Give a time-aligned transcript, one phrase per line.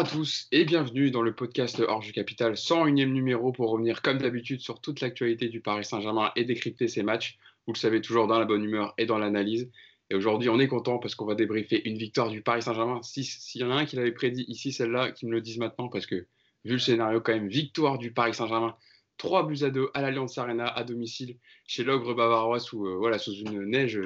[0.00, 4.62] à tous et bienvenue dans le podcast Orge Capital, 101e numéro pour revenir comme d'habitude
[4.62, 7.38] sur toute l'actualité du Paris Saint-Germain et décrypter ses matchs.
[7.66, 9.70] Vous le savez toujours dans la bonne humeur et dans l'analyse.
[10.08, 13.02] Et aujourd'hui, on est content parce qu'on va débriefer une victoire du Paris Saint-Germain.
[13.02, 15.88] S'il y en a un qui l'avait prédit ici, celle-là, qui me le dise maintenant
[15.88, 16.26] parce que
[16.64, 18.76] vu le scénario, quand même, victoire du Paris Saint-Germain.
[19.18, 21.36] 3 buts à 2 à l'Alliance Arena à domicile
[21.66, 24.00] chez l'Ogre Bavarois sous, euh, voilà, sous une neige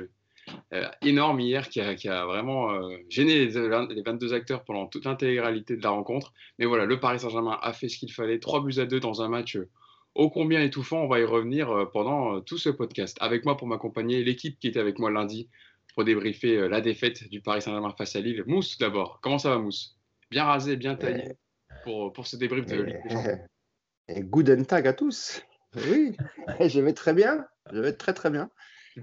[1.03, 5.91] énorme hier qui a, vraiment euh, gêné les, 22 acteurs pendant toute l'intégralité de la
[5.91, 6.33] rencontre.
[6.59, 8.39] Mais voilà, le Paris Saint-Germain a fait ce qu'il fallait.
[8.39, 9.69] 3 buts à 2 dans un match euh,
[10.15, 11.03] ô combien étouffant.
[11.03, 13.17] On va y revenir pendant tout ce podcast.
[13.21, 15.49] Avec moi pour m'accompagner, l'équipe qui était avec moi lundi
[15.95, 18.45] pour débriefer la défaite du Paris Saint-Germain face à Lille.
[18.47, 19.21] Mousse d'abord.
[19.23, 19.97] Comment ça va Mousse?
[20.31, 21.37] Bien rasé, bien taillé
[21.85, 25.43] pour, pour ce débrief de Ligue des Et good tag à tous.
[25.89, 26.17] Oui,
[26.61, 27.47] je vais très bien.
[27.73, 28.51] Je vais très très bien.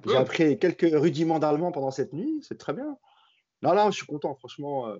[0.05, 2.97] J'ai appris quelques rudiments d'allemand pendant cette nuit, c'est très bien.
[3.61, 4.87] Non, là, je suis content, franchement.
[4.87, 4.97] Euh,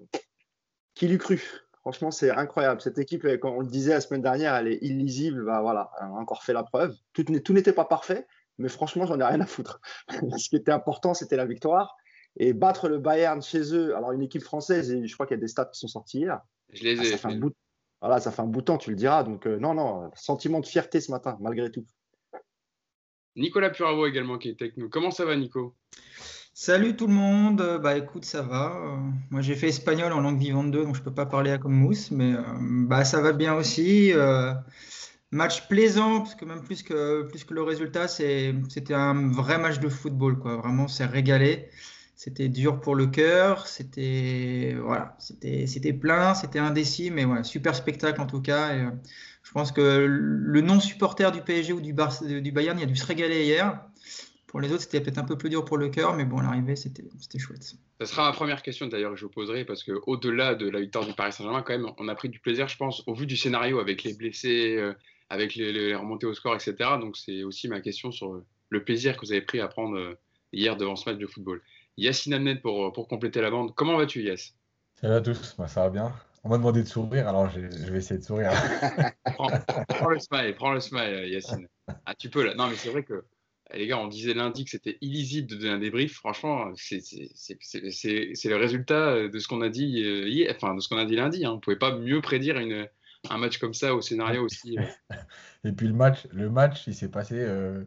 [0.94, 1.42] qui l'eût cru
[1.80, 2.80] Franchement, c'est incroyable.
[2.82, 5.46] Cette équipe, euh, comme on le disait la semaine dernière, elle est illisible.
[5.46, 6.96] Bah, voilà, elle a encore fait la preuve.
[7.14, 8.28] Tout, tout n'était pas parfait,
[8.60, 9.82] mais franchement, j'en ai rien à foutre.
[10.38, 11.96] Ce qui était important, c'était la victoire.
[12.38, 15.40] Et battre le Bayern chez eux, alors une équipe française, et je crois qu'il y
[15.40, 16.40] a des stats qui sont sortis hier.
[16.72, 17.06] Je les ah, ai.
[17.06, 17.54] ça, fait un bout,
[18.00, 19.24] voilà, ça fait un bout de temps, tu le diras.
[19.24, 21.86] Donc, euh, non, non, sentiment de fierté ce matin, malgré tout.
[23.36, 24.90] Nicolas Puravo également qui est avec nous.
[24.90, 25.76] Comment ça va, Nico?
[26.54, 27.80] Salut tout le monde.
[27.82, 29.00] Bah écoute, ça va.
[29.30, 31.74] moi, j'ai fait espagnol en langue vivante 2, donc je peux pas parler à comme
[31.74, 34.12] mousse, mais euh, bah ça va bien aussi.
[34.14, 34.54] Euh,
[35.32, 39.80] match plaisant, parce que même plus que, plus que le résultat, c'était un vrai match
[39.80, 40.58] de football, quoi.
[40.58, 41.70] Vraiment, c'est régalé.
[42.16, 48.22] C'était dur pour le cœur, c'était voilà, c'était plein, c'était indécis, mais voilà, super spectacle
[48.22, 48.74] en tout cas.
[48.74, 48.92] Euh,
[49.44, 51.94] je pense que le non-supporter du PSG ou du,
[52.42, 53.84] du Bayern, il a dû se régaler hier.
[54.48, 56.44] Pour les autres, c'était peut-être un peu plus dur pour le cœur, mais bon, à
[56.44, 57.04] l'arrivée, c'était
[57.40, 57.76] chouette.
[58.02, 61.06] Ce sera ma première question d'ailleurs que je vous poserai, parce qu'au-delà de la victoire
[61.06, 63.38] du Paris Saint-Germain, quand même, on a pris du plaisir, je pense, au vu du
[63.38, 64.94] scénario avec les blessés, euh,
[65.30, 66.76] avec les, remontées au score, etc.
[67.00, 70.20] Donc c'est aussi ma question sur le plaisir que vous avez pris à prendre euh,
[70.52, 71.62] hier devant ce match de football.
[71.98, 73.74] Yacine Amnet pour, pour compléter la bande.
[73.76, 74.54] Comment vas-tu, Yass?
[74.96, 76.14] Salut à tous, Moi, ça va bien.
[76.44, 78.52] On m'a demandé de sourire, alors je, vais essayer de sourire.
[79.26, 81.68] prends, le smile, prends le smile, Yacine.
[82.06, 82.56] Ah, tu peux là.
[82.56, 83.26] Non, mais c'est vrai que
[83.74, 86.14] les gars, on disait lundi que c'était illisible de donner un débrief.
[86.14, 87.00] Franchement, c'est
[87.54, 91.46] le résultat de ce qu'on a dit hier, enfin de ce qu'on a dit lundi.
[91.46, 91.52] Hein.
[91.52, 92.88] On ne pouvait pas mieux prédire une,
[93.30, 94.78] un match comme ça au scénario aussi.
[94.78, 95.16] Euh.
[95.64, 97.84] Et puis le match, le match, il s'est passé euh,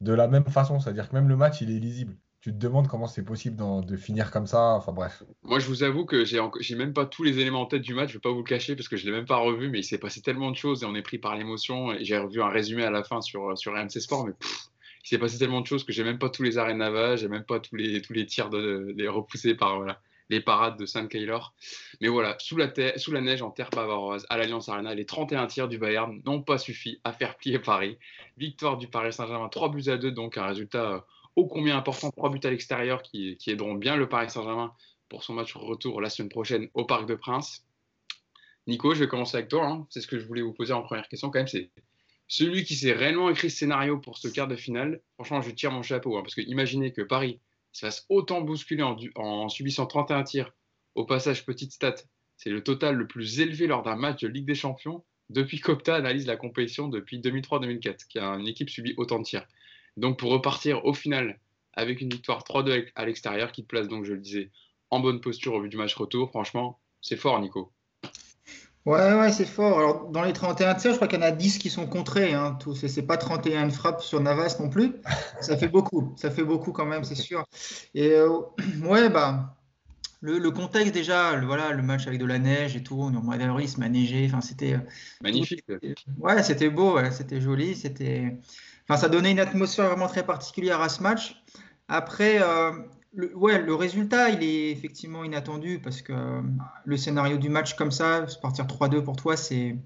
[0.00, 2.88] de la même façon, c'est-à-dire que même le match, il est illisible tu te demandes
[2.88, 3.56] comment c'est possible
[3.86, 4.74] de finir comme ça.
[4.74, 5.22] Enfin bref.
[5.44, 7.94] Moi, je vous avoue que j'ai n'ai même pas tous les éléments en tête du
[7.94, 8.10] match.
[8.10, 9.70] Je ne vais pas vous le cacher parce que je ne l'ai même pas revu,
[9.70, 11.96] mais il s'est passé tellement de choses et on est pris par l'émotion.
[12.02, 15.38] J'ai revu un résumé à la fin sur, sur RMC Sport, mais il s'est passé
[15.38, 17.76] tellement de choses que j'ai même pas tous les arrêts navals, j'ai même pas tous
[17.76, 19.82] les, tous les tirs de, repoussés par
[20.28, 21.54] les parades de Saint Keylor.
[22.02, 25.46] Mais voilà, sous la, sous la neige en terre bavaroise, à l'Alliance Arena, les 31
[25.46, 27.96] tirs du Bayern n'ont pas suffi à faire plier Paris.
[28.36, 31.00] Victoire du Paris Saint-Germain, 3 buts à 2, donc un résultat euh,
[31.36, 34.72] ô combien important, trois buts à l'extérieur qui, aideront bien le Paris Saint-Germain
[35.08, 37.64] pour son match retour la semaine prochaine au Parc de Prince.
[38.66, 39.66] Nico, je vais commencer avec toi.
[39.66, 39.86] Hein.
[39.90, 41.48] C'est ce que je voulais vous poser en première question quand même.
[41.48, 41.70] C'est
[42.28, 45.02] celui qui s'est réellement écrit ce scénario pour ce quart de finale.
[45.14, 46.16] Franchement, je tire mon chapeau.
[46.16, 47.40] Hein, parce que imaginez que Paris
[47.72, 50.52] se fasse autant bousculer en, en subissant 31 tirs.
[50.94, 51.96] Au passage, petite stat,
[52.36, 55.94] c'est le total le plus élevé lors d'un match de Ligue des Champions depuis qu'Opta
[55.94, 59.46] analyse la compétition depuis 2003-2004, qui a une équipe subi autant de tirs.
[59.96, 61.38] Donc pour repartir au final
[61.72, 64.50] avec une victoire 3-2 à l'extérieur qui te place donc, je le disais,
[64.90, 67.72] en bonne posture au vu du match retour, franchement, c'est fort Nico.
[68.86, 69.78] Ouais, ouais, c'est fort.
[69.78, 72.34] Alors, dans les 31 tirs, je crois qu'il y en a 10 qui sont contrés.
[72.34, 74.92] Hein, c'est pas 31 frappes sur Navas non plus.
[75.40, 76.12] Ça fait beaucoup.
[76.16, 77.46] Ça fait beaucoup quand même, c'est sûr.
[77.94, 78.28] Et euh,
[78.84, 79.56] ouais, bah,
[80.20, 83.68] le, contexte déjà, le, voilà, le match avec de la neige et tout, on il
[83.68, 84.26] se m'a neigé.
[84.26, 84.74] Enfin, c'était.
[84.74, 84.80] Euh,
[85.22, 85.64] Magnifique.
[86.18, 87.74] Ouais, c'était beau, c'était joli.
[87.74, 88.36] C'était.
[88.88, 91.42] Enfin, ça donnait une atmosphère vraiment très particulière à ce match.
[91.88, 92.72] Après, euh,
[93.12, 96.42] le, ouais, le résultat, il est effectivement inattendu parce que euh,
[96.84, 99.76] le scénario du match comme ça, partir 3-2 pour toi, c'est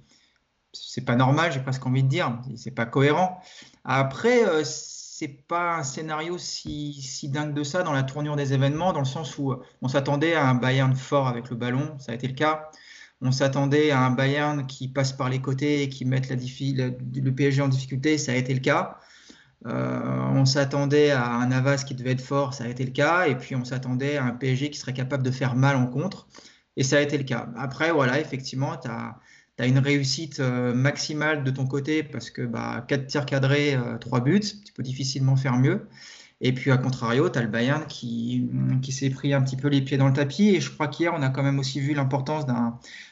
[0.74, 3.40] c'est pas normal, j'ai presque envie de dire, c'est pas cohérent.
[3.84, 8.52] Après, euh, c'est pas un scénario si, si, dingue de ça dans la tournure des
[8.52, 12.12] événements, dans le sens où on s'attendait à un Bayern fort avec le ballon, ça
[12.12, 12.70] a été le cas.
[13.20, 17.62] On s'attendait à un Bayern qui passe par les côtés et qui mette le PSG
[17.62, 18.98] en difficulté, ça a été le cas.
[19.66, 23.26] Euh, on s'attendait à un Navas qui devait être fort, ça a été le cas.
[23.26, 26.28] Et puis on s'attendait à un PSG qui serait capable de faire mal en contre,
[26.76, 27.48] et ça a été le cas.
[27.56, 32.84] Après, voilà, effectivement, tu as, une réussite euh, maximale de ton côté parce que bah,
[32.86, 35.88] 4 tirs cadrés, 3 euh, buts, tu peux difficilement faire mieux.
[36.40, 38.48] Et puis, à contrario, tu as le Bayern qui,
[38.90, 40.50] s'est pris un petit peu les pieds dans le tapis.
[40.50, 42.46] Et je crois qu'hier, on a quand même aussi vu l'importance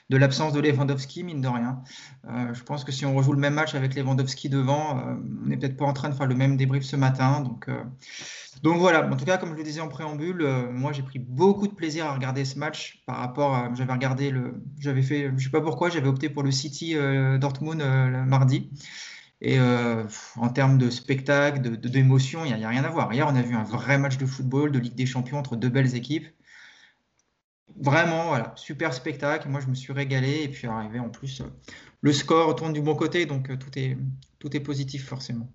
[0.09, 1.83] de l'absence de Lewandowski, mine de rien.
[2.29, 5.49] Euh, je pense que si on rejoue le même match avec Lewandowski devant, euh, on
[5.49, 7.41] n'est peut-être pas en train de faire le même débrief ce matin.
[7.41, 7.83] Donc, euh,
[8.63, 11.67] donc voilà, en tout cas, comme je le disais en préambule, moi j'ai pris beaucoup
[11.67, 13.71] de plaisir à regarder ce match par rapport à.
[13.75, 14.63] J'avais regardé le.
[14.79, 15.31] J'avais fait.
[15.37, 16.97] Je sais pas pourquoi, j'avais opté pour le City
[17.39, 17.83] Dortmund
[18.27, 18.71] mardi.
[19.43, 23.13] Et en termes de spectacle, d'émotion, il n'y a, rien à voir.
[23.13, 25.69] Hier, on a vu un vrai match de football, de Ligue des Champions entre deux
[25.69, 26.27] belles équipes.
[27.79, 29.49] Vraiment, voilà, super spectacle.
[29.49, 30.43] Moi, je me suis régalé.
[30.45, 31.45] Et puis, arrivé en plus, euh,
[32.01, 33.27] le score tourne du bon côté.
[33.27, 33.97] Donc, euh, tout, est,
[34.39, 35.53] tout est positif, forcément.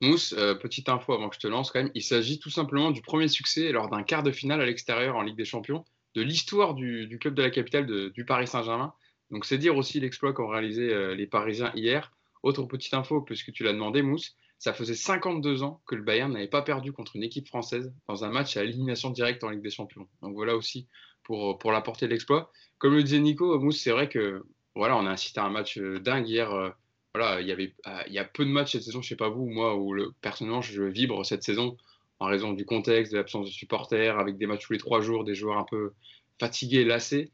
[0.00, 1.92] Mousse, petite info avant que je te lance quand même.
[1.94, 5.22] Il s'agit tout simplement du premier succès lors d'un quart de finale à l'extérieur en
[5.22, 5.84] Ligue des Champions
[6.16, 8.92] de l'histoire du, club de la capitale du Paris Saint-Germain.
[9.30, 12.12] Donc, c'est dire aussi l'exploit qu'ont réalisé les Parisiens hier.
[12.42, 16.32] Autre petite info, puisque tu l'as demandé, Mousse, ça faisait 52 ans que le Bayern
[16.32, 19.62] n'avait pas perdu contre une équipe française dans un match à élimination directe en Ligue
[19.62, 20.08] des Champions.
[20.20, 20.88] Donc voilà aussi
[21.24, 22.50] pour, pour la portée de l'exploit.
[22.78, 24.42] Comme le disait Nico, Mousse, c'est vrai que
[24.74, 26.52] voilà, on a assisté à un match euh, dingue hier.
[26.52, 26.70] Euh,
[27.14, 29.16] voilà, il y avait, euh, il y a peu de matchs cette saison, je sais
[29.16, 31.76] pas vous, moi, où le, personnellement je vibre cette saison
[32.20, 35.24] en raison du contexte, de l'absence de supporters, avec des matchs tous les trois jours,
[35.24, 35.92] des joueurs un peu
[36.38, 37.32] fatigués, lassés,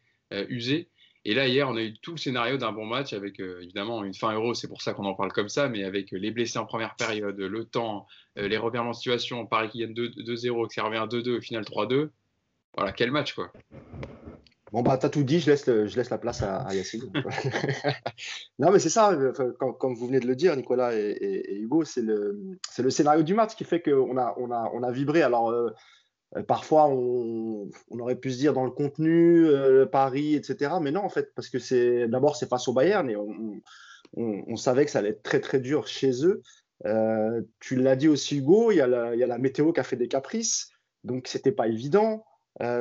[0.48, 0.88] usés.
[1.24, 4.14] Et là, hier, on a eu tout le scénario d'un bon match avec évidemment une
[4.14, 6.64] fin euro, c'est pour ça qu'on en parle comme ça, mais avec les blessés en
[6.64, 8.06] première période, le temps,
[8.36, 12.08] les revirements de situation, Paris qui gagne 2-0, qui revient à 2-2, au final 3-2.
[12.78, 13.50] Voilà, quel match quoi.
[14.70, 17.10] Bon, bah, t'as tout dit, je laisse, je laisse la place à, Yacine.
[18.58, 19.18] non, mais c'est ça,
[19.58, 22.38] comme, vous venez de le dire, Nicolas et, Hugo, c'est le,
[22.78, 25.22] le, scénario du match qui fait qu'on a, on a, on a vibré.
[25.22, 25.70] Alors, euh,
[26.36, 30.72] euh, parfois, on, aurait pu se dire dans le contenu, euh, Paris, etc.
[30.80, 34.84] Mais non, en fait, parce que c'est d'abord, c'est face au Bayern et on, savait
[34.84, 36.42] que ça allait être très, très dur chez eux.
[36.86, 40.08] Euh, tu l'as dit aussi, Hugo, il y, a la, météo qui a fait des
[40.08, 40.70] caprices,
[41.04, 42.24] donc c'était pas évident.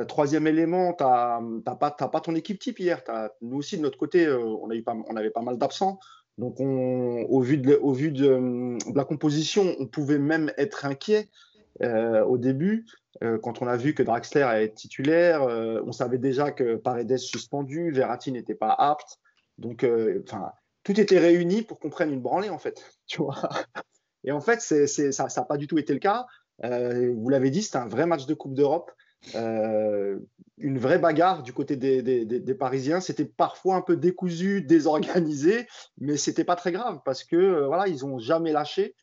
[0.08, 3.02] Troisième élément, tu n'as pas, ton équipe type hier.
[3.42, 5.98] nous aussi, de notre côté, on, a eu pas, on avait pas mal d'absents.
[6.36, 11.28] Donc, au vu, vu de, la composition, on pouvait même être inquiet
[11.82, 12.86] au début.
[13.24, 17.16] Euh, quand on a vu que Draxler est titulaire, euh, on savait déjà que Paredes
[17.16, 19.18] suspendu, Verratti n'était pas apte.
[19.58, 20.22] Donc, euh,
[20.84, 22.84] tout était réuni pour qu'on prenne une branlée, en fait.
[24.24, 26.26] Et en fait, ça n'a pas du tout été le cas.
[26.62, 28.90] vous l'avez dit, c'était un vrai match de Coupe d'Europe.
[29.34, 33.00] Une vraie bagarre du côté des, des Parisiens.
[33.00, 35.66] C'était parfois un peu décousu, désorganisé,
[35.98, 38.94] mais c'était pas très grave parce que voilà, ils ont jamais lâché.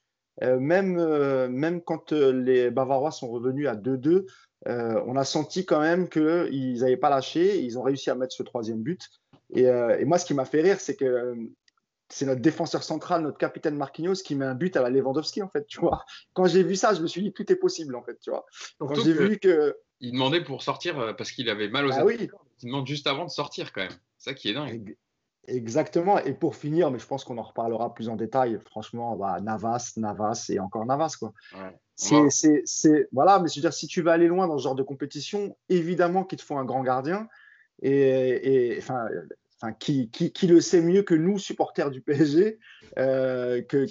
[0.44, 4.25] Euh, même, euh, même quand euh, les Bavarois sont revenus à 2-2,
[4.67, 7.61] on a senti quand même qu'ils n'avaient pas lâché.
[7.61, 9.09] Ils ont réussi à mettre ce troisième but.
[9.53, 9.68] Et,
[10.06, 11.35] moi, ce qui m'a fait rire, c'est que
[12.09, 15.50] c'est notre défenseur central, notre capitaine Marquinhos, qui met un but à la Lewandowski, en
[15.50, 16.03] fait, tu vois.
[16.33, 18.44] Quand j'ai vu ça, je me suis dit, tout est possible, en fait, tu vois.
[18.79, 19.77] Quand j'ai vu que...
[20.06, 22.30] Il demandait pour sortir parce qu'il avait mal aux ah, oui.
[22.62, 23.92] Il demande juste avant de sortir, quand même.
[24.18, 24.96] C'est ça qui est dingue.
[25.48, 26.19] Exactement.
[26.19, 29.94] Et pour finir, mais je pense qu'on en reparlera plus en détail, franchement, bah, Navas,
[29.98, 31.16] Navas et encore Navas.
[31.19, 31.34] Quoi.
[31.96, 34.84] C'est, voilà, mais je veux dire, si tu veux aller loin dans ce genre de
[34.84, 37.28] compétition, évidemment qu'il te faut un grand gardien.
[37.81, 39.07] Et, enfin,
[39.62, 42.60] enfin qui, qui, le sait mieux que nous, supporters du PSG,
[42.98, 43.86] euh, que,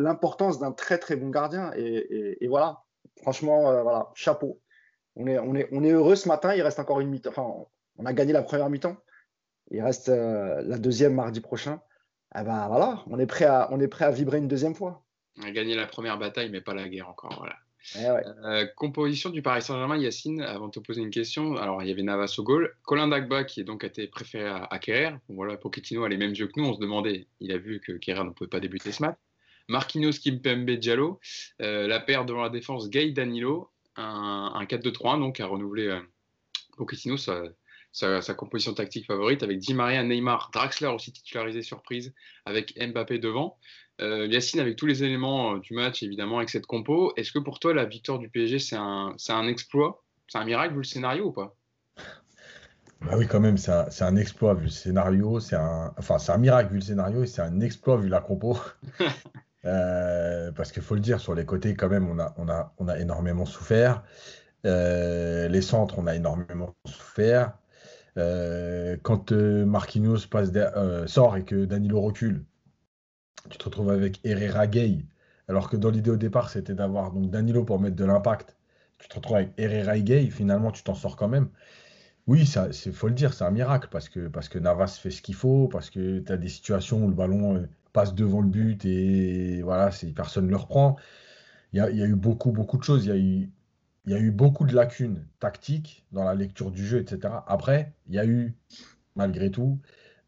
[0.00, 1.72] l'importance d'un très très bon gardien.
[1.76, 2.82] Et, voilà,
[3.20, 4.60] franchement, euh, voilà, chapeau.
[5.18, 7.30] On est, on, est, on est heureux ce matin, il reste encore une mi-temps.
[7.30, 7.66] Enfin,
[7.98, 8.96] on a gagné la première mi-temps.
[9.70, 11.80] Il reste euh, la deuxième mardi prochain.
[12.38, 15.02] Eh ben voilà, on est prêt à, on est prêt à vibrer une deuxième fois.
[15.38, 17.34] On a gagné la première bataille, mais pas la guerre encore.
[17.36, 17.56] Voilà.
[17.96, 21.56] Eh euh, composition du Paris Saint-Germain, Yacine, avant de te poser une question.
[21.56, 22.74] Alors, il y avait Navas au goal.
[22.82, 25.14] Colin Dagba, qui est donc été préféré à, à Kerrer.
[25.28, 26.66] voilà, Pochettino a les mêmes yeux que nous.
[26.66, 29.16] On se demandait, il a vu que Kerrer ne pouvait pas débuter ce match.
[29.68, 31.20] Marquinhos, Kimpembe, Diallo.
[31.62, 33.70] Euh, la paire devant la défense, Gay Danilo.
[33.98, 36.00] Un, un 4-2-3-1, donc, à renouveler
[36.76, 37.16] Pochettino.
[37.16, 37.42] Ça,
[37.92, 42.14] sa, composition tactique favorite, avec Di Maria, Neymar, Draxler aussi titularisé surprise,
[42.44, 43.58] avec Mbappé devant.
[44.00, 47.40] Euh, Yacine, avec tous les éléments euh, du match, évidemment, avec cette compo, est-ce que
[47.40, 50.04] pour toi, la victoire du PSG, c'est un, un exploit?
[50.28, 51.56] C'est un miracle vu le scénario ou pas?
[53.00, 55.40] Bah oui, quand même, c'est un, un, exploit vu le scénario.
[55.40, 58.20] C'est un, enfin, c'est un miracle vu le scénario et c'est un exploit vu la
[58.20, 58.58] compo.
[59.64, 62.74] euh, parce qu'il faut le dire, sur les côtés, quand même, on a, on a,
[62.78, 64.02] on a énormément souffert.
[64.66, 67.58] Euh, les centres, on a énormément souffert.
[68.16, 70.50] Euh, quand Marquinhos passe
[71.06, 72.44] sort et que Danilo recule,
[73.50, 75.04] tu te retrouves avec Herrera Gay,
[75.48, 78.56] alors que dans l'idée au départ, c'était d'avoir Danilo pour mettre de l'impact.
[78.98, 81.48] Tu te retrouves avec Herrera Gay, finalement, tu t'en sors quand même.
[82.26, 85.10] Oui, ça, c'est faut le dire, c'est un miracle parce que, parce que Navas fait
[85.10, 87.66] ce qu'il faut, parce que tu as des situations où le ballon
[87.98, 90.96] passe devant le but et voilà, personne ne le reprend.
[91.72, 93.04] il y a, eu beaucoup, beaucoup de choses.
[93.06, 93.50] Il y a eu,
[94.06, 97.34] il y a eu beaucoup de lacunes tactiques dans la lecture du jeu, etc.
[97.48, 98.54] Après, il y a eu,
[99.16, 99.80] malgré tout,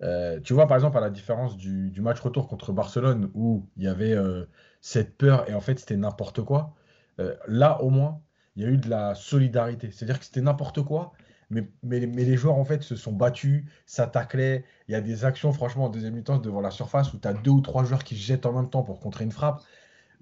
[0.03, 3.85] euh, tu vois, par exemple, à la différence du, match retour contre Barcelone, où il
[3.85, 4.47] y avait euh,
[4.81, 6.75] cette peur et en fait, c'était n'importe quoi.
[7.21, 8.21] Euh, là, au moins,
[8.57, 9.93] il y a eu de la solidarité.
[9.93, 11.13] C'est-à-dire que c'était n'importe quoi,
[11.51, 14.65] mais, les joueurs, en fait, se sont battus, s'attaclaient.
[14.89, 17.35] Il y a des actions, franchement, en deuxième mi-temps, devant la surface, où tu as
[17.35, 19.63] deux ou trois joueurs qui se jettent en même temps pour contrer une frappe.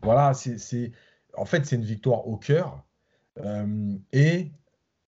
[0.02, 0.92] Voilà, c'est,
[1.37, 2.85] en fait, c'est une victoire au cœur
[4.12, 4.50] et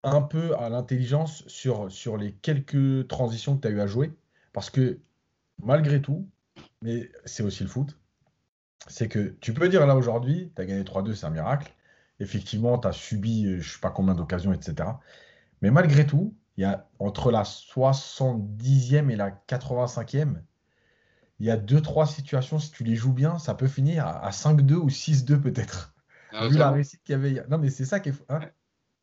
[0.02, 4.12] un peu à l'intelligence sur, sur les quelques transitions que tu as eu à jouer.
[4.52, 4.98] Parce que
[5.62, 6.28] malgré tout,
[6.82, 7.98] mais c'est aussi le foot,
[8.86, 11.72] c'est que tu peux dire là aujourd'hui, tu as gagné 3-2, c'est un miracle.
[12.18, 14.88] Effectivement, tu as subi euh, je ne sais pas combien d'occasions, etc.
[15.62, 20.36] Mais malgré tout, il y a entre la 70e et la 85e,
[21.38, 24.30] il y a deux, trois situations, si tu les joues bien, ça peut finir à
[24.30, 25.94] 5-2 ou 6-2 peut-être.
[26.32, 27.44] Ah, Vu la réussite qu'il y avait.
[27.48, 28.14] Non, mais c'est ça qui est.
[28.28, 28.40] Hein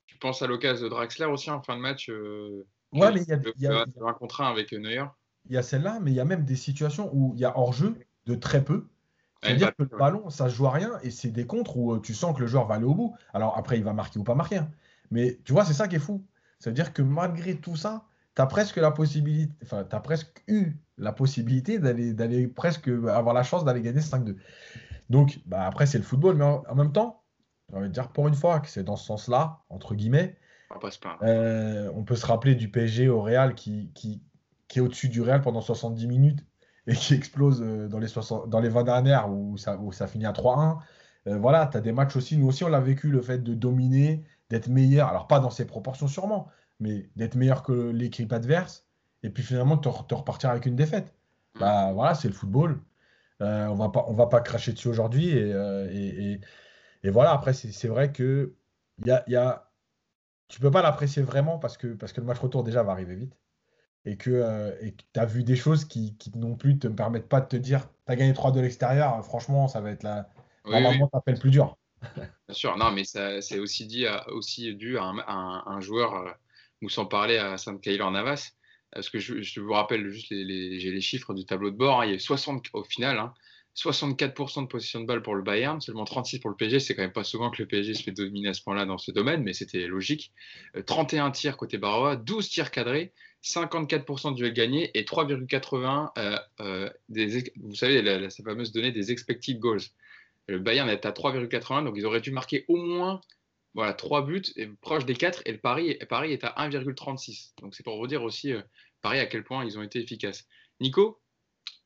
[0.05, 3.27] tu penses à l'occasion de Draxler aussi en fin de match euh, Ouais, mais il
[3.27, 5.03] y a, y a un contrat avec Neuer
[5.49, 7.57] il y a celle-là, mais il y a même des situations où il y a
[7.57, 7.95] hors-jeu
[8.25, 8.87] de très peu.
[9.41, 11.99] C'est-à-dire que le ballon, ça ne joue à rien et c'est des contres où euh,
[11.99, 13.15] tu sens que le joueur va aller au bout.
[13.33, 14.57] Alors après, il va marquer ou pas marquer.
[14.57, 14.69] Hein.
[15.11, 16.25] Mais tu vois, c'est ça qui est fou.
[16.59, 20.73] C'est-à-dire que malgré tout ça, tu as presque la possibilité, enfin, tu as presque eu
[20.97, 24.35] la possibilité d'aller, d'aller presque avoir la chance d'aller gagner 5-2.
[25.09, 27.23] Donc, bah, après, c'est le football, mais en, même temps,
[27.69, 30.37] j'ai envie de dire pour une fois que c'est dans ce sens-là, entre guillemets,
[31.23, 34.21] euh, on peut se rappeler du PSG au Real qui, qui,
[34.67, 36.45] qui est au-dessus du Real pendant 70 minutes
[36.87, 40.07] et qui explose euh, dans les, 60, dans les 20 dernières où ça, où ça
[40.07, 40.77] finit à 3-1.
[41.27, 42.37] Euh, voilà, tu as des matchs aussi.
[42.37, 45.07] Nous aussi, on l'a vécu, le fait de dominer, d'être meilleur.
[45.09, 46.47] Alors, pas dans ses proportions sûrement,
[46.79, 48.85] mais d'être meilleur que l'équipe adverse.
[49.23, 51.13] Et puis finalement, de te, repartir avec une défaite.
[51.59, 52.79] Bah voilà, c'est le football.
[53.41, 55.29] Euh, on va pas, on va pas cracher dessus aujourd'hui.
[55.29, 56.39] Et,
[57.03, 58.53] et, voilà, après, c'est vrai que
[59.05, 59.69] y a, y a,
[60.47, 63.15] tu peux pas l'apprécier vraiment parce que, parce que le match retour déjà va arriver
[63.15, 63.37] vite
[64.07, 64.71] et que euh,
[65.13, 67.89] tu as vu des choses qui, qui non plus te permettent pas de te dire
[68.05, 70.29] tu as gagné 3 de l'extérieur, franchement, ça va être la.
[70.65, 71.33] Normalement, oui.
[71.35, 71.77] plus dur.
[72.01, 76.31] Bien sûr, non, mais c'est aussi, dit aussi dû à un, joueur, euh,
[76.81, 78.51] ou sans parler à Saint-Kaylor Navas,
[78.91, 82.05] parce que je, vous rappelle juste, j'ai les chiffres du tableau de bord, hein.
[82.05, 83.33] il y a 60 au final, hein,
[83.77, 86.79] 64% de possession de balle pour le Bayern, seulement 36 pour le PSG.
[86.79, 88.97] C'est quand même pas souvent que le PSG se fait dominer à ce point-là dans
[88.97, 90.33] ce domaine, mais c'était logique.
[90.87, 93.13] 31 euh, tirs côté Baroa, 12 tirs cadrés,
[93.43, 99.11] 54% de duels gagnés et 3,80 euh, euh, des, vous savez, la, fameuse donnée des
[99.11, 99.81] expected goals.
[100.47, 103.21] Le Bayern est à 3,80, donc ils auraient dû marquer au moins
[103.73, 107.53] voilà, 3 buts, et proche des 4, et le Paris, est à 1,36.
[107.61, 108.53] Donc c'est pour vous dire aussi,
[109.01, 110.47] Paris, à quel point ils ont été efficaces.
[110.79, 111.21] Nico,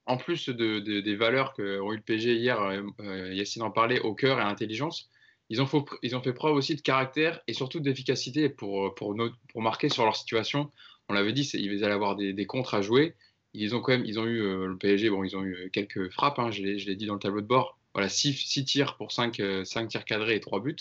[0.05, 3.99] en plus de, des valeurs qu'ont eu le PG hier, euh, euh, Yacine en parlait,
[3.99, 5.09] au cœur et à l'intelligence,
[5.49, 5.67] ils ont,
[6.01, 9.15] ils ont fait preuve aussi de caractère et surtout d'efficacité pour, pour,
[9.49, 10.71] pour marquer sur leur situation.
[11.09, 13.15] On l'avait dit, ils allaient avoir des, des contres à jouer.
[13.53, 16.09] Ils ont quand même, ils ont eu euh, le PSG, bon, ils ont eu quelques
[16.11, 17.77] frappes, hein, je l'ai dit dans le tableau de bord.
[17.93, 20.75] Voilà, 6, tirs pour 5, 5, tirs cadrés et 3 buts.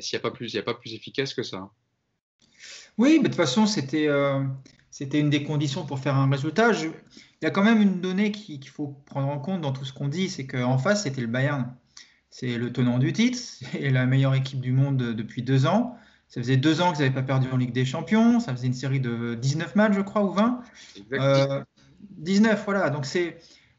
[0.00, 1.58] S'il n'y a, pas plus, a pas plus efficace que ça.
[1.58, 1.70] Hein.
[2.98, 4.08] Oui, mais de toute façon, c'était
[4.96, 6.72] c'était une des conditions pour faire un résultat.
[6.72, 6.90] Il
[7.42, 10.08] y a quand même une donnée qu'il faut prendre en compte dans tout ce qu'on
[10.08, 11.76] dit, c'est qu'en face, c'était le Bayern.
[12.30, 15.98] C'est le tenant du titre, c'est la meilleure équipe du monde depuis deux ans.
[16.28, 18.40] Ça faisait deux ans qu'ils n'avaient pas perdu en Ligue des Champions.
[18.40, 20.62] Ça faisait une série de 19 matchs, je crois, ou 20.
[22.16, 22.88] 19, euh, voilà.
[22.88, 23.36] Donc c'est,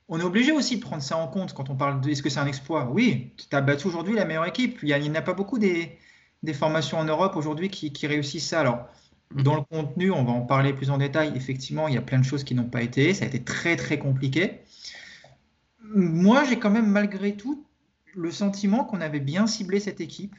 [0.09, 2.29] on est obligé aussi de prendre ça en compte quand on parle de est-ce que
[2.29, 2.89] c'est un exploit?
[2.89, 4.79] Oui, tu as battu aujourd'hui la meilleure équipe.
[4.83, 5.97] Il n'y en a pas beaucoup des,
[6.53, 8.61] formations en Europe aujourd'hui qui, qui réussissent ça.
[8.61, 8.87] Alors,
[9.35, 11.33] dans le contenu, on va en parler plus en détail.
[11.35, 13.13] Effectivement, il y a plein de choses qui n'ont pas été.
[13.13, 14.61] Ça a été très très compliqué.
[15.83, 17.65] Moi, j'ai quand même malgré tout
[18.15, 20.35] le sentiment qu'on avait bien ciblé cette équipe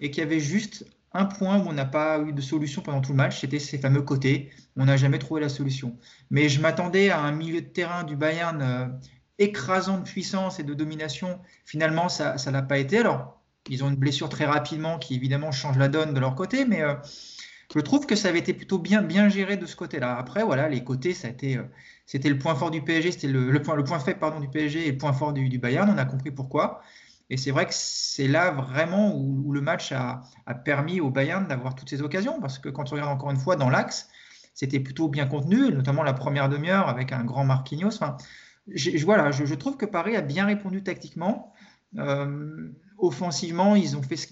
[0.00, 3.00] et qu'il y avait juste un point où on n'a pas eu de solution pendant
[3.00, 4.50] tout le match, c'était ces fameux côtés.
[4.76, 5.96] On n'a jamais trouvé la solution.
[6.30, 8.86] Mais je m'attendais à un milieu de terrain du Bayern euh,
[9.38, 11.40] écrasant de puissance et de domination.
[11.64, 12.98] Finalement, ça ne l'a pas été.
[12.98, 16.64] Alors, ils ont une blessure très rapidement qui évidemment change la donne de leur côté,
[16.64, 16.94] mais euh,
[17.74, 20.16] je trouve que ça avait été plutôt bien, bien géré de ce côté-là.
[20.16, 21.62] Après, voilà, les côtés, ça a été, euh,
[22.06, 24.88] c'était le point fort du PSG, c'était le, point, le point faible pardon, du PSG
[24.88, 25.88] et le point fort du, Bayern.
[25.90, 26.82] On a compris pourquoi.
[27.32, 30.20] Et c'est vrai que c'est là vraiment où, le match a,
[30.66, 32.38] permis au Bayern d'avoir toutes ces occasions.
[32.42, 34.10] Parce que quand on regarde encore une fois dans l'axe,
[34.52, 37.94] c'était plutôt bien contenu, notamment la première demi-heure avec un grand Marquinhos.
[37.94, 38.18] Enfin,
[38.68, 41.54] je, voilà, je, trouve que Paris a bien répondu tactiquement.
[41.96, 44.28] Euh, offensivement, ils ont fait ce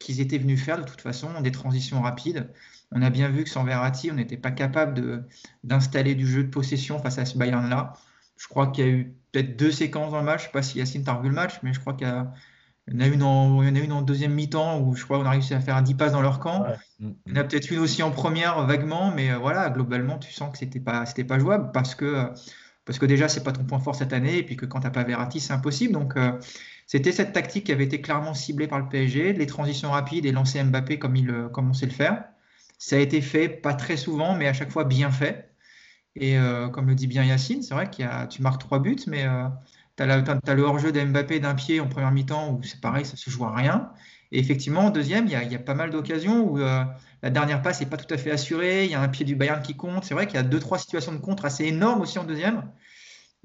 [0.00, 2.52] qu'ils étaient venus faire de toute façon, des transitions rapides.
[2.90, 5.28] On a bien vu que sans Verratti, on n'était pas capable
[5.62, 7.92] d'installer du jeu de possession face à ce Bayern-là.
[8.36, 10.42] Je crois qu'il y a eu peut-être deux séquences dans le match.
[10.42, 12.10] Je ne sais pas si Yacine t'a revu le match, mais je crois qu'il y,
[12.88, 14.94] Il y en a une en, il y en a une en deuxième mi-temps où
[14.94, 16.66] je crois qu'on a réussi à faire 10 passes dans leur camp.
[17.00, 20.18] Mm, Il y en a peut-être une aussi en première vaguement, mais euh, voilà, globalement,
[20.18, 22.26] tu sens que c'était pas, c'était pas jouable parce que, euh,
[22.84, 24.90] parce que déjà, c'est pas ton point fort cette année, et puis que quand t'as
[24.90, 25.92] pas Verratti, c'est impossible.
[25.92, 26.32] Donc, euh,
[26.86, 30.32] c'était cette tactique qui avait été clairement ciblée par le PSG, les transitions rapides et
[30.32, 32.24] lancer Mbappé comme il, comme on sait le faire.
[32.78, 35.50] Ça a été fait, pas très souvent, mais à chaque fois bien fait.
[36.16, 39.26] Et euh, comme le dit bien Yacine, c'est vrai qu'il tu marques trois buts, mais
[39.26, 39.48] euh,
[39.96, 43.30] tu as, le hors-jeu d'Mbappé d'un pied en première mi-temps où c'est pareil, ça se
[43.30, 43.90] joue à rien.
[44.32, 46.84] Et effectivement, en deuxième, il y a, il y a pas mal d'occasions où euh,
[47.22, 49.36] la dernière passe n'est pas tout à fait assurée, il y a un pied du
[49.36, 50.04] Bayern qui compte.
[50.04, 52.62] C'est vrai qu'il y a deux, trois situations de contre assez énormes aussi en deuxième.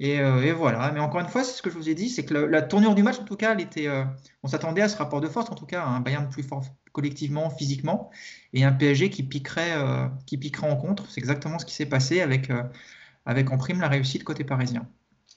[0.02, 0.92] Et, euh, et voilà.
[0.92, 2.96] Mais encore une fois, c'est ce que je vous ai dit, c'est que la, tournure
[2.96, 4.04] du match, en tout cas, elle était, euh,
[4.42, 7.52] on s'attendait à ce rapport de force, en tout cas, un Bayern plus fort collectivement,
[7.52, 8.10] physiquement,
[8.54, 11.08] et un PSG qui piquerait, euh, qui piquerait en contre.
[11.08, 12.50] C'est exactement ce qui s'est passé avec,
[13.28, 14.90] avec en prime la réussite côté parisien.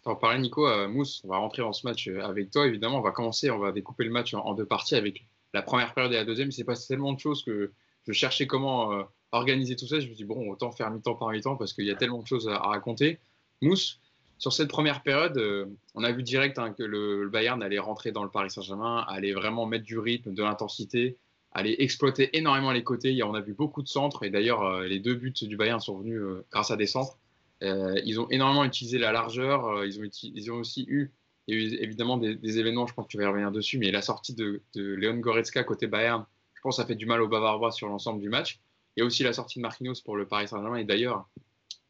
[0.02, 2.98] T'en parlais, Nico, euh, Mousse, on va rentrer dans ce match avec toi, évidemment.
[2.98, 6.14] On va commencer, on va découper le match en, deux parties avec la première période
[6.14, 6.48] et la deuxième.
[6.48, 7.70] Il s'est passé tellement de choses que
[8.06, 10.00] je cherchais comment organiser tout ça.
[10.00, 12.26] Je me dis, bon, autant faire mi-temps par mi-temps parce qu'il y a tellement de
[12.26, 13.18] choses à, à raconter.
[13.60, 14.00] Mousse,
[14.44, 18.12] sur cette première période, euh, on a vu direct hein, que le, Bayern allait rentrer
[18.12, 21.16] dans le Paris Saint-Germain, allait vraiment mettre du rythme, de l'intensité,
[21.52, 23.22] allait exploiter énormément les côtés.
[23.22, 25.96] On a vu beaucoup de centres et d'ailleurs, euh, les deux buts du Bayern sont
[25.96, 27.16] venus euh, grâce à des centres.
[27.62, 29.82] Ils ont énormément utilisé la largeur.
[29.86, 31.10] ils, ont aussi eu,
[31.48, 34.60] évidemment des, événements, je pense que tu vas y revenir dessus, mais la sortie de,
[34.74, 37.88] de Leon Goretzka côté Bayern, je pense que ça fait du mal aux Bavarois sur
[37.88, 38.60] l'ensemble du match.
[38.94, 40.76] Il y a aussi la sortie de Marquinhos pour le Paris Saint-Germain.
[40.76, 41.26] Et d'ailleurs,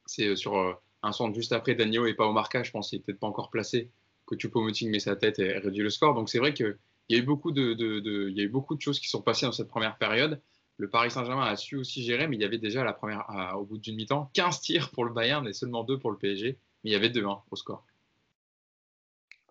[0.06, 2.66] c'est sur un centre juste après, Danilo et pas au marquage.
[2.66, 3.90] Je pense qu'il n'est peut-être pas encore placé.
[4.26, 6.14] Que Choupo-Moting met sa tête et réduit le score.
[6.14, 6.78] Donc c'est vrai qu'il
[7.11, 10.40] y a eu beaucoup de, choses qui sont passées dans cette première période.
[10.76, 13.64] Le Paris Saint-Germain a su aussi gérer, mais il y avait déjà la première, au
[13.64, 16.58] bout d'une mi-temps 15 tirs pour le Bayern et seulement 2 pour le PSG.
[16.82, 17.84] Mais il y avait 2 hein, au score.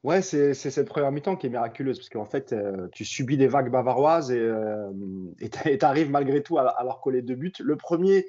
[0.03, 3.47] Ouais, c'est cette première mi-temps qui est miraculeuse parce qu'en fait, euh, tu subis des
[3.47, 4.91] vagues bavaroises et euh,
[5.39, 7.53] tu arrives malgré tout à, à leur coller deux buts.
[7.59, 8.25] Le premier,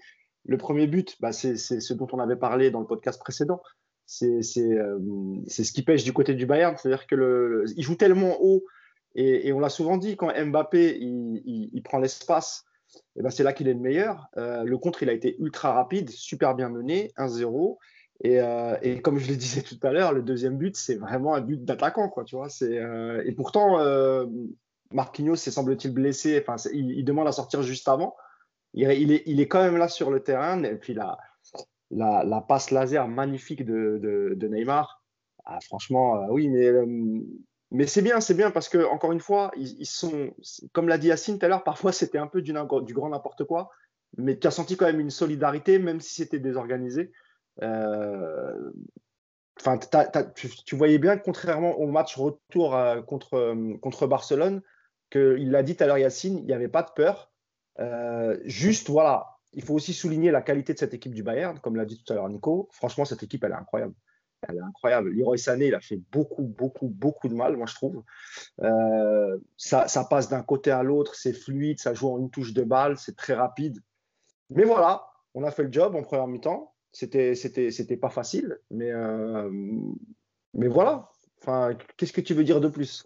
[0.46, 3.60] le premier but, bah, c'est c'est ce dont on avait parlé dans le podcast précédent.
[4.06, 4.98] C'est c'est, euh,
[5.46, 6.76] c'est ce qui pêche du côté du Bayern.
[6.76, 8.64] C'est-à-dire que le, le- il joue tellement haut
[9.14, 11.00] et, on l'a souvent dit, quand Mbappé
[11.84, 12.64] prend l'espace,
[13.16, 14.26] eh ben, c'est là qu'il est le meilleur.
[14.36, 17.78] Euh, le contre, il a été ultra rapide, super bien mené, 1-0.
[18.24, 21.34] Et, euh, et comme je le disais tout à l'heure, le deuxième but, c'est vraiment
[21.34, 22.12] un but d'attaquant.
[22.48, 22.80] C'est,
[23.24, 23.78] et pourtant,
[24.92, 26.44] Marquinhos s'est semble-t-il blessé.
[26.56, 28.16] C'est- il demande à sortir juste avant.
[28.74, 30.62] Il, est, il est quand même là sur le terrain.
[30.64, 35.02] Et puis la, passe laser magnifique de, Neymar.
[35.46, 36.86] Ah, franchement, euh, oui, mais, euh,
[37.70, 40.34] mais c'est bien, c'est bien parce que encore une fois, ils, sont,
[40.72, 43.70] comme l'a dit Yacine tout à l'heure, parfois c'était un peu du, grand n'importe quoi.
[44.16, 47.12] Mais tu as senti quand même une solidarité, même si c'était désorganisé.
[47.62, 48.72] Euh,
[49.60, 49.78] Enfin,
[50.66, 54.62] tu, voyais bien, contrairement au match retour contre, contre Barcelone,
[55.10, 57.32] qu'il l'a dit tout à l'heure Yacine, il n'y avait pas de peur.
[57.80, 61.76] Euh, juste, voilà, il faut aussi souligner la qualité de cette équipe du Bayern, comme
[61.76, 62.68] l'a dit tout à l'heure Nico.
[62.72, 63.94] Franchement, cette équipe, elle est incroyable.
[64.48, 65.10] Elle est incroyable.
[65.10, 68.02] Leroy Sané, il a fait beaucoup, beaucoup, beaucoup de mal, moi, je trouve.
[68.62, 72.52] Euh, ça, ça passe d'un côté à l'autre, c'est fluide, ça joue en une touche
[72.52, 73.78] de balle, c'est très rapide.
[74.50, 76.72] Mais voilà, on a fait le job en première mi-temps.
[76.92, 79.50] C'était, c'était, c'était pas facile, mais, euh,
[80.52, 81.10] mais voilà.
[81.40, 83.04] Enfin, qu'est-ce que tu veux dire de plus?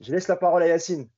[0.00, 1.08] Je laisse la parole à Yacine.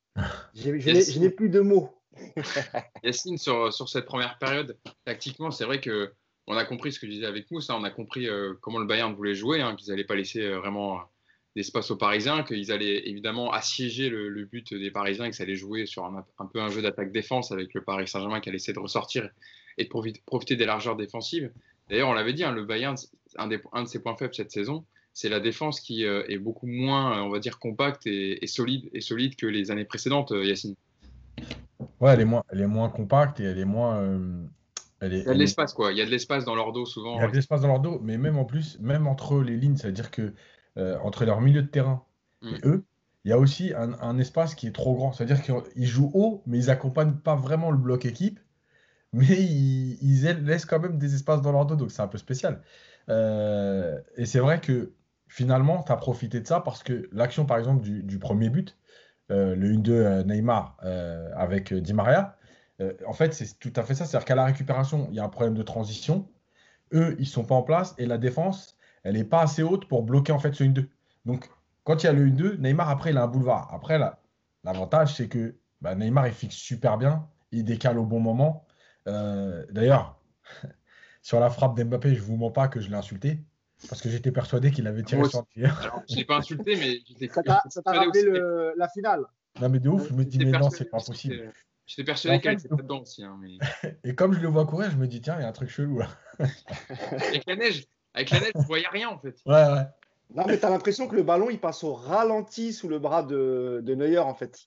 [0.55, 1.98] Je n'ai plus de mots.
[3.05, 6.13] Yacine, sur, cette première période, tactiquement, c'est vrai que
[6.47, 7.69] on a compris ce que je disais avec Mousse.
[7.69, 10.41] hein, on a compris euh, comment le Bayern voulait jouer, hein, qu'ils n'allaient pas laisser
[10.41, 11.03] euh, vraiment
[11.57, 15.87] d'espace aux Parisiens, qu'ils allaient évidemment assiéger le, but des Parisiens que ça allait jouer
[15.87, 19.29] sur un, peu un jeu d'attaque-défense avec le Paris Saint-Germain qui allait essayer de ressortir
[19.77, 19.89] et de
[20.25, 21.51] profiter, des largeurs défensives.
[21.91, 22.97] D'ailleurs, on l'avait dit, hein, le Bayern,
[23.37, 27.19] un, de ses points faibles cette saison, c'est la défense qui euh, est beaucoup moins,
[27.19, 30.77] euh, on va dire, compacte et, solide, que les années précédentes, euh, Yacine.
[32.01, 33.99] Ouais, elle est moins, elle est moins compacte et elle est moins.
[34.01, 34.47] euh,
[35.01, 35.93] elle est, Il y a de elle est- l'espace, quoi.
[35.93, 37.15] Il y a de l'espace dans leur dos souvent.
[37.15, 39.57] Il y a de l'espace dans leur dos, mais même en plus, même entre les
[39.57, 40.35] lignes, c'est-à-dire que
[40.77, 42.05] euh, entre leur milieu de terrain
[42.43, 42.51] Mm.
[42.51, 42.85] et eux,
[43.25, 45.13] il y a aussi un, un espace qui est trop grand.
[45.13, 48.41] C'est-à-dire qu'ils jouent haut, mais ils accompagnent pas vraiment le bloc équipe,
[49.15, 52.09] mais ils, ils aient- laissent quand même des espaces dans leur dos, donc c'est un
[52.09, 52.63] peu spécial.
[53.11, 54.95] Euh, et c'est vrai que
[55.29, 58.78] finalement, tu as profité de ça parce que l'action, par exemple, du, du premier but,
[59.29, 62.37] le 1-2 euh, Neymar euh, avec euh, Di Maria,
[62.81, 64.05] euh, en fait, c'est tout à fait ça.
[64.05, 66.29] C'est-à-dire qu'à la récupération, il y a un problème de transition.
[66.93, 70.03] Eux, ils sont pas en place et la défense, elle n'est pas assez haute pour
[70.03, 70.89] bloquer en fait ce 1-2.
[71.27, 71.51] Donc,
[71.85, 73.73] quand il y a le 1-2, Neymar, après, il a un boulevard.
[73.75, 73.99] Après,
[74.65, 78.67] l'avantage, c'est que bah, Neymar, il fixe super bien, il décale au bon moment.
[79.07, 80.21] Euh, D'ailleurs,
[81.23, 83.41] sur la frappe d'Mbappé, je vous mens pas que je l'ai insulté.
[83.89, 85.47] Parce que j'étais persuadé qu'il avait tiré Moi sur.
[85.83, 88.89] Alors, je l'ai pas insulté, mais j'étais Ça t'a ça t'a persuadé rappelé le- la
[88.89, 89.25] finale.
[89.61, 91.53] Non, mais de ouf, je me dis, mais non, c'est pas possible.
[91.87, 93.25] J'étais persuadé fait, était là-dedans aussi.
[93.25, 93.57] hein, mais-
[94.05, 95.71] Et comme je le vois courir, je me dis, tiens, il y a un truc
[95.71, 96.09] chelou là.
[97.11, 99.37] Avec la neige, avec la neige, je voyais rien en fait.
[99.47, 99.85] Ouais, ouais.
[100.35, 103.81] Non, mais t'as l'impression que le ballon, il passe au ralenti sous le bras de,
[103.83, 104.67] de Neuer, en fait.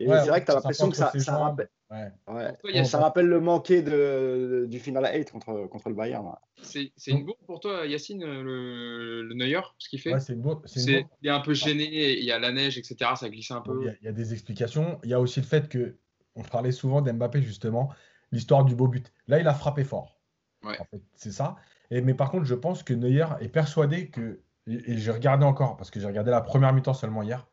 [0.00, 2.10] Et Ouais, c'est vrai que t'as ça l'impression que ça, ça rappelle, ouais.
[2.28, 2.48] ouais.
[2.48, 6.24] Pour toi, Yacine, ça rappelle le manqué de, du final 8 contre, contre le Bayern.
[6.24, 6.40] là.
[6.62, 10.12] c'est c'est une bourre pour toi, Yacine, le, le Neuer, ce qu'il fait?
[10.12, 11.16] Ouais, c'est une bourre- c'est une C'est- bourre.
[11.22, 13.12] Il est un peu gêné, il y a la neige, etc.
[13.16, 13.84] Ça glisse un Il peu.
[13.84, 14.98] y, a, il y a des explications.
[15.04, 15.96] Il y a aussi le fait que,
[16.34, 17.92] on parlait souvent d'Mbappé justement,
[18.32, 19.12] l'histoire du beau but.
[19.28, 20.18] Là, il a frappé fort.
[20.64, 20.76] Ouais.
[20.80, 21.54] En fait, c'est ça.
[21.92, 25.44] Et, mais par contre, je pense que Neuer est persuadé que, et, et j'ai regardé
[25.44, 27.46] encore, parce que j'ai regardé la première mi-temps seulement hier,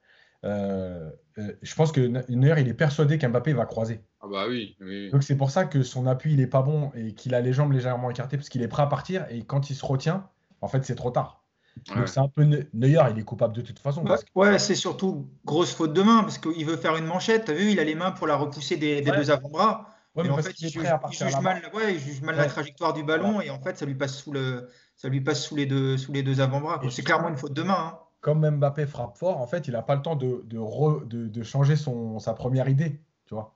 [0.44, 4.02] euh, euh, je pense que Neuer, il est persuadé qu'Mbappé va croiser.
[4.22, 4.88] Ah bah oui, oui.
[5.06, 5.10] oui.
[5.12, 7.54] Donc c'est pour ça que son appui, il est pas bon et qu'il a les
[7.54, 10.28] jambes légèrement écartées parce qu'il est prêt à partir et quand il se retient,
[10.62, 11.44] en fait, c'est trop tard.
[11.90, 11.96] Ouais.
[11.96, 14.02] Donc c'est un peu Ne- Neuer, il est coupable de toute façon.
[14.02, 17.06] Ouais, parce que- ouais, c'est surtout grosse faute de main parce qu'il veut faire une
[17.06, 17.46] manchette.
[17.46, 19.18] T'as vu, il a les mains pour la repousser des, des Ouais.
[19.18, 19.88] deux avant-bras.
[20.14, 22.00] Ouais, mais en fait, il est juge, prêt à il partir juge mal, ouais, il
[22.02, 24.68] juge mal la trajectoire du ballon et en fait, ça lui passe sous le,
[24.98, 26.82] ça lui passe sous les deux, sous les deux avant-bras.
[26.90, 27.94] C'est clairement une faute de main.
[27.94, 28.00] hein.
[28.22, 32.34] Comme Mbappé frappe fort, en fait, il n'a pas le temps de, changer son, sa
[32.34, 33.02] première idée.
[33.26, 33.56] Tu vois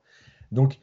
[0.52, 0.78] donc,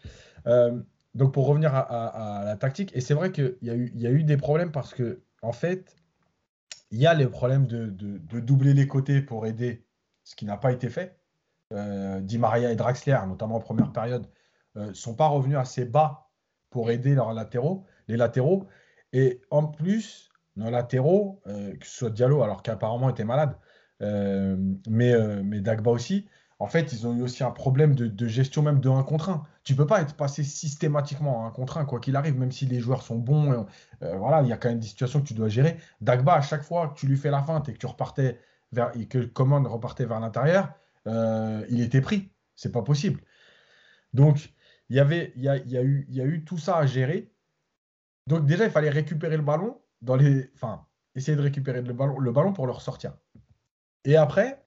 [0.48, 0.82] euh,
[1.16, 4.72] donc, pour revenir à, la tactique, et c'est vrai qu'il y, a eu- des problèmes
[4.72, 5.96] parce que, en fait,
[6.92, 7.88] il y a les problèmes de,
[8.40, 9.86] doubler les côtés pour aider,
[10.24, 11.20] ce qui n'a pas été fait.
[11.72, 14.28] Euh, Di Maria et Draxler, notamment en première période,
[14.76, 16.30] ne sont pas revenus assez bas
[16.70, 18.68] pour aider leurs latéraux, les latéraux.
[19.12, 23.63] Et en plus, nos latéraux, euh, que ce soit Diallo, alors qu'apparemment était malade, euh,
[24.88, 26.28] mais, euh, mais Dagba aussi,
[26.60, 29.44] en fait, ils ont eu aussi un problème de, gestion même de 1 contre 1.
[29.64, 32.66] Tu peux pas être passé systématiquement à 1 contre 1, quoi qu'il arrive, même si
[32.66, 33.52] les joueurs sont bons.
[33.52, 33.64] euh,
[34.04, 35.78] euh, voilà, il y a quand même des situations que tu dois gérer.
[36.02, 38.40] Dagba, à chaque fois que tu lui fais la feinte et que tu repartais
[38.72, 40.74] vers, et que Coman repartait vers l'intérieur,
[41.08, 42.32] euh, il était pris.
[42.56, 43.22] C'est pas possible.
[44.14, 44.54] Donc,
[44.90, 47.34] il y il y a, y a eu, y a eu tout ça à gérer.
[48.28, 50.86] Donc déjà, il fallait récupérer le ballon dans les, enfin,
[51.16, 53.14] essayer de récupérer le ballon, le ballon pour le ressortir.
[54.06, 54.66] Et après,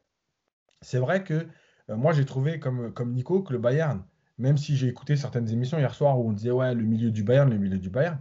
[0.83, 1.49] c'est vrai que
[1.91, 4.05] euh, moi j'ai trouvé comme, comme Nico que le Bayern,
[4.39, 7.25] même si j'ai écouté certaines émissions hier soir où on disait ouais le milieu du
[7.25, 8.21] Bayern, le milieu du Bayern,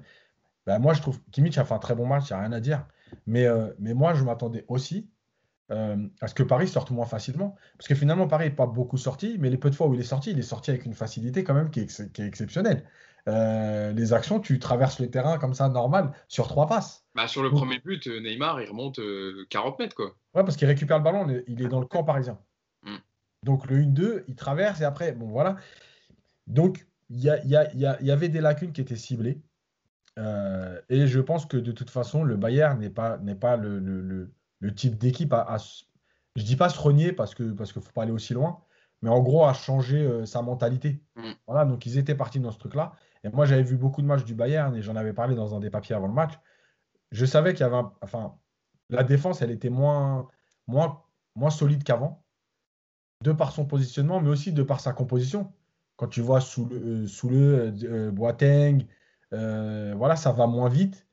[0.66, 2.54] bah, moi je trouve Kimmich a fait un très bon match, il n'y a rien
[2.54, 2.88] à dire.
[3.28, 5.12] Mais, euh, mais moi je m'attendais aussi
[5.72, 7.56] euh, à ce que Paris sorte moins facilement.
[7.78, 10.00] Parce que finalement Paris n'est pas beaucoup sorti, mais les peu de fois où il
[10.00, 12.28] est sorti, il est sorti avec une facilité quand même qui est, ex- qui est
[12.28, 12.86] exceptionnelle.
[13.28, 17.06] Euh, les actions, tu traverses le terrain comme ça normal sur trois passes.
[17.16, 20.16] Bah, sur le Donc- premier but, euh, Neymar, il remonte euh, 40 mètres, quoi.
[20.36, 22.38] Ouais, parce qu'il récupère le ballon, il est- dans le camp parisien.
[22.84, 22.96] Mm.
[23.44, 25.56] Donc le 1-2, il traverse et après, bon voilà.
[26.48, 27.30] Donc il y,
[28.12, 29.42] avait des lacunes qui étaient ciblées.
[30.18, 33.80] Euh, et je pense que de toute façon, le Bayern n'est pas, n'est pas le,
[33.80, 37.72] le- le- le type d'équipe à, à je dis pas se renier parce que parce
[37.74, 38.60] qu'il faut pas aller aussi loin,
[39.02, 41.02] mais en gros à changer euh, sa mentalité.
[41.16, 41.32] Mm.
[41.48, 42.94] Voilà, donc ils étaient partis dans ce truc-là.
[43.26, 45.60] Et moi, j'avais vu beaucoup de matchs du Bayern et j'en avais parlé dans un
[45.60, 46.34] des papiers avant le match.
[47.12, 48.36] Je savais qu'il y avait enfin,
[48.90, 50.28] la défense, elle était moins,
[50.68, 51.02] moins,
[51.36, 52.24] moins solide qu'avant,
[53.24, 55.52] de par son positionnement, mais aussi de par sa composition.
[55.96, 58.86] Quand tu vois sous le, euh, sous le euh, Boateng,
[59.34, 61.08] euh, voilà, ça va moins vite.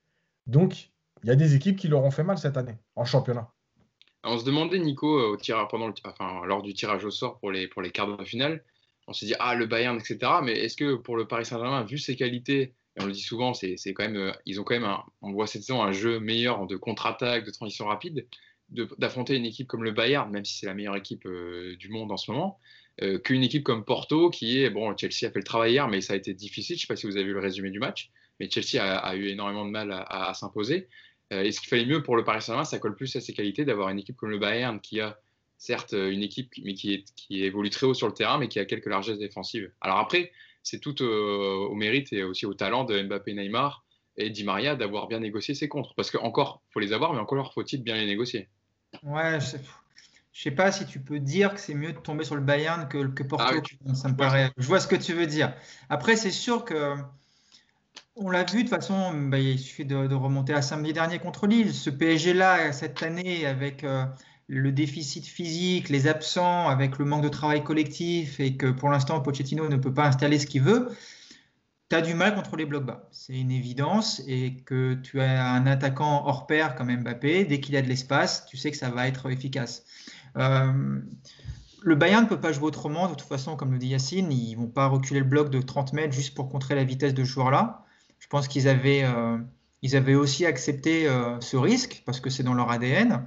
[0.46, 0.90] Donc,
[1.22, 3.50] il y a des équipes qui leur ont fait mal cette année en championnat.
[4.24, 7.50] On se demandait, Nico, au tirage, pendant le, enfin, lors du tirage au sort pour
[7.50, 8.62] les, pour les quarts de finale,
[9.12, 10.18] on s'est dit, ah, le Bayern, etc.
[10.42, 13.52] Mais est-ce que pour le Paris Saint-Germain, vu ses qualités, et on le dit souvent,
[13.54, 16.18] c'est quand même, euh, ils ont quand même, un- on voit cette saison un jeu
[16.18, 18.26] meilleur de contre-attaque, de transition rapide,
[18.70, 21.90] de- d'affronter une équipe comme le Bayern, même si c'est la meilleure équipe euh, du
[21.90, 22.58] monde en ce moment,
[23.02, 26.00] euh, qu'une équipe comme Porto, qui est, bon, Chelsea a fait le travail hier, mais
[26.00, 26.76] ça a été difficile.
[26.76, 29.14] Je ne sais pas si vous avez vu le résumé du match, mais Chelsea a,
[29.16, 30.88] eu énormément de mal à s'imposer.
[31.32, 33.32] Euh, et ce qu'il fallait mieux pour le Paris Saint-Germain, ça colle plus à ses
[33.32, 35.18] qualités d'avoir une équipe comme le Bayern qui a
[35.62, 38.48] certes euh, une équipe mais qui, est, qui évolue très haut sur le terrain mais
[38.48, 39.70] qui a quelques largesses défensives.
[39.80, 40.32] Alors après,
[40.64, 43.84] c'est tout euh, au mérite et aussi au talent de Mbappé, Neymar
[44.16, 45.94] et Di Maria d'avoir bien négocié ses contres.
[45.94, 48.48] Parce qu'encore, faut les avoir, mais encore faut-il bien les négocier.
[49.04, 49.60] Ouais, je sais,
[50.32, 52.88] je sais pas si tu peux dire que c'est mieux de tomber sur le Bayern
[52.88, 53.44] que, que Porto.
[53.48, 54.50] Ah oui, tu- ça me paraît.
[54.56, 55.54] Je vois ce que tu veux dire.
[55.88, 56.94] Après, c'est sûr que
[58.16, 59.12] on l'a vu de toute façon.
[59.14, 61.72] bah, il suffit de, de remonter à samedi dernier contre Lille.
[61.72, 64.04] Ce PSG-là cette année avec euh,
[64.48, 69.20] le déficit physique, les absents, avec le manque de travail collectif et que pour l'instant
[69.20, 70.90] Pochettino ne peut pas installer ce qu'il veut.
[71.88, 75.52] Tu as du mal contre les blocs bas, c'est une évidence, et que tu as
[75.52, 78.78] un attaquant hors pair comme Mbappé, dès qu'il y a de l'espace, tu sais que
[78.78, 79.84] ça va être efficace.
[80.38, 81.00] Euh,
[81.82, 84.54] le Bayern ne peut pas jouer autrement, de toute façon, comme le dit Yacine, ils
[84.54, 87.28] vont pas reculer le bloc de 30 mètres juste pour contrer la vitesse de ce
[87.28, 87.84] joueur-là.
[88.18, 89.36] Je pense qu'ils avaient, euh,
[89.82, 91.08] ils avaient aussi accepté
[91.40, 93.26] ce risque parce que c'est dans leur ADN.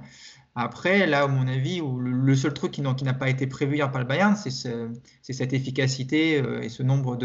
[0.58, 4.00] Après, là, à mon avis, le seul truc qui n'a pas été prévu hier par
[4.00, 4.50] le Bayern, c'est
[5.22, 7.18] cette efficacité et ce nombre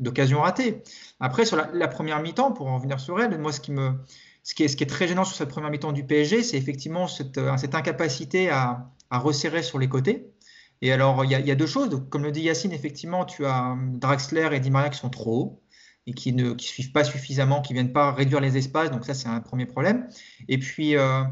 [0.00, 0.82] d'occasions ratées.
[1.20, 5.06] Après, sur la, première mi-temps, pour en venir sur elle, moi, ce qui, est, très
[5.06, 9.78] gênant sur cette première mi-temps du PSG, c'est effectivement cette, cette incapacité à, resserrer sur
[9.78, 10.32] les côtés.
[10.80, 12.02] Et alors, il y, a deux choses.
[12.08, 15.62] comme le dit Yacine, effectivement, tu as Draxler et Di Maria qui sont trop hauts
[16.06, 18.90] et qui ne suivent pas suffisamment, qui ne viennent pas réduire les espaces.
[18.90, 20.08] Donc ça, c'est un premier problème.
[20.48, 21.22] Et puis, euh,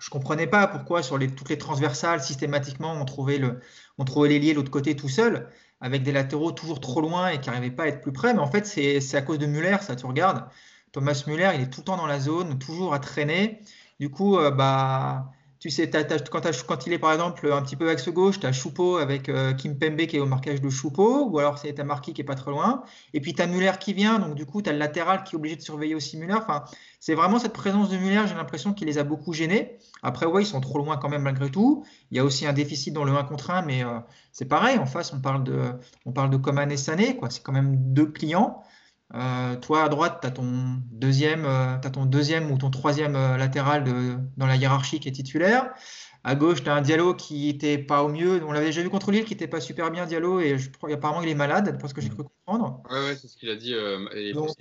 [0.00, 3.60] je comprenais pas pourquoi sur toutes les transversales, systématiquement, on trouvait, le,
[3.98, 7.70] on trouvait l'autre côté tout seul, avec des latéraux toujours trop loin et qui n'arrivaient
[7.70, 8.32] pas à être plus près.
[8.32, 10.46] Mais en fait, c'est à cause de Muller, ça, tu regardes.
[10.92, 13.60] Thomas Muller, il est tout le temps dans la zone, toujours à traîner.
[14.00, 15.90] Du coup, euh, bah tu sais,
[16.30, 19.52] quand, il est par exemple un petit peu axe gauche, tu as Choupeau avec euh,
[19.52, 22.34] Kim Pembe qui est au marquage de Choupeau, ou alors c'est Marquis qui est pas
[22.34, 22.82] très loin.
[23.12, 25.34] Et puis tu as Muller qui vient, donc du coup tu as le latéral qui
[25.34, 26.32] est obligé de surveiller aussi Muller.
[26.32, 26.64] Enfin,
[26.98, 29.76] c'est vraiment cette présence de Muller, j'ai l'impression qu'il les a beaucoup gênés.
[30.02, 31.84] Après, ouais, ils sont trop loin quand même malgré tout.
[32.10, 33.98] Il y a aussi un déficit dans le 1 contre 1, mais euh,
[34.32, 34.78] c'est pareil.
[34.78, 35.60] En face, on parle de,
[36.06, 37.28] on parle de Coman et Sané, quoi.
[37.28, 38.62] C'est quand même deux clients.
[39.14, 43.36] Euh, toi, à droite, tu as, ton deuxième, euh, ton deuxième ou ton troisième euh,
[43.36, 45.70] latéral de, dans la hiérarchie qui est titulaire.
[46.22, 48.44] À gauche, tu as un Diallo qui n'était pas au mieux.
[48.44, 51.22] On l'avait déjà vu contre Lille, qui n'était pas super bien, Diallo, et je, apparemment
[51.22, 52.82] il est malade, parce que j'ai cru comprendre.
[52.90, 53.74] Ouais, ouais, c'est ce qu'il a dit.
[54.34, 54.54] Donc,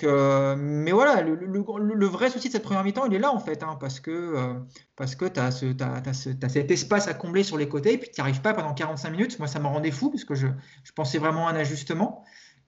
[0.57, 3.61] mais voilà, le, le, vrai souci de cette première mi-temps, il est là, en fait,
[3.61, 4.55] hein, parce que,
[4.95, 8.09] parce que tu as, ce, as, cet espace à combler sur les côtés, et puis
[8.09, 9.37] tu n'y arrives pas pendant 45 minutes.
[9.37, 10.47] Moi, ça me rendait fou, parce que je,
[10.85, 12.23] je pensais vraiment à un ajustement.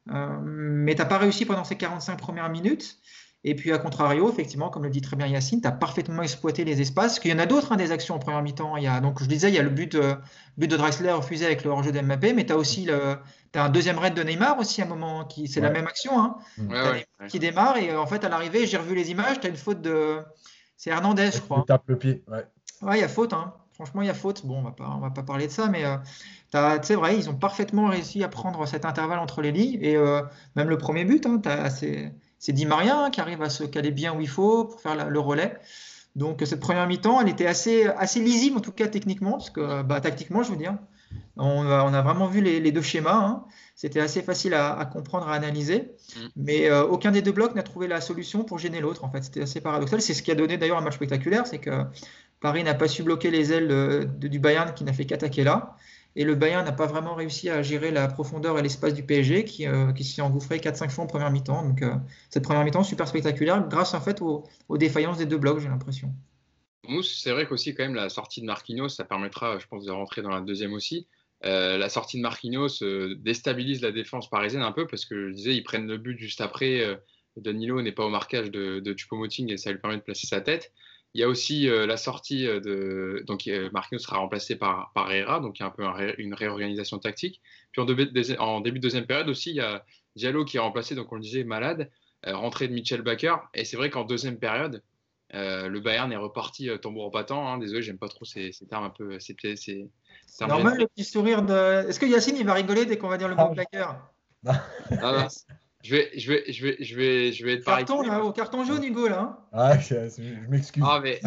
[0.09, 2.97] Euh, mais tu n'as pas réussi pendant ces 45 premières minutes.
[3.43, 6.63] Et puis, à contrario, effectivement, comme le dit très bien Yacine, tu as parfaitement exploité
[6.63, 7.19] les espaces.
[7.19, 8.77] Qu'il y en a d'autres, hein, des actions en première mi-temps.
[8.77, 10.15] Il y a, donc, je disais, il y a le but, euh,
[10.57, 13.17] but de Drexler refusé avec le hors-jeu d'Mbappé, mais tu as aussi le,
[13.55, 15.25] as un deuxième raid de Neymar aussi à un moment.
[15.25, 16.19] qui C'est la même action.
[16.19, 16.35] Hein.
[17.29, 17.77] Qui démarre.
[17.77, 19.39] Et en fait, à l'arrivée, j'ai revu les images.
[19.39, 20.19] Tu as une faute de.
[20.77, 21.63] C'est Hernandez, je crois.
[21.63, 22.23] Il tape le pied?
[22.27, 23.33] Ouais, il y a faute.
[23.33, 23.53] Hein.
[23.81, 24.45] Franchement, il y a faute.
[24.45, 27.31] Bon, on va pas, on va pas parler de ça, mais euh, c'est vrai, ils
[27.31, 29.79] ont parfaitement réussi à prendre cet intervalle entre les lignes.
[29.81, 30.21] Et euh,
[30.55, 31.41] même le premier but, hein,
[31.71, 35.09] c'est Di Maria hein, qui arrive à se caler bien où il faut pour faire
[35.09, 35.57] le relais.
[36.15, 39.81] Donc cette première mi-temps, elle était assez, assez lisible, en tout cas techniquement, parce que
[39.81, 40.77] bah, tactiquement, je veux dire.
[41.37, 43.15] On a, vraiment vu les, deux schémas.
[43.15, 43.45] Hein.
[43.75, 45.95] C'était assez facile à, comprendre, à analyser.
[46.15, 46.19] Mm.
[46.35, 49.03] Mais euh, aucun des deux blocs n'a trouvé la solution pour gêner l'autre.
[49.03, 50.01] En fait, c'était assez paradoxal.
[50.01, 51.47] C'est ce qui a donné d'ailleurs un match spectaculaire.
[51.47, 51.85] C'est que
[52.41, 55.77] Paris n'a pas su bloquer les ailes du Bayern qui n'a fait qu'attaquer là.
[56.15, 59.45] Et le Bayern n'a pas vraiment réussi à gérer la profondeur et l'espace du PSG
[59.45, 61.63] qui, euh, qui s'est engouffré 4-5 fois en première mi-temps.
[61.63, 61.95] Donc euh,
[62.29, 64.43] cette première mi-temps super spectaculaire grâce en fait aux,
[64.77, 66.13] défaillances des deux blocs, j'ai l'impression.
[67.03, 70.21] C'est vrai qu'aussi quand même la sortie de Marquinhos, ça permettra, je pense, de rentrer
[70.21, 71.07] dans la deuxième aussi.
[71.45, 72.83] Euh, la sortie de Marquinhos
[73.19, 76.41] déstabilise la défense parisienne un peu parce que je disais, ils prennent le but juste
[76.41, 76.99] après.
[77.37, 78.95] Danilo n'est pas au marquage de, de
[79.49, 80.73] et ça lui permet de placer sa tête.
[81.13, 83.23] Il y a aussi euh, la sortie euh, de.
[83.27, 85.83] Donc, Marquinhos sera remplacé par, par Herrera, donc il y a un peu
[86.17, 87.41] une réorganisation tactique.
[87.71, 89.83] Puis en, début de deuxième période aussi, il y a
[90.15, 91.89] Diallo qui est remplacé, donc on le disait, malade,
[92.27, 93.35] euh, rentrée de Mitchell Baker.
[93.53, 94.83] Et c'est vrai qu'en deuxième période,
[95.33, 97.47] le Bayern est reparti tambour en battant.
[97.47, 97.57] Hein.
[97.57, 99.17] Désolé, j'aime pas trop ces, termes un peu.
[99.19, 99.35] C'est
[100.47, 101.87] normal le petit sourire de.
[101.87, 103.53] Est-ce que Yacine il va rigoler dès qu'on va dire le mot ah.
[103.53, 103.87] Baker?
[105.01, 105.27] ah,
[105.83, 108.63] je vais, je vais, je vais, je vais, je vais être carton, là, au carton
[108.63, 109.21] jaune, Hugo, là.
[109.21, 109.37] Hein.
[109.51, 110.83] Ah, je, m'excuse.
[110.85, 111.19] Ah, mais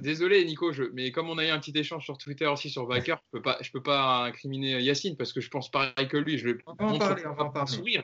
[0.00, 2.86] désolé, Nico, je, mais comme on a eu un petit échange sur Twitter aussi sur
[2.86, 6.16] Baker, je peux pas, je peux pas incriminer Yacine parce que je pense pareil que
[6.16, 6.38] lui.
[6.38, 7.70] Je le on parler, on va en parler.
[7.70, 8.02] Sourire.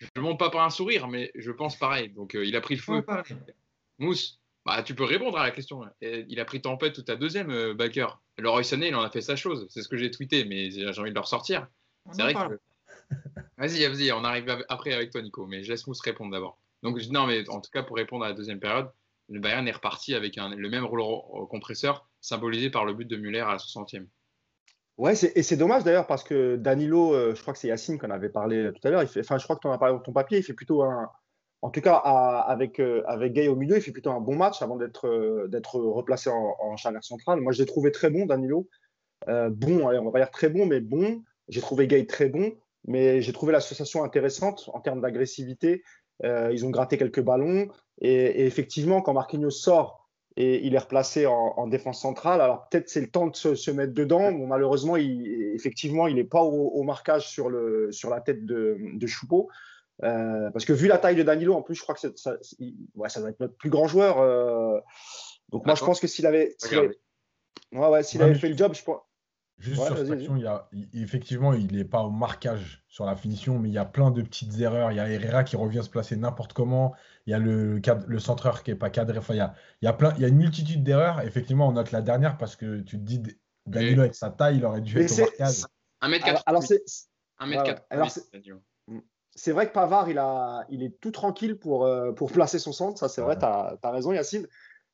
[0.00, 2.10] Je ne monte pas par un sourire, mais je pense pareil.
[2.10, 3.04] Donc, euh, il a pris le feu.
[3.98, 5.84] Mousse, bah, tu peux répondre à la question.
[6.00, 8.08] il a pris tempête toute ta deuxième, euh, Baker.
[8.38, 9.66] Leroy Sané, il en a fait sa chose.
[9.68, 11.66] C'est ce que j'ai tweeté, mais j'ai envie de le ressortir.
[12.12, 12.58] C'est vrai que
[13.58, 16.58] Vas-y, vas-y, on arrive après avec toi, Nico, mais je laisse Mousse répondre d'abord.
[16.82, 18.90] Donc, non, mais en tout cas, pour répondre à la deuxième période,
[19.28, 23.40] le Bayern est reparti avec le même rouleau compresseur symbolisé par le but de Muller
[23.40, 24.06] à la 60e.
[25.00, 28.10] Ouais, et c'est dommage d'ailleurs parce que Danilo, euh, je crois que c'est Yacine qu'on
[28.10, 30.12] avait parlé tout à l'heure, enfin, je crois que tu en as parlé dans ton
[30.12, 31.08] papier, il fait plutôt un.
[31.62, 34.62] En tout cas, avec, euh, avec Gay au milieu, il fait plutôt un bon match
[34.62, 37.40] avant d'être euh, replacé en, en centrale.
[37.40, 38.68] Moi, je l'ai trouvé très bon, Danilo.
[39.26, 41.22] bon, allez, on va pas dire très bon, mais bon.
[41.48, 42.54] J'ai trouvé Gay très bon.
[42.86, 45.82] Mais j'ai trouvé l'association intéressante en termes d'agressivité.
[46.24, 47.68] Euh, ils ont gratté quelques ballons.
[48.00, 53.00] Et, effectivement, quand Marquinhos sort et il est replacé en, défense centrale, alors peut-être c'est
[53.00, 54.32] le temps de se, mettre dedans.
[54.32, 58.78] Bon, malheureusement, il, effectivement, il n'est pas au, marquage sur, le, sur la tête de,
[58.94, 59.48] de Choupeau.
[60.02, 62.36] Euh, parce que vu la taille de Danilo, en plus, je crois que ça,
[62.94, 64.18] ouais, ça doit être notre plus grand joueur.
[64.20, 64.78] Euh.
[65.50, 66.98] donc moi, je pense que s'il avait, s'il avait,
[67.72, 69.00] ouais, ouais, avait fait le job, je pense
[69.60, 73.14] Juste sur cette action, il y a, effectivement, il n'est pas au marquage sur la
[73.14, 74.90] finition, mais il y a plein de petites erreurs.
[74.90, 76.94] Il y a Herrera qui revient se placer n'importe comment.
[77.26, 79.18] Il y a le, le centreur qui n'est pas cadré.
[79.18, 81.20] Enfin, il y a, il y a, plein, il y a une multitude d'erreurs.
[81.20, 83.22] Effectivement, on note la dernière parce que tu te dis,
[83.66, 85.64] Danilo avec sa taille, il aurait dû être au marquage.
[86.02, 86.42] 1m4.
[86.46, 86.82] Alors, c'est.
[87.38, 88.60] 1m4.
[89.34, 92.72] c'est vrai que Pavard, il, a, il est tout tranquille pour, euh, pour placer son
[92.72, 92.98] centre.
[92.98, 94.46] Ça, c'est vrai, tu as, as, raison, Yacine.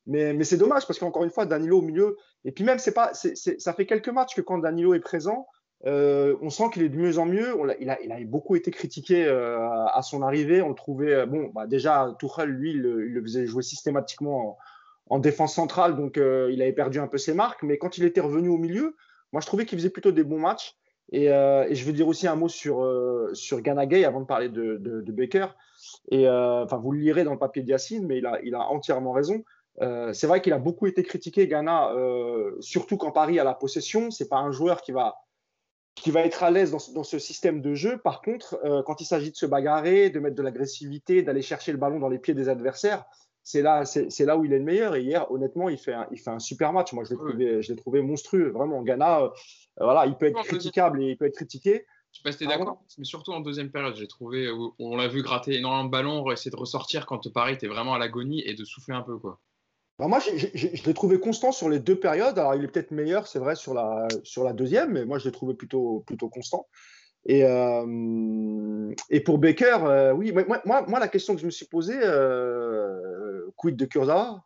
[0.06, 3.12] Mais, c'est dommage parce qu'encore une fois, Danilo au milieu, et puis même, c'est pas,
[3.14, 5.46] ça fait quelques matchs que quand Danilo est présent,
[5.84, 7.54] euh, on sent qu'il est de mieux en mieux.
[7.80, 10.62] il, a, beaucoup été critiqué euh, à son arrivée.
[10.62, 14.58] On le trouvait, euh, bon, bah déjà, Tuchel, lui, il, le faisait jouer systématiquement
[15.08, 17.62] en, défense centrale, donc il avait perdu un peu ses marques.
[17.62, 18.96] Mais quand il était revenu au milieu,
[19.32, 20.76] moi, je trouvais qu'il faisait plutôt des bons matchs.
[21.12, 22.84] Et, je veux dire aussi un mot sur,
[23.32, 25.48] sur Ganagay avant de parler de, de, Baker.
[26.10, 29.44] Et enfin, vous le lirez dans le papier de Yacine, mais il a entièrement raison.
[29.82, 33.54] Euh, c'est vrai qu'il a beaucoup été critiqué, Ghana, euh, surtout quand Paris a la
[33.54, 34.10] possession.
[34.10, 35.16] C'est pas un joueur qui va,
[35.94, 37.98] qui va être à l'aise dans, ce système de jeu.
[37.98, 41.72] Par contre, euh, quand il s'agit de se bagarrer, de mettre de l'agressivité, d'aller chercher
[41.72, 43.04] le ballon dans les pieds des adversaires,
[43.42, 44.96] c'est là, c'est, là où il est le meilleur.
[44.96, 46.92] Et hier, honnêtement, il fait un, il fait un super match.
[46.92, 48.50] Moi, je l'ai trouvé, je l'ai trouvé monstrueux.
[48.50, 49.30] Vraiment, Ghana,
[49.78, 51.86] voilà, il peut être critiquable et il peut être critiqué.
[52.10, 55.06] Je sais pas si tu d'accord, mais surtout en deuxième période, j'ai trouvé, on l'a
[55.06, 58.54] vu gratter énormément de ballons, essayer de ressortir quand Paris était vraiment à l'agonie et
[58.54, 59.18] de souffler un peu.
[59.18, 59.38] quoi.
[59.98, 62.38] Bah, moi, je l'ai trouvé constant sur les deux périodes.
[62.38, 65.24] Alors, il est peut-être meilleur, c'est vrai, sur la, sur la deuxième, mais moi, je
[65.24, 66.66] l'ai trouvé plutôt, plutôt constant.
[67.24, 71.66] Et, euh, et pour Baker, euh, oui, moi, moi, la question que je me suis
[71.66, 74.44] posée, euh, quid de Kurzawa?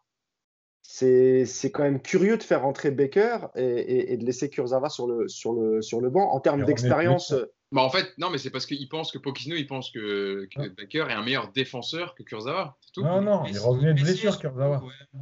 [0.83, 5.29] C'est quand même curieux de faire rentrer Baker et, et, de laisser Kurzawa sur le,
[5.29, 6.33] sur le, sur le banc.
[6.33, 7.35] En termes d'expérience,
[7.73, 10.69] bah en fait, non, mais c'est parce qu'il pense que Pochettino, il pense que, que
[10.69, 12.77] Baker est un meilleur défenseur que Kurzawa.
[12.93, 13.03] Tout.
[13.03, 14.83] Non, non, il revenait de blessure, Kurzawa.
[14.83, 15.21] Ouais,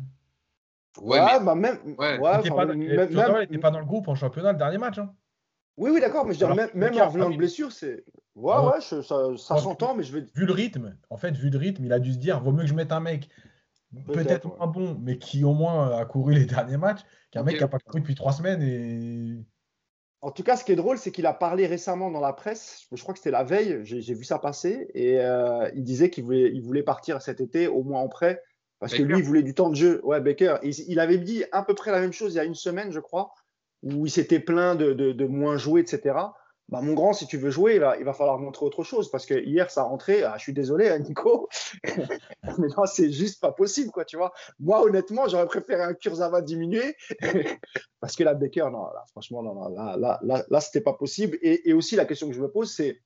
[1.02, 1.78] ouais bah même.
[1.98, 2.18] Ouais.
[2.18, 4.98] Ouais, il n'était pas, dans le groupe en championnat le dernier match.
[4.98, 5.14] Hein.
[5.76, 8.04] Oui, oui, d'accord, mais je veux dire, même, en revenant de blessure, c'est.
[8.34, 10.26] Ouais, ouais, ça, ça s'entend, mais je vais.
[10.34, 12.62] Vu le rythme, en fait, vu le rythme, il a dû se dire vaut mieux
[12.62, 13.28] que je mette un mec
[14.06, 17.62] peut-être moins bon, mais qui au moins a couru les derniers matchs, qu'un mec qui
[17.62, 19.44] n'a pas couru depuis trois semaines et.
[20.20, 22.88] En tout cas, ce qui est drôle, c'est qu'il a parlé récemment dans la presse,
[22.92, 26.24] je crois que c'était la veille, j'ai vu ça passer, et euh, il disait qu'il
[26.24, 28.42] voulait, il voulait partir cet été, au moins en prêt,
[28.80, 30.00] parce que lui, il voulait du temps de jeu.
[30.04, 30.56] Ouais, Baker.
[30.62, 33.00] Il, avait dit à peu près la même chose il y a une semaine, je
[33.00, 33.32] crois,
[33.82, 36.16] où il s'était plaint de, moins jouer, etc.
[36.68, 39.10] Bah, mon grand, si tu veux jouer, il va, falloir montrer autre chose.
[39.10, 40.22] Parce que hier, ça a rentré.
[40.22, 41.48] Ah, je suis désolé, hein, Nico.
[42.58, 44.32] mais non, c'est juste pas possible, quoi, tu vois.
[44.60, 46.94] Moi, honnêtement, j'aurais préféré un Kurzawa diminué.
[48.00, 51.36] parce que la Baker, non, là, franchement, non, là, là, là, là c'était pas possible.
[51.42, 53.00] Et, aussi, la question que je me pose, c'est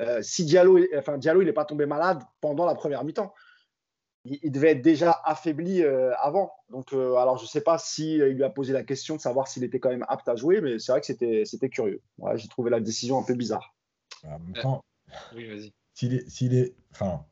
[0.00, 3.32] euh, si Diallo, enfin, Diallo, il n'est pas tombé malade pendant la première mi-temps
[4.42, 6.52] il, devait être déjà affaibli euh, avant.
[6.70, 9.16] Donc, euh, alors je ne sais pas si euh, il lui a posé la question
[9.16, 12.00] de savoir s'il était quand même apte à jouer, mais c'est vrai que c'était, curieux.
[12.34, 13.74] J'ai trouvé la décision un peu bizarre.
[14.24, 14.84] En même temps,
[15.34, 15.72] oui, vas-y.
[15.94, 17.24] S'il est, s'il est, enfin,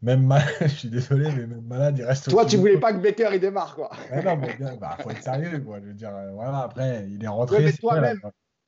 [0.00, 2.30] même malade, je suis désolé, mais même malade, il reste.
[2.30, 3.90] Toi, tu voulais pas que Baker il démarre, quoi.
[4.24, 5.80] non, mais il bah, faut être sérieux, quoi.
[5.80, 7.72] Je veux dire, voilà, après, il est rentré.
[7.74, 8.20] toi-même,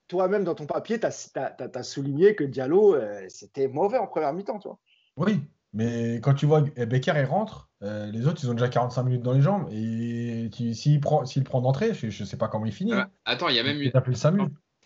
[0.08, 2.96] toi-même, dans ton papier, tu as, souligné que Diallo,
[3.28, 4.78] c'était mauvais en première mi-temps, tu vois.
[5.16, 5.40] Oui,
[5.74, 9.22] mais quand tu vois Becker, il rentre, euh, les autres, ils ont déjà 45 minutes
[9.22, 9.68] dans les jambes.
[9.72, 12.92] Et s'il prend, prend d'entrée, je ne sais pas comment il finit.
[12.92, 13.90] Ah, attends, il y a même une.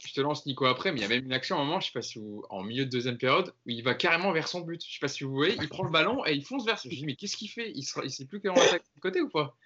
[0.04, 1.80] Je te lance Nico après, mais il y a même une action à un moment,
[1.80, 2.20] je sais pas si
[2.50, 4.80] en milieu de deuxième période, où il va carrément vers son but.
[4.86, 6.78] Je sais pas si vous voyez, il prend le ballon et il fonce vers.
[6.82, 7.72] Je dis, mais qu'est-ce qu'il fait?
[7.74, 9.56] Il ne sait plus comment attaque de côté ou pas?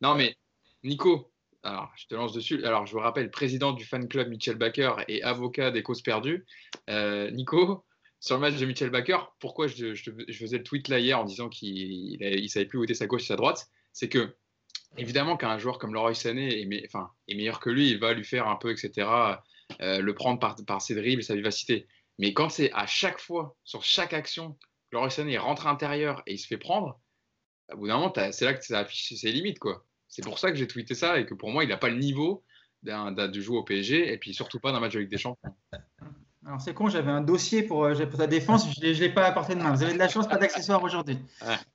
[0.00, 0.36] Non, mais
[0.82, 1.30] Nico,
[1.62, 2.64] alors je te lance dessus.
[2.64, 6.46] Alors je vous rappelle, président du fan club Michel Baker et avocat des causes perdues.
[6.88, 7.84] Euh, Nico,
[8.24, 11.50] sur le match de Mitchell Baker, pourquoi je, faisais le tweet là hier en disant
[11.50, 14.34] qu'il ne savait plus où était sa gauche et sa droite, c'est que
[14.96, 18.48] évidemment qu'un joueur comme Leroy Sané est, est, meilleur que lui, il va lui faire
[18.48, 19.06] un peu, etc.,
[19.82, 21.86] euh, le prendre par, ses dribbles sa vivacité.
[22.18, 24.56] Mais quand c'est à chaque fois, sur chaque action,
[24.90, 26.98] Leroy Sané rentre à l'intérieur et il se fait prendre,
[27.74, 29.58] au bout d'un moment, c'est là que ça affiche ses limites.
[29.58, 29.84] quoi.
[30.08, 31.98] C'est pour ça que j'ai tweeté ça et que pour moi, il n'a pas le
[31.98, 32.42] niveau
[32.82, 35.54] de jouer au PSG et puis surtout pas dans un match avec des champions.
[36.46, 39.24] Alors c'est con, j'avais un dossier pour, euh, pour ta défense, je ne l'ai pas
[39.24, 39.72] apporté de main.
[39.72, 41.18] Vous avez de la chance, pas d'accessoires aujourd'hui.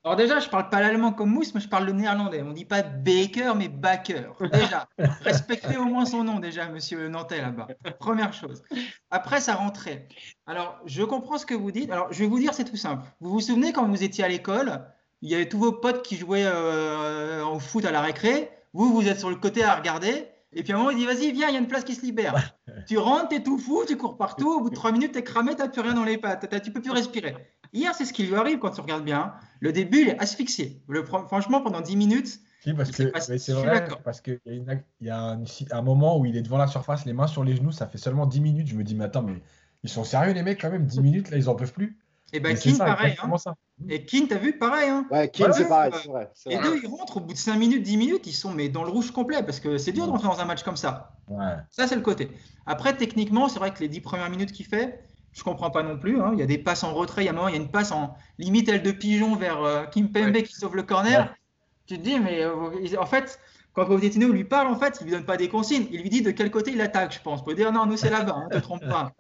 [0.03, 2.43] Alors déjà, je ne parle pas l'allemand comme Mousse, mais je parle le néerlandais.
[2.43, 4.29] On ne dit pas Baker, mais Baker.
[4.51, 4.87] Déjà,
[5.23, 7.67] respectez au moins son nom déjà, monsieur Nantais là-bas.
[7.99, 8.61] Première chose.
[9.09, 10.07] Après, ça rentrait.
[10.45, 11.91] Alors, je comprends ce que vous dites.
[11.91, 13.03] Alors, je vais vous dire, c'est tout simple.
[13.21, 14.85] Vous vous souvenez quand vous étiez à l'école,
[15.21, 18.51] il y avait tous vos potes qui jouaient euh, au foot à la récré.
[18.73, 20.27] Vous, vous êtes sur le côté à regarder.
[20.53, 21.95] Et puis à un moment, il dit Vas-y, viens, il y a une place qui
[21.95, 22.57] se libère.
[22.87, 24.49] tu rentres, t'es tout fou, tu cours partout.
[24.51, 26.49] Au bout de trois minutes, t'es cramé, t'as plus rien dans les pattes.
[26.63, 27.35] Tu peux plus respirer.
[27.71, 29.33] Hier, c'est ce qui lui arrive quand tu regardes bien.
[29.59, 30.81] Le début, il est asphyxié.
[31.27, 33.03] franchement, pendant dix minutes, Si, parce que
[33.37, 36.41] c'est vrai, parce qu'il y a, une- y a un, un moment où il est
[36.41, 38.67] devant la surface, les mains sur les genoux, ça fait seulement 10 minutes.
[38.67, 39.41] Je me dis, mais attends, mais
[39.83, 41.97] ils sont sérieux les mecs quand même, 10 minutes, là, ils en peuvent plus.
[42.33, 43.15] Et ben Keane, ça, pareil.
[43.21, 43.37] Hein.
[43.37, 43.55] ça.
[43.89, 44.89] Et Keane, t'as vu, pareil.
[44.89, 45.05] Hein.
[45.09, 46.29] Ouais, Keane, Ouais, c'est pareil, vrai.
[46.45, 46.61] vrai.
[46.61, 48.89] deux, ils rentrent au bout de 5 minutes, 10 minutes, ils sont mais dans le
[48.91, 51.13] rouge complet parce que c'est dur de rentrer dans un match comme ça.
[51.27, 51.55] Ouais.
[51.71, 52.29] Ça, c'est le côté.
[52.65, 54.99] Après, techniquement, c'est vrai que les 10 premières minutes qu'il fait,
[55.31, 56.21] je comprends pas non plus.
[56.21, 56.31] hein.
[56.33, 57.61] Il y a des passes en retrait, il y a un moment, il y a
[57.61, 61.19] une passe en limite aile de pigeon vers euh, Kim Pembe qui sauve le corner.
[61.21, 61.29] Ouais.
[61.87, 62.53] Tu te dis, mais euh,
[62.99, 63.39] en fait,
[63.73, 65.87] quand Pochettino lui parle, en fait, il lui donne pas des consignes.
[65.91, 67.43] Il lui dit de quel côté il attaque, je pense.
[67.43, 69.11] Pour dire, non, nous, c'est là-bas, hein, te trompe pas.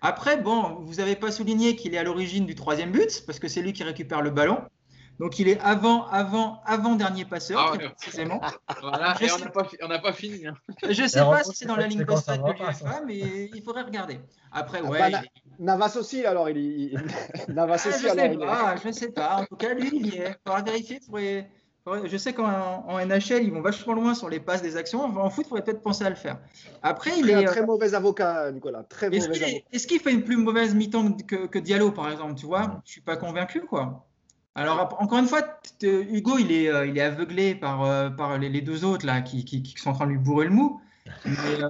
[0.00, 3.48] Après, bon, vous avez pas souligné qu'il est à l'origine du troisième but, parce que
[3.48, 4.58] c'est lui qui récupère le ballon.
[5.20, 7.88] Donc, il est avant, avant, avant dernier passeur, Ah ouais.
[7.96, 8.40] précisément.
[8.80, 10.46] Voilà, Je et on sais- n'a pas, fi- on n'a pas fini.
[10.46, 10.54] hein.
[10.88, 13.62] Je sais Et pas si c'est dans la ligne va de pas, l'UEFA, mais il
[13.62, 14.18] faudrait regarder.
[14.50, 14.98] Après, Ah, ouais.
[14.98, 17.04] bah, il- na- Navas aussi, alors, il, il-
[17.48, 19.36] Navas Ah, aussi, je alors, sais il est- pas, je sais pas.
[19.36, 20.34] En tout cas, lui, il y est.
[20.44, 20.98] Faudra vérifier.
[21.06, 21.50] faudrait- faudrait-
[22.04, 25.02] Je sais qu'en en NHL, ils vont vachement loin sur les passes des actions.
[25.02, 26.38] En foot, il faudrait peut-être penser à le faire.
[26.82, 27.34] Après, il est.
[27.34, 28.84] un très mauvais avocat, Nicolas.
[28.84, 29.56] Très Est-ce mauvais qu'il avocat.
[29.70, 32.80] est- est-ce qu'il fait une plus mauvaise mi-temps que, que Diallo, par exemple Tu vois?
[32.84, 34.06] Je suis pas convaincu, quoi.
[34.54, 35.40] Alors, encore une fois,
[35.82, 39.44] Hugo, il est, euh, il est aveuglé par, euh, par les, deux autres là, qui,
[39.44, 40.80] qui- qui sont en train de lui bourrer le mou.
[41.24, 41.68] Mais, euh,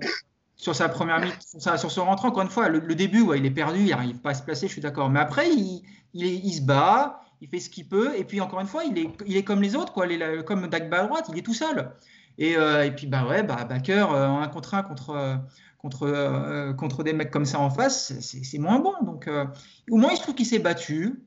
[0.57, 3.47] sur sa première mi sur, son rentrant, encore une fois, le, le début, ouais, il
[3.47, 5.09] est perdu, il n'arrive pas à se placer, je suis d'accord.
[5.11, 5.83] Mais après, il,
[6.13, 8.17] il se bat, il fait ce qu'il peut.
[8.17, 10.07] Et puis, encore une fois, il est, il est comme les autres, quoi.
[10.07, 11.93] Il est comme Dagba à droite, il est tout seul.
[12.39, 15.35] Et, euh, et puis, bah ouais, bah, Baker, euh, en un contre un contre, euh,
[15.77, 18.95] contre, euh, contre des mecs comme ça en face, c'est- moins bon.
[19.03, 19.45] Donc, euh,
[19.91, 21.25] au moins, il se trouve qu'il s'est battu.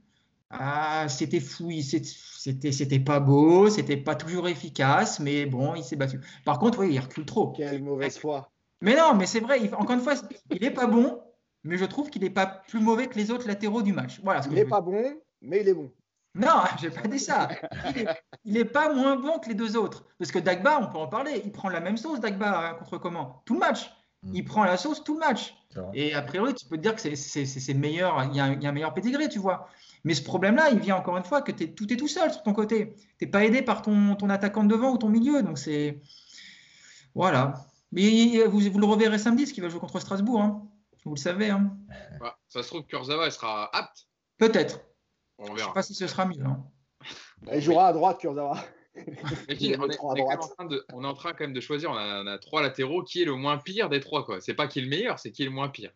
[0.50, 6.22] Ah, c'était fou, c'était pas beau, c'était pas toujours efficace, mais bon, il s'est battu.
[6.46, 7.52] Par contre, oui, il recule trop.
[7.52, 8.52] Quelle mauvaise foi.
[8.82, 10.14] Mais non, mais c'est vrai, il- encore une fois,
[10.52, 11.20] il est pas bon,
[11.66, 14.22] mais je trouve qu'il n'est pas plus mauvais que les autres latéraux du match.
[14.24, 15.92] Voilà ce que Il n'est pas bon, mais il est bon.
[16.36, 17.50] Non, j'ai pas dit ça.
[17.90, 18.08] Il est,
[18.44, 20.06] il est pas moins bon que les deux autres.
[20.20, 21.42] Parce que Dagba, on peut en parler.
[21.46, 23.42] Il prend la même sauce, Dagba, hein, contre comment?
[23.46, 23.90] Tout le match.
[24.24, 24.36] Mm.
[24.36, 25.56] Il prend la sauce tout le match.
[25.94, 28.24] Et a priori, tu peux te dire que c'est- meilleur.
[28.26, 29.68] Il y, a un, il y a un meilleur pédigré, tu vois.
[30.04, 32.44] Mais ce problème-là, il vient encore une fois que es, tout est tout seul sur
[32.44, 32.96] ton côté.
[33.18, 35.42] Tu n'es pas aidé par ton, ton attaquant de devant ou ton milieu.
[35.44, 36.00] Donc c'est.
[37.14, 37.54] Voilà.
[37.92, 40.42] Mais vous, vous le reverrez samedi, ce qui va jouer contre Strasbourg.
[40.42, 40.68] hein.
[41.06, 41.50] Vous le savez.
[41.50, 41.76] hein.
[42.20, 42.36] Voilà.
[42.50, 44.08] Ça se trouve, Kurzawa, elle sera apte.
[44.38, 44.80] Peut-être.
[45.38, 45.70] On Je ne verra.
[45.70, 46.44] sais pas si ce sera mieux.
[46.46, 46.64] hein.
[47.54, 48.58] Il jouera à droite, Kurzawa.
[48.98, 49.02] On,
[49.54, 51.92] est, on en train de, on est en train quand même de choisir.
[51.92, 53.04] On a, on a trois latéraux.
[53.04, 54.40] Qui est le moins pire des trois quoi?
[54.40, 55.92] C'est pas qui est le meilleur, c'est qui est le moins pire.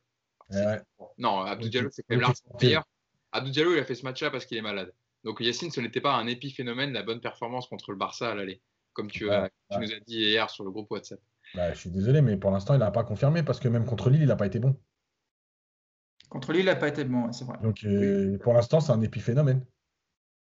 [0.51, 0.81] Ouais.
[1.17, 1.69] Non, Abdou.
[1.69, 2.83] Diallo, c'est quand même largement meilleur.
[3.31, 4.93] Abdou Diallo, il a fait ce match-là parce qu'il est malade.
[5.23, 8.61] Donc Yacine, ce n'était pas un épiphénomène, la bonne performance contre le Barça à l'aller,
[8.93, 9.85] comme tu, as- Ouais, tu ouais.
[9.85, 11.19] nous as dit hier sur le groupe WhatsApp.
[11.55, 14.09] Bah, je suis désolé, mais pour l'instant, il n'a pas confirmé parce que même contre
[14.09, 14.75] Lille, il n'a pas été bon.
[16.29, 17.57] Contre Lille, il n'a pas été bon, ouais, c'est vrai.
[17.61, 19.65] Donc, euh, pour l'instant, c'est un épiphénomène.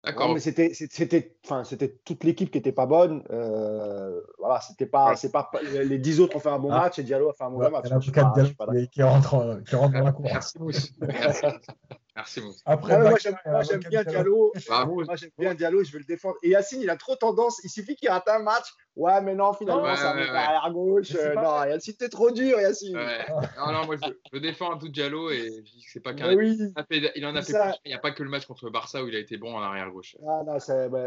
[0.05, 0.29] D'accord.
[0.29, 3.23] Non, mais c'était, c'était, enfin, c'était toute l'équipe qui n'était pas bonne.
[3.31, 5.17] Euh, voilà, c'était pas, Ouais.
[5.17, 6.81] c'est pas, les dix autres ont fait un bon Ah.
[6.81, 7.85] match et Diallo a fait un mauvais Ouais, match.
[7.89, 10.27] il y suis pas Diallo qui, rentre, euh, qui rentre dans la cour.
[12.15, 12.61] Merci Mousse.
[12.67, 14.53] Après, Ah ouais, moi, j'aime, bien Diallo.
[14.69, 15.03] Bravo.
[15.05, 16.37] Moi, j'aime bien Diallo, je veux le défendre.
[16.43, 17.61] Et Yacine, il a trop tendance.
[17.65, 18.67] Il suffit qu'il rate un match.
[18.97, 20.39] Ouais, mais non, finalement, Ouais, ça ouais, mettre ouais.
[20.39, 21.15] arrière gauche.
[21.15, 22.95] Euh, non, Yacine, t'es trop dur, Yacine.
[22.99, 23.25] Ouais.
[23.57, 26.35] Non, non, moi je, je défends Abdou Diallo et je dis que c'est pas qu'un.
[26.37, 26.59] Oui.
[26.59, 27.91] Il en a fait- Il plus.
[27.91, 29.63] N'y a pas que le match contre le Barça où il a été bon en
[29.63, 30.15] arrière gauche.
[30.29, 30.59] Ah, non,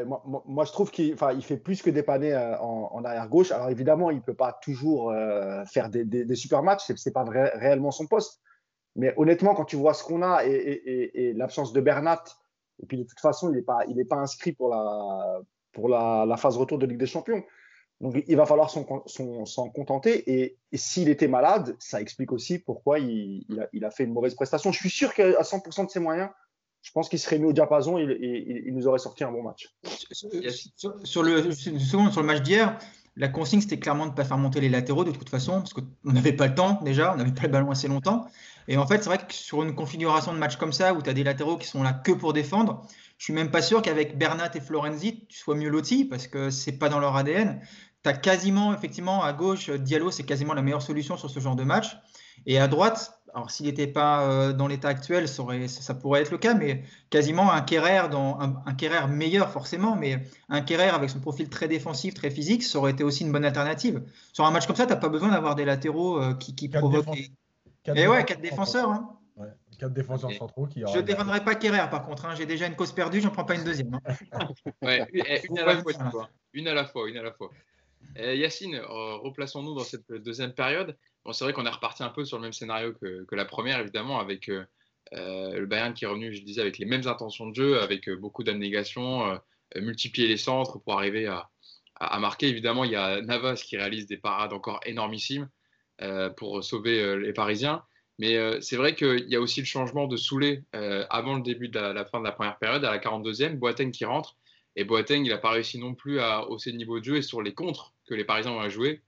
[0.07, 3.27] moi, moi- moi, je trouve qu'il il fait plus que dépanner euh, en, en arrière
[3.29, 3.51] gauche.
[3.51, 6.81] Alors évidemment, il ne peut pas toujours euh, faire des, des- des super matchs.
[6.87, 8.41] C'est, c'est pas vrai- réellement son poste.
[8.95, 12.23] Mais honnêtement, quand tu vois ce qu'on a et, l'absence de Bernat,
[12.81, 16.97] et puis de toute façon, il n'est pas, inscrit pour la, phase retour de Ligue
[16.97, 17.43] des Champions.
[18.01, 18.83] Donc il va falloir s'en,
[19.69, 20.31] contenter.
[20.31, 23.45] Et, s'il était malade, ça explique aussi pourquoi il,
[23.83, 24.71] a, fait une mauvaise prestation.
[24.71, 26.29] Je suis sûr qu'à 100% de ses moyens,
[26.81, 29.75] je pense qu'il serait mis au diapason et, il nous aurait sorti un bon match.
[30.11, 32.77] Sur, le, sur le match d'hier,
[33.17, 35.73] la consigne c'était clairement de ne pas faire monter les latéraux de toute façon, parce
[35.73, 38.27] qu'on n'avait pas le temps déjà, on n'avait pas le ballon assez longtemps.
[38.67, 41.09] Et en fait, c'est vrai que sur une configuration de match comme ça, où tu
[41.09, 42.81] as des latéraux qui sont là que pour défendre,
[43.17, 46.49] je suis même pas sûr qu'avec Bernat et Florenzi, tu sois mieux loti, parce que
[46.49, 47.61] c'est pas dans leur ADN.
[48.03, 51.55] Tu as quasiment, effectivement, à gauche, Diallo, c'est quasiment la meilleure solution sur ce genre
[51.55, 51.97] de match.
[52.45, 56.21] Et à droite, alors s'il n'était pas euh, dans l'état actuel, ça, aurait- ça pourrait
[56.21, 60.61] être le cas, mais quasiment un Kerrer, dans, un, un Kerrer meilleur forcément, mais un
[60.61, 64.03] Kerrer avec son profil très défensif, très physique, ça aurait été aussi une bonne alternative.
[64.33, 67.05] Sur un match comme ça, tu n'as pas besoin d'avoir des latéraux euh, qui, provoquent.
[67.11, 67.31] des-
[67.85, 68.89] Quatre Et ouais, défenseurs quatre défenseurs.
[68.89, 69.19] hein.
[69.37, 69.47] Ouais,
[69.79, 72.25] quatre défenseurs centraux qui Je ne défendrai pas Kerrer par contre.
[72.25, 72.35] hein.
[72.35, 73.93] J'ai déjà une cause perdue, j'en prends pas une deuxième.
[73.93, 73.99] hein.
[74.81, 76.29] Ouais, une, eh, une à la fois.
[76.53, 77.51] Une à la fois, une à la fois.
[78.15, 80.97] Eh, Yacine, euh, replaçons-nous dans cette deuxième période.
[81.23, 83.45] Bon, c'est vrai qu'on est reparti un peu sur le même scénario que, que la
[83.45, 84.65] première, évidemment, avec euh,
[85.13, 88.07] euh, le Bayern qui est revenu, je disais, avec les mêmes intentions de jeu, avec
[88.07, 89.37] euh, beaucoup d'abnégation, euh,
[89.81, 91.49] multiplier les centres pour arriver à,
[91.95, 92.47] à, marquer.
[92.47, 95.49] Évidemment, il y a Navas qui réalise des parades encore énormissimes
[96.37, 97.83] pour sauver les Parisiens.
[98.19, 100.63] Mais c'est vrai qu'il y a aussi le changement de Soulet
[101.09, 104.05] avant le début de la, fin de la première période, à la 42e, Boateng qui
[104.05, 104.35] rentre.
[104.75, 107.21] Et Boateng, il n'a pas réussi non plus à hausser le niveau de jeu et
[107.21, 109.01] sur les contres que les Parisiens ont à jouer,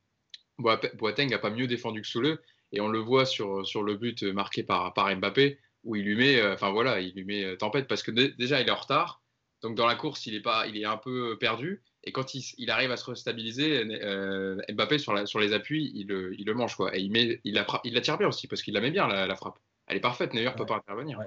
[0.59, 2.39] Boateng n'a pas mieux défendu que Soule.
[2.73, 6.15] Et on le voit sur, sur le but marqué par, par Mbappé, où il lui
[6.15, 8.75] met, euh, enfin voilà, il lui met euh, tempête parce que déjà il est en
[8.75, 9.21] retard.
[9.61, 11.81] Donc dans la course, il est, pas, il est un peu perdu.
[12.07, 15.91] Et quand il, il arrive à se restabiliser, euh, Mbappé sur, la, sur les appuis,
[15.93, 16.75] il, il, le mange.
[16.75, 16.95] Quoi.
[16.95, 19.07] Et il, met, il, la, il la tire bien aussi parce qu'il la met bien
[19.07, 19.59] la, frappe.
[19.87, 21.21] Elle est parfaite, Neuer ne peut pas intervenir.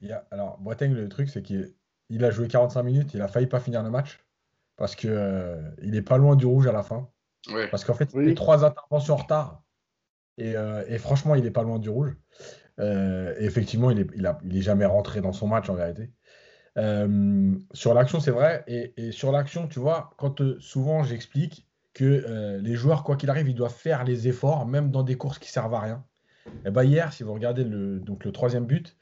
[0.00, 1.74] Il alors, Boateng, le truc, c'est qu'il
[2.08, 4.18] il a joué 45 minutes, il a failli pas finir le match
[4.76, 7.10] parce qu'il euh, il est pas loin du rouge à la fin.
[7.70, 9.62] Parce qu'en fait, il a trois interventions en retard.
[10.38, 12.16] Et, euh, et, franchement, il est pas loin du rouge.
[12.78, 15.74] Euh, et effectivement, il est, il, a, il est, jamais rentré dans son match en
[15.74, 16.10] vérité.
[17.72, 18.64] Sur l'action, c'est vrai.
[18.66, 23.54] Et, sur l'action, tu vois, quand souvent j'explique que les joueurs, quoi qu'il arrive, ils
[23.54, 26.04] doivent faire les efforts, même dans des courses qui servent à rien.
[26.64, 28.96] Et ben hier, si vous regardez le, donc le troisième but,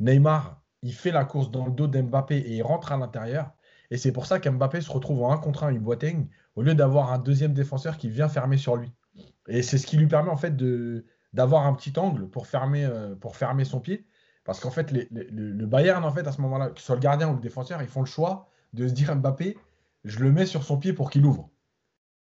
[0.00, 3.52] Neymar, il fait la course dans le dos d'Mbappé et il rentre à l'intérieur.
[3.90, 6.74] Et c'est pour ça qu'Mbappé se retrouve en 1 contre 1 avec Boateng au lieu
[6.74, 8.92] d'avoir un deuxième défenseur qui vient fermer sur lui.
[9.48, 10.56] Et c'est ce qui lui permet en fait
[11.32, 14.06] d'avoir un petit angle euh, pour fermer son pied.
[14.50, 17.28] Parce qu'en fait, le Bayern, en fait, à ce moment-là, que ce soit le gardien
[17.28, 19.56] ou le défenseur, ils font le choix de se dire Mbappé,
[20.02, 21.48] je le mets sur son pied pour qu'il ouvre.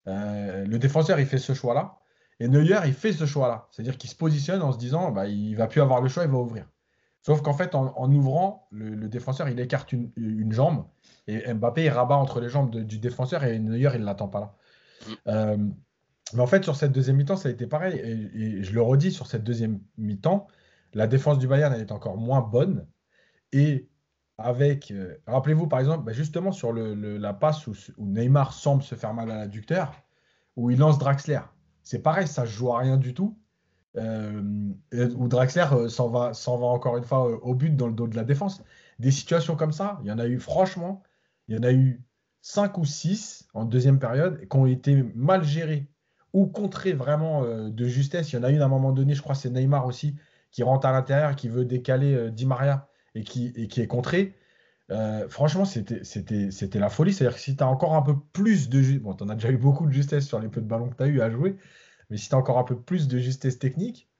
[0.07, 1.99] Euh, le défenseur, il fait ce choix-là.
[2.41, 3.69] Et Neuer, il fait ce choix-là.
[3.71, 6.29] C'est-à-dire qu'il se positionne en se disant, bah, il va plus avoir le choix, il
[6.29, 6.65] va ouvrir.
[7.21, 10.87] Sauf qu'en fait, en, ouvrant, le, défenseur, il écarte une, jambe
[11.27, 14.41] et Mbappé, il rabat entre les jambes du défenseur et Neuer, il ne l'attend pas
[14.41, 14.55] là.
[15.27, 15.55] Euh,
[16.33, 17.97] mais en fait, sur cette deuxième mi-temps, ça a été pareil.
[18.03, 20.47] Et, je le redis, sur cette deuxième mi-temps,
[20.93, 22.87] la défense du Bayern, elle est encore moins bonne.
[23.51, 23.89] Et
[24.37, 29.13] avec, euh, rappelez-vous par exemple, bah, justement sur la passe où, Neymar semble se faire
[29.13, 29.93] mal à l'adducteur,
[30.55, 31.41] où il lance Draxler.
[31.83, 33.37] C'est pareil, ça ne joue à rien du tout.
[33.97, 34.71] Euh,
[35.17, 38.15] où Draxler euh, s'en va, encore une fois euh, au but dans le dos de
[38.15, 38.63] la défense.
[38.99, 41.03] Des situations comme ça, il y en a eu franchement,
[41.47, 42.01] il y en a eu
[42.41, 45.87] 5 ou 6 en deuxième période qui ont été mal gérées
[46.33, 48.31] ou contrées vraiment de justesse.
[48.31, 50.15] Il y en a une à un moment donné, je crois c'est Neymar aussi,
[50.51, 54.35] qui rentre à l'intérieur, qui veut décaler Di Maria et qui, est contré.
[55.29, 57.13] franchement, c'était la folie.
[57.13, 59.35] C'est-à-dire que si tu as encore un peu plus de justesse, bon, tu en as
[59.35, 61.29] déjà eu beaucoup de justesse sur les peu de ballons que tu as eu à
[61.29, 61.55] jouer,
[62.09, 64.10] mais si tu as encore un peu plus de justesse technique,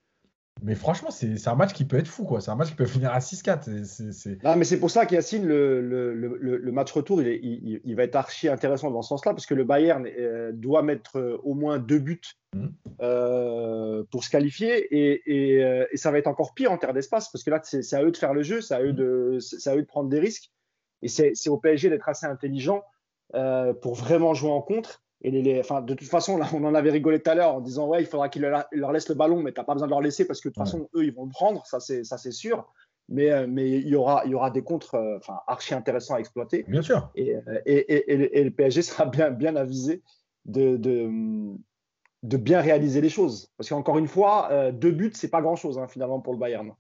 [0.64, 2.24] mais franchement, c'est un match qui peut être fou.
[2.24, 2.40] quoi.
[2.40, 4.56] C'est un match qui peut finir à 6-4.
[4.56, 8.48] mais c'est pour ça qu'Yacine, le, le, le, match retour, il, il, va être archi
[8.48, 11.98] intéressant dans ce sens-là, parce que le Bayern euh, doit mettre euh, au moins deux
[11.98, 12.22] buts
[12.54, 12.68] mmh.
[13.02, 14.88] euh, pour se qualifier.
[14.96, 18.04] Et, et, ça va être encore pire en terre d'espace, parce que là, c'est à
[18.04, 20.52] eux de faire le jeu, c'est à, eux de, à eux de prendre des risques.
[21.02, 22.84] Et c'est au PSG d'être assez intelligent
[23.82, 26.90] pour vraiment jouer en contre et les, enfin, de toute façon, là, on en avait
[26.90, 29.52] rigolé tout à l'heure en disant ouais, il faudra qu'ils leur, laissent le ballon, mais
[29.52, 31.26] tu n'as pas besoin de leur laisser parce que de toute façon, eux, ils vont
[31.26, 32.72] le prendre, ça c'est, ça c'est sûr.
[33.08, 36.16] Mais, euh, mais il, y aura, il y aura des contres euh, enfin, archi intéressants
[36.16, 36.64] à exploiter.
[36.68, 37.12] Bien sûr.
[37.16, 40.02] Et, euh, et, et, le PSG sera bien, bien avisé
[40.46, 41.10] de, de,
[42.24, 43.52] de bien réaliser les choses.
[43.58, 46.72] Parce qu'encore une fois, deux buts, c'est pas grand-chose hein, finalement pour le Bayern.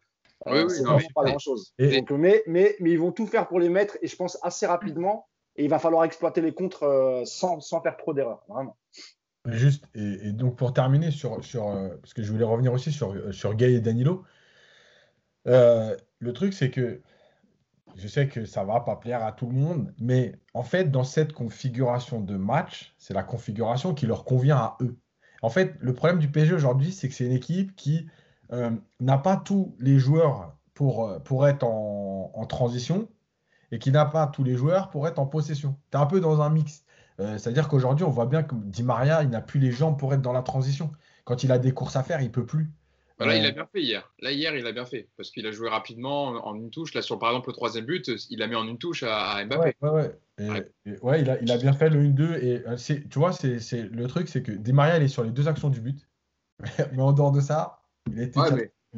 [0.47, 1.73] Oui, oui, c'est pas grand-chose.
[1.77, 5.27] mais, mais, mais ils vont tout faire pour les mettre et je pense assez rapidement
[5.57, 8.43] il va falloir exploiter les contres euh, sans, sans, faire trop d'erreurs.
[9.45, 13.31] Juste, et, donc pour terminer sur, euh, parce que je voulais revenir aussi sur, euh,
[13.31, 14.23] sur Gay et Danilo,
[15.45, 17.01] le truc c'est que
[17.95, 21.03] je sais que ça va pas plaire à tout le monde, mais en fait, dans
[21.03, 24.97] cette configuration de match, c'est la configuration qui leur convient à eux.
[25.41, 28.07] En fait, le problème du PSG aujourd'hui, c'est que c'est une équipe qui
[28.99, 33.09] n'a pas tous les joueurs pour, être en transition,
[33.71, 35.77] et qui n'a pas tous les joueurs pour être en possession.
[35.91, 36.83] Tu es un peu dans un mix.
[37.19, 40.13] Euh, c'est-à-dire qu'aujourd'hui, on voit bien que Di Maria, il n'a plus les jambes pour
[40.13, 40.91] être dans la transition.
[41.23, 42.69] Quand il a des courses à faire, il peut plus.
[43.17, 44.11] Voilà, il a bien fait hier.
[44.19, 45.07] Là, hier, il a bien fait.
[45.15, 46.95] Parce qu'il a joué rapidement en une touche.
[46.95, 49.75] Là, sur par exemple le troisième but, il a mis en une touche à, Mbappé.
[49.79, 51.21] Ouais, ouais, ouais.
[51.21, 52.43] il, a, il, a, bien fait le 1-2.
[52.43, 52.75] Et euh,
[53.09, 55.69] tu vois, c'est le truc, c'est que Di Maria, il est sur les deux actions
[55.69, 56.07] du but.
[56.93, 58.39] mais en dehors de ça, il a été.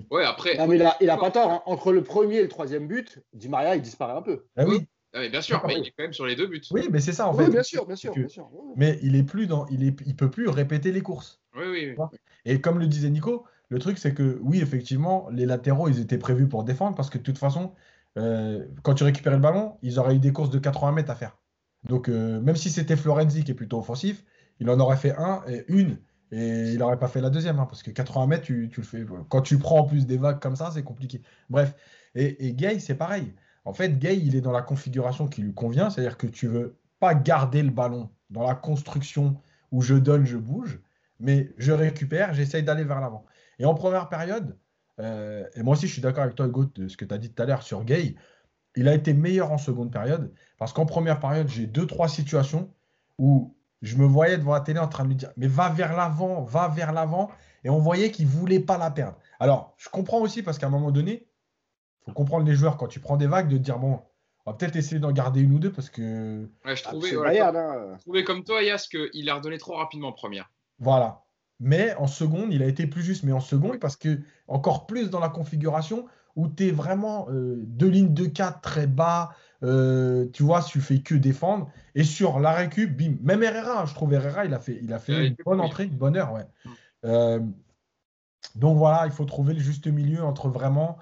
[0.09, 0.57] Ouais, après.
[0.67, 1.51] mais il a, pas tort.
[1.51, 1.61] Hein.
[1.65, 4.45] Entre le premier et le troisième but, Di Maria, il disparaît un peu.
[4.57, 4.87] Ah oui.
[5.13, 6.61] Ah, mais bien sûr, mais il est quand même sur les deux buts.
[6.71, 7.43] Oui, mais c'est ça en fait.
[7.43, 8.49] Oui, bien sûr, bien sûr, bien sûr.
[8.75, 11.39] Mais il est plus dans, il est, il peut plus répéter les courses.
[11.55, 11.95] Oui, oui.
[12.45, 16.17] Et comme le disait Nico, le truc c'est que oui, effectivement, les latéraux, ils étaient
[16.17, 17.73] prévus pour défendre parce que de toute façon,
[18.17, 21.15] euh, quand tu récupérais le ballon, ils auraient eu des courses de 80 mètres à
[21.15, 21.37] faire.
[21.87, 24.23] Donc euh, même si c'était Florenzi qui est plutôt offensif,
[24.59, 25.97] il en aurait fait un et une
[26.35, 29.05] et il n'aurait pas fait la deuxième, hein, parce que 80 mètres, tu, le fais.
[29.29, 31.21] Quand tu prends en plus des vagues comme ça, c'est compliqué.
[31.51, 31.75] Bref.
[32.15, 33.35] Et, Gay, c'est pareil.
[33.65, 36.79] En fait, Gay, il est dans la configuration qui lui convient, c'est-à-dire que tu veux
[36.99, 39.37] pas garder le ballon dans la construction
[39.71, 40.81] où je donne, je bouge,
[41.19, 43.25] mais je récupère, j'essaye d'aller vers l'avant.
[43.59, 44.57] Et en première période,
[44.99, 47.19] euh, et moi aussi je suis d'accord avec toi, Hugo, de ce que tu as
[47.19, 48.15] dit tout à l'heure sur Gay,
[48.75, 52.73] il a été meilleur en seconde période, parce qu'en première période, j'ai deux, trois situations
[53.19, 55.95] où je me voyais devant la télé en train de lui dire, mais va vers
[55.95, 57.29] l'avant, va vers l'avant,
[57.63, 59.17] et on voyait qu'il ne voulait pas la perdre.
[59.39, 61.27] Alors, je comprends aussi, parce qu'à un moment donné,
[62.01, 63.99] il faut comprendre les joueurs, quand tu prends des vagues, de dire, bon,
[64.45, 66.49] on va peut-être essayer d'en garder une ou deux parce que.
[66.65, 67.97] Ouais, je trouvais, hein.
[68.01, 70.49] trouvais comme toi, Yas, qu'il a redonné trop rapidement en première.
[70.79, 71.23] Voilà.
[71.59, 75.09] Mais en seconde, il a été plus juste, mais en seconde, parce que encore plus
[75.09, 80.27] dans la configuration où tu es vraiment euh, deux lignes de 4 très bas, euh,
[80.33, 81.71] tu vois, tu fais que défendre.
[81.95, 84.99] Et sur la récup, bim, même Herrera, je trouve Herrera, il a fait, il a
[84.99, 86.33] fait une bonne entrée, une bonne heure.
[86.33, 86.45] Ouais.
[86.65, 86.69] Mm.
[87.05, 87.39] Euh,
[88.55, 90.97] donc voilà, il faut trouver le juste milieu entre vraiment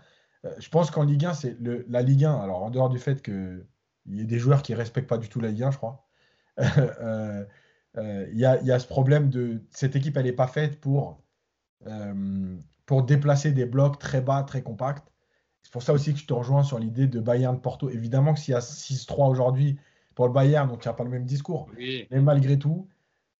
[0.45, 1.57] euh, je pense qu'en Ligue 1, c'est
[1.87, 2.35] la Ligue 1.
[2.35, 3.65] Alors, en dehors du fait qu'il
[4.07, 6.07] y ait des joueurs qui ne respectent pas du tout la Ligue 1, je crois,
[6.57, 11.21] il y, a, ce problème de cette équipe, elle n'est pas faite pour,
[12.85, 15.10] pour déplacer des blocs très bas, très compacts.
[15.63, 17.89] C'est pour ça aussi que je te rejoins sur l'idée de Bayern-Porto.
[17.89, 19.77] Évidemment que s'il y a 6-3 aujourd'hui
[20.15, 21.67] pour le Bayern, donc il n'y a pas le même discours.
[21.77, 22.87] Mais malgré tout,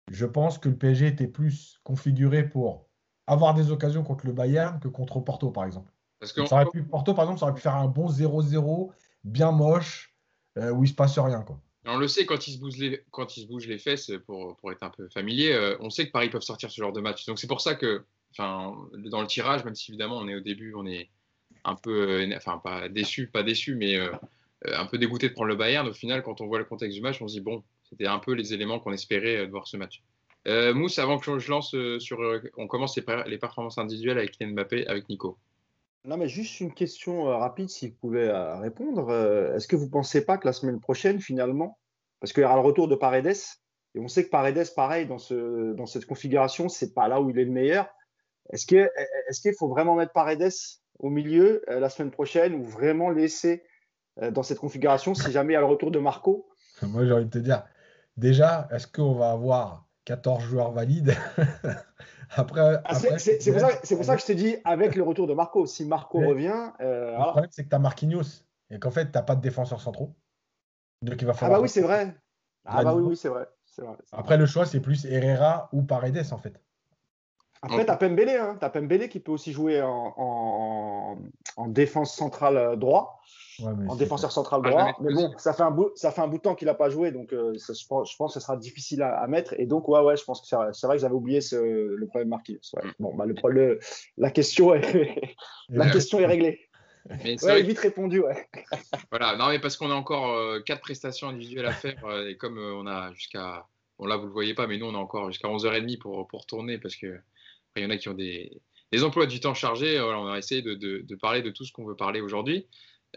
[0.09, 2.87] je pense que le PSG était plus configuré pour
[3.27, 5.91] avoir des occasions contre le Bayern que contre Porto, par exemple.
[6.19, 8.91] Parce que ça aurait pu, Porto, par exemple, ça aurait pu faire un bon 0-0,
[9.23, 10.13] bien moche,
[10.57, 11.41] euh, où il se passe rien.
[11.41, 11.59] Quoi.
[11.85, 14.55] On le sait, quand ils se bougent les, quand ils se bougent les fesses, pour,
[14.57, 17.01] pour être un peu familier, euh, on sait que Paris peuvent sortir ce genre de
[17.01, 17.25] match.
[17.25, 18.05] Donc c'est pour ça que,
[18.37, 21.09] dans le tirage, même si évidemment on est au début, on est
[21.63, 23.97] un peu, euh, enfin, pas déçu, pas déçu, mais
[24.65, 25.87] un peu dégoûté de prendre le Bayern.
[25.87, 28.19] Au final, quand on voit le contexte du match, on se dit, bon, c'était un
[28.19, 30.01] peu les éléments qu'on espérait de voir ce match.
[30.47, 32.19] Mousse, avant que je lance sur.
[32.57, 35.37] on commence les, performances individuelles avec Mbappé, avec Nico.
[36.03, 39.09] Non, mais juste une question euh, rapide, si vous pouvez euh, répondre.
[39.09, 41.77] Euh, est-ce que vous ne pensez pas que la semaine prochaine, finalement,
[42.19, 43.37] parce qu'il y aura le retour de Paredes,
[43.93, 47.29] et on sait que Paredes, pareil, dans, ce, dans cette configuration, c'est pas là où
[47.29, 47.87] il est le meilleur.
[48.51, 50.51] Est-ce qu'il est faut vraiment mettre Paredes
[50.99, 53.63] au milieu la semaine prochaine ou vraiment laisser
[54.31, 56.47] dans cette configuration si jamais il y a le retour de Marco?
[56.81, 57.63] Moi, j'ai envie de te dire,
[58.17, 61.15] déjà, est-ce qu'on va avoir 14 joueurs valides?
[62.35, 65.65] Après, ah, c'est pour, ça que je te dis avec le retour de Marco.
[65.65, 66.71] Si Marco revient.
[66.79, 69.41] Euh, le problème, c'est que tu as Marquinhos et qu'en fait, tu n'as pas de
[69.41, 70.15] défenseurs centraux.
[71.01, 71.57] Donc, il va falloir.
[71.57, 72.15] Ah, bah oui, c'est vrai.
[72.63, 73.47] Ah, bah oui, oui c'est vrai.
[73.77, 73.97] vrai.
[74.13, 76.61] Après, le choix, c'est plus Herrera ou Paredes, en fait.
[77.61, 78.29] Après, tu as Pembele.
[78.29, 78.57] Hein.
[78.59, 81.17] Tu as Pembele qui peut aussi jouer en, en,
[81.57, 83.21] en défense centrale euh, droit
[83.65, 84.95] en défenseur central droit.
[85.01, 86.89] mais bon, ça fait un bout, ça fait un bout de temps qu'il n'a pas
[86.89, 89.53] joué, donc euh, je, pense, que ce sera difficile à, mettre.
[89.59, 92.29] Et donc, ouais, ouais, je pense que c'est vrai que j'avais oublié ce, le problème
[92.29, 92.59] Marquinhos.
[92.99, 93.79] Bon, bah, le,
[94.17, 95.35] la, question est,
[95.69, 96.59] la question est réglée.
[97.23, 98.47] Mais vite répondu, ouais.
[99.09, 102.37] voilà, non, mais parce qu'on a encore euh, quatre prestations individuelles à faire, euh, et
[102.37, 103.65] comme on a jusqu'à.
[103.97, 106.45] Bon, là, vous le voyez pas, mais nous, on a encore jusqu'à 11h30 pour, pour
[106.45, 107.19] tourner, parce que
[107.75, 108.61] il y en a qui ont des,
[109.03, 109.99] emplois du temps chargés.
[109.99, 112.67] on va essayer de, parler de tout ce qu'on veut parler aujourd'hui.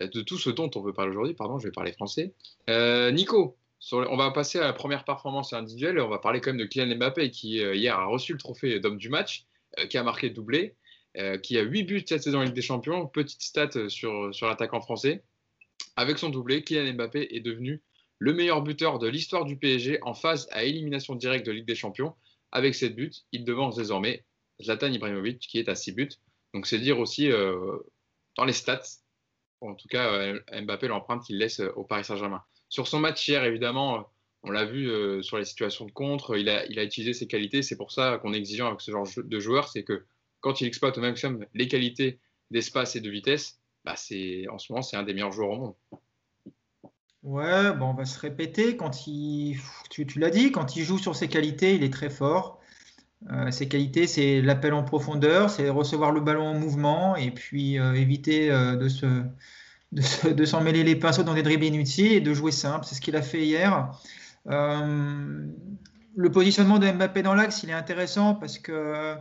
[0.00, 1.34] Euh, de tout ce dont on veut parler aujourd'hui.
[1.34, 2.34] Pardon, je vais parler français.
[2.68, 3.56] Euh, Nico,
[3.92, 6.00] on va passer à la première performance individuelle.
[6.00, 8.80] On va parler quand même de Kylian Mbappé qui euh, hier a reçu le trophée
[8.80, 9.46] d'homme du match,
[9.90, 10.76] qui a marqué doublé,
[11.42, 13.06] qui a 8 buts cette saison en Ligue des Champions.
[13.06, 15.22] Petite stat sur, sur l'attaquant français.
[15.96, 17.82] Avec son doublé, Kylian Mbappé est devenu
[18.18, 21.74] le meilleur buteur de l'histoire du PSG en phase à élimination directe de Ligue des
[21.74, 22.14] Champions.
[22.52, 24.24] Avec 7 buts, il devance désormais
[24.62, 26.08] Zlatan Ibrahimovic qui est à 6 buts.
[26.52, 27.28] Donc c'est dire aussi
[28.36, 28.82] dans les stats
[29.68, 32.42] en tout cas euh, Mbappé l'empreinte qu'il laisse euh, au Paris Saint-Germain.
[32.68, 34.02] Sur son match hier, évidemment, euh,
[34.42, 34.90] on l'a vu
[35.22, 37.62] sur les situations de contre, il a, il a utilisé ses qualités.
[37.62, 40.04] C'est pour ça qu'on est exigeant avec ce genre de joueur, c'est que
[40.40, 44.82] quand il exploite au maximum les qualités d'espace et de vitesse, bah en ce moment,
[44.82, 45.74] c'est un des meilleurs joueurs au monde.
[47.22, 48.76] Ouais, bon, on va se répéter.
[48.76, 49.56] Quand il,
[49.88, 52.60] tu l'as dit, quand il joue sur ses qualités, il est très fort.
[53.50, 58.50] Ses qualités, c'est l'appel en profondeur, c'est recevoir le ballon en mouvement et puis éviter
[58.50, 59.06] de se
[59.94, 62.84] de, s'en mêler les pinceaux dans des dribbles inutiles et de jouer simple.
[62.84, 63.90] C'est ce qu'il a fait hier.
[64.48, 65.46] Euh,
[66.16, 69.16] le positionnement de Mbappé dans l'axe, il est intéressant parce que,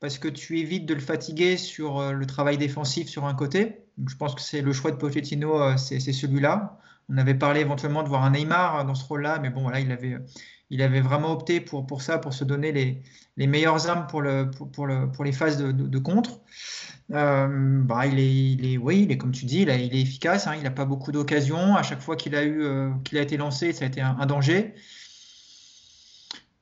[0.00, 3.84] parce que tu évites de le fatiguer sur euh, le travail défensif sur un côté.
[4.06, 6.78] je pense que c'est le choix de Pochettino, euh, c'est celui-là.
[7.08, 9.92] On avait parlé éventuellement de voir un Neymar dans ce rôle-là, mais bon, voilà, il
[9.92, 10.16] avait,
[10.70, 13.02] il avait vraiment opté pour, pour ça, pour se donner les,
[13.36, 16.40] les meilleures armes pour, le, pour, le, pour les phases de, de contre.
[17.12, 20.00] Euh, bah, il, est, il, est, oui, il est comme tu dis, il, il est
[20.00, 20.46] efficace.
[20.46, 21.76] Hein, il n'a pas beaucoup d'occasions.
[21.76, 24.26] À chaque fois qu'il a, eu, euh, qu'il a été lancé, ça a été un,
[24.26, 24.74] danger.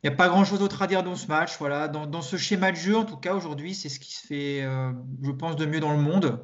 [0.03, 1.57] Il n'y a pas grand-chose d'autre à dire dans ce match.
[1.59, 1.87] Voilà.
[1.87, 4.63] Dans, dans, ce schéma de jeu, en tout cas, aujourd'hui, c'est ce qui se fait,
[4.63, 4.93] euh,
[5.23, 6.41] je pense, de mieux dans le monde.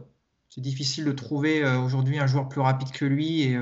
[0.48, 3.60] C'est difficile de trouver aujourd'hui un joueur plus rapide que lui et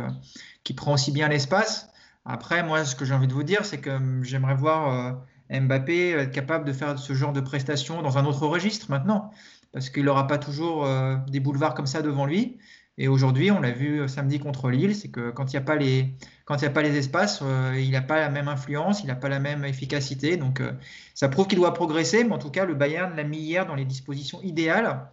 [0.62, 1.88] qui prend aussi bien l'espace.
[2.26, 5.16] Après, moi, ce que j'ai envie de vous dire, c'est que j'aimerais voir
[5.48, 9.30] Mbappé être capable de faire ce genre de prestations dans un autre registre maintenant,
[9.72, 10.86] parce qu'il n'aura pas toujours
[11.28, 12.58] des boulevards comme ça devant lui.
[12.98, 15.76] Et aujourd'hui, on l'a vu samedi contre Lille, c'est que quand il n'y a, pas
[15.76, 16.14] les,
[16.48, 19.38] a pas les espaces, euh, il n'a pas la même influence, il n'a pas la
[19.38, 20.38] même efficacité.
[20.38, 20.72] Donc euh,
[21.14, 23.74] ça prouve qu'il doit progresser, mais en tout cas, le Bayern l'a mis hier dans
[23.74, 25.10] les dispositions idéales.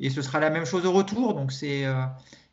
[0.00, 2.02] Et ce sera la même chose au retour, donc c'est euh,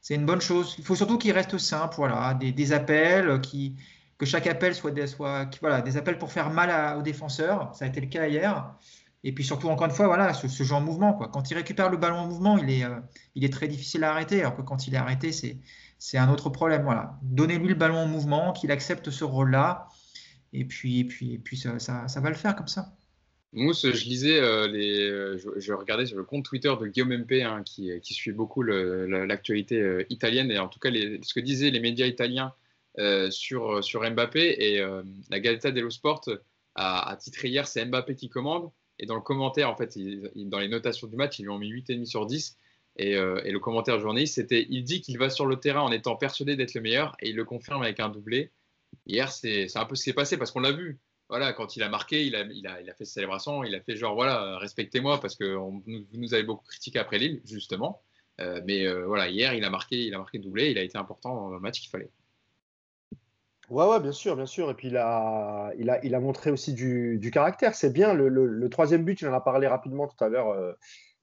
[0.09, 0.75] une bonne chose.
[0.77, 3.75] Il faut surtout qu'il reste simple, voilà, des, des appels, qui,
[4.17, 5.05] que chaque appel soit, des,
[5.61, 7.73] voilà, des appels pour faire mal aux défenseurs.
[7.75, 8.75] Ça a été le cas hier.
[9.23, 11.13] Et puis surtout, encore une fois, voilà, ce, genre de mouvement.
[11.13, 11.29] Quoi.
[11.29, 12.99] Quand il récupère le ballon en mouvement, il est, euh,
[13.33, 14.41] il est très difficile à arrêter.
[14.41, 15.57] Alors que quand il est arrêté, c'est,
[15.97, 16.83] c'est un autre problème.
[16.83, 17.17] Voilà.
[17.23, 19.87] Donnez-lui le ballon en mouvement, qu'il accepte ce rôle-là.
[20.53, 22.93] Et puis, et puis, et puis ça, ça, va le faire comme ça.
[23.51, 27.41] Mousse, je lisais, euh, les, euh, je, regardais sur le compte Twitter de Guillaume MP,
[27.41, 31.79] hein, qui, qui, suit beaucoup l'actualité italienne, et en tout cas ce que disaient les
[31.79, 32.53] médias italiens
[33.29, 34.55] sur, sur Mbappé.
[34.59, 34.79] Et
[35.29, 36.21] la Gazzetta dello Sport
[36.75, 38.71] a, titré hier c'est Mbappé qui commande.
[38.99, 39.97] Et dans le commentaire, en fait,
[40.35, 42.57] dans les notations du match, ils lui ont mis 8,5 sur 10.
[43.01, 46.15] Euh, et, le commentaire journaliste, c'était il dit qu'il va sur le terrain en étant
[46.15, 48.51] persuadé d'être le meilleur et il le confirme avec un doublé.
[49.05, 50.99] Hier, c'est un peu ce qui s'est passé parce qu'on l'a vu.
[51.27, 53.73] Voilà, quand il a marqué, il a, il, a, il a fait sa célébration, il
[53.75, 55.83] a fait genre voilà, respectez-moi parce que vous
[56.13, 58.01] nous avez beaucoup critiqué après Lille, justement.
[58.39, 60.97] Euh, mais euh, voilà, hier, il a marqué, il a marqué doublé, il a été
[60.97, 62.11] important dans le match qu'il fallait.
[63.69, 64.69] Ouais, ouais, bien sûr, bien sûr.
[64.69, 67.73] Et puis il a, il a, il a montré aussi du, du caractère.
[67.73, 68.13] C'est bien.
[68.13, 70.73] Le, le, troisième but, il en a parlé rapidement tout à l'heure, euh,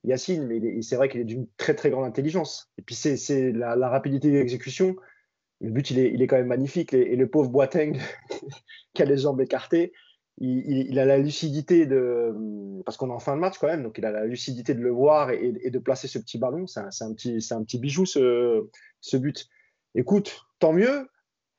[0.04, 2.72] Yacine, mais c'est vrai qu'il est d'une très très grande intelligence.
[2.78, 4.96] Et puis c'est la, la, rapidité d'exécution.
[5.60, 6.92] Le but, il est, il est quand même magnifique.
[6.92, 7.96] Et, le pauvre Boateng,
[8.94, 9.92] qui a les jambes écartées,
[10.38, 12.34] il, il, a la lucidité de.
[12.84, 14.80] Parce qu'on est en fin de match quand même, donc il a la lucidité de
[14.80, 16.66] le voir et, de placer ce petit ballon.
[16.66, 18.68] C'est un, un, petit, un petit bijou, ce,
[19.00, 19.46] ce but.
[19.94, 21.06] Écoute, tant mieux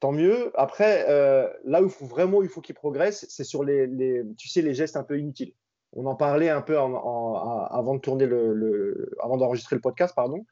[0.04, 0.51] tant mieux.
[0.56, 4.62] Après, euh, là où faut vraiment il faut qu'il progresse, c'est sur les, tu sais,
[4.62, 5.54] les gestes un peu inutiles.
[5.93, 10.45] On en parlait un peu avant de tourner le, avant d'enregistrer le podcast, pardon.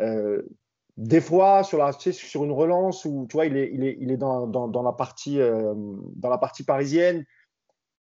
[0.00, 0.42] Euh,
[0.96, 4.10] des fois, sur, la, sur une relance où tu vois, il est, il est, il
[4.10, 7.24] est dans, dans, la partie, euh, dans la partie parisienne.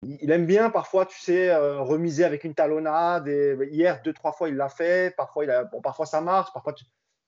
[0.01, 3.27] Il aime bien parfois, tu sais, remiser avec une talonnade.
[3.27, 5.15] Et hier, deux, trois fois, il l'a fait.
[5.15, 6.51] Parfois, il a, bon, parfois ça marche.
[6.51, 6.73] Parfois,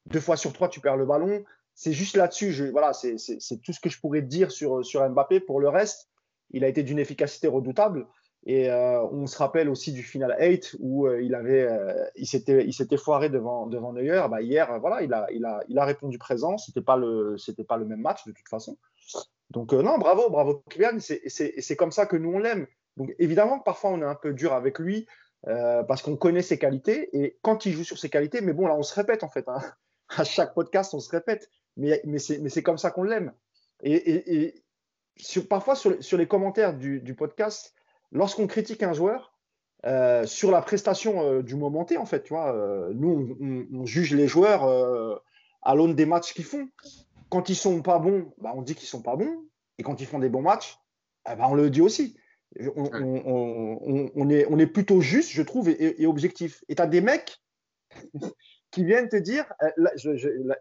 [0.07, 1.43] deux fois sur trois, tu perds le ballon
[1.75, 2.71] c'est juste là-dessus.
[2.71, 3.15] Voilà, c'est
[3.63, 5.39] tout ce que je pourrais dire sur, Mbappé.
[5.39, 6.09] Pour le reste,
[6.51, 8.07] il a été d'une efficacité redoutable.
[8.45, 12.97] Et euh, on se rappelle aussi du final 8 où euh, il euh, il s'était,
[12.97, 14.25] foiré devant Neuer.
[14.29, 16.57] Bah, hier, voilà, il a, il a, il a répondu présent.
[16.57, 18.77] C'était pas le, c'était pas le même match de toute façon.
[19.51, 20.97] Donc non, bravo, bravo Kylian.
[20.99, 22.65] C'est comme ça que nous on l'aime.
[22.97, 25.07] Donc évidemment parfois on est un peu dur avec lui
[25.43, 28.75] parce qu'on connaît ses qualités et quand il joue sur ses qualités, mais bon là
[28.75, 29.47] on se répète en fait.
[29.49, 29.59] Hein.
[30.17, 33.33] À chaque podcast on se répète mais, mais c'est comme ça qu'on l'aime.
[33.83, 34.63] Et,
[35.17, 37.73] sur, parfois, sur, les commentaires du, podcast,
[38.11, 39.33] lorsqu'on critique un joueur,
[39.85, 43.85] euh, sur la prestation euh, du moment T, en fait, tu vois, euh, nous, on,
[43.85, 44.63] juge les joueurs
[45.63, 46.69] à l'aune des matchs qu'ils font.
[47.29, 49.45] Quand ils sont pas bons, bah, on dit qu'ils sont pas bons.
[49.77, 50.77] Et quand ils font des bons matchs,
[51.31, 52.15] eh ben, on le dit aussi.
[52.75, 56.63] On, on, est, on est plutôt juste, je trouve, et, et objectif.
[56.67, 57.41] Et tu as des mecs
[58.71, 60.09] qui viennent te dire, euh, là, je,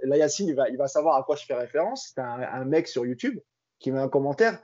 [0.04, 2.12] Yacine, il va, il va, savoir à quoi je fais référence.
[2.14, 3.38] C'est un, mec sur YouTube
[3.78, 4.61] qui met un commentaire.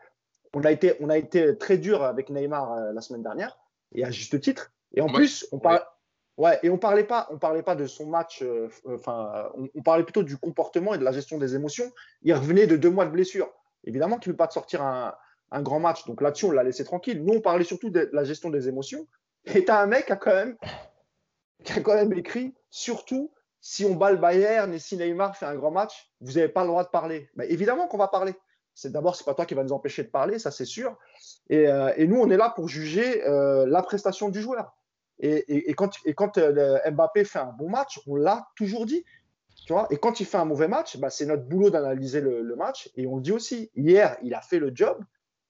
[0.52, 3.58] On a été, on a été très dur avec Neymar euh, la semaine dernière,
[3.92, 4.72] et à juste titre.
[4.94, 5.82] Et en plus, on parle.
[6.36, 8.42] Ouais, et on parlait pas, on parlait pas de son match.
[8.42, 11.90] Euh, enfin, on, parlait plutôt du comportement et de la gestion des émotions.
[12.22, 13.50] Il revenait de deux mois de blessure.
[13.84, 15.14] Évidemment qu'il ne veut pas te sortir un,
[15.50, 16.04] un, grand match.
[16.04, 17.24] Donc là-dessus, on l'a laissé tranquille.
[17.24, 19.06] Nous, on parlait surtout de la gestion des émotions.
[19.46, 20.56] Et tu as un mec qui a quand même,
[21.64, 25.46] qui a quand même écrit, surtout, si on bat le Bayern et si Neymar fait
[25.46, 27.28] un grand match, vous n'avez pas le droit de parler.
[27.34, 28.34] Bah, évidemment qu'on va parler.
[28.74, 30.98] C'est d'abord, c'est pas toi qui va nous empêcher de parler, ça c'est sûr.
[31.48, 34.76] Et, euh, nous, on est là pour juger euh, la prestation du joueur.
[35.18, 39.02] Et, quand, euh, Mbappé fait un bon match, on l'a toujours dit.
[39.64, 39.86] Tu vois?
[39.90, 42.90] Et quand il fait un mauvais match, bah, c'est notre boulot d'analyser le, le, match.
[42.96, 43.70] Et on le dit aussi.
[43.74, 45.02] Hier, il a fait le job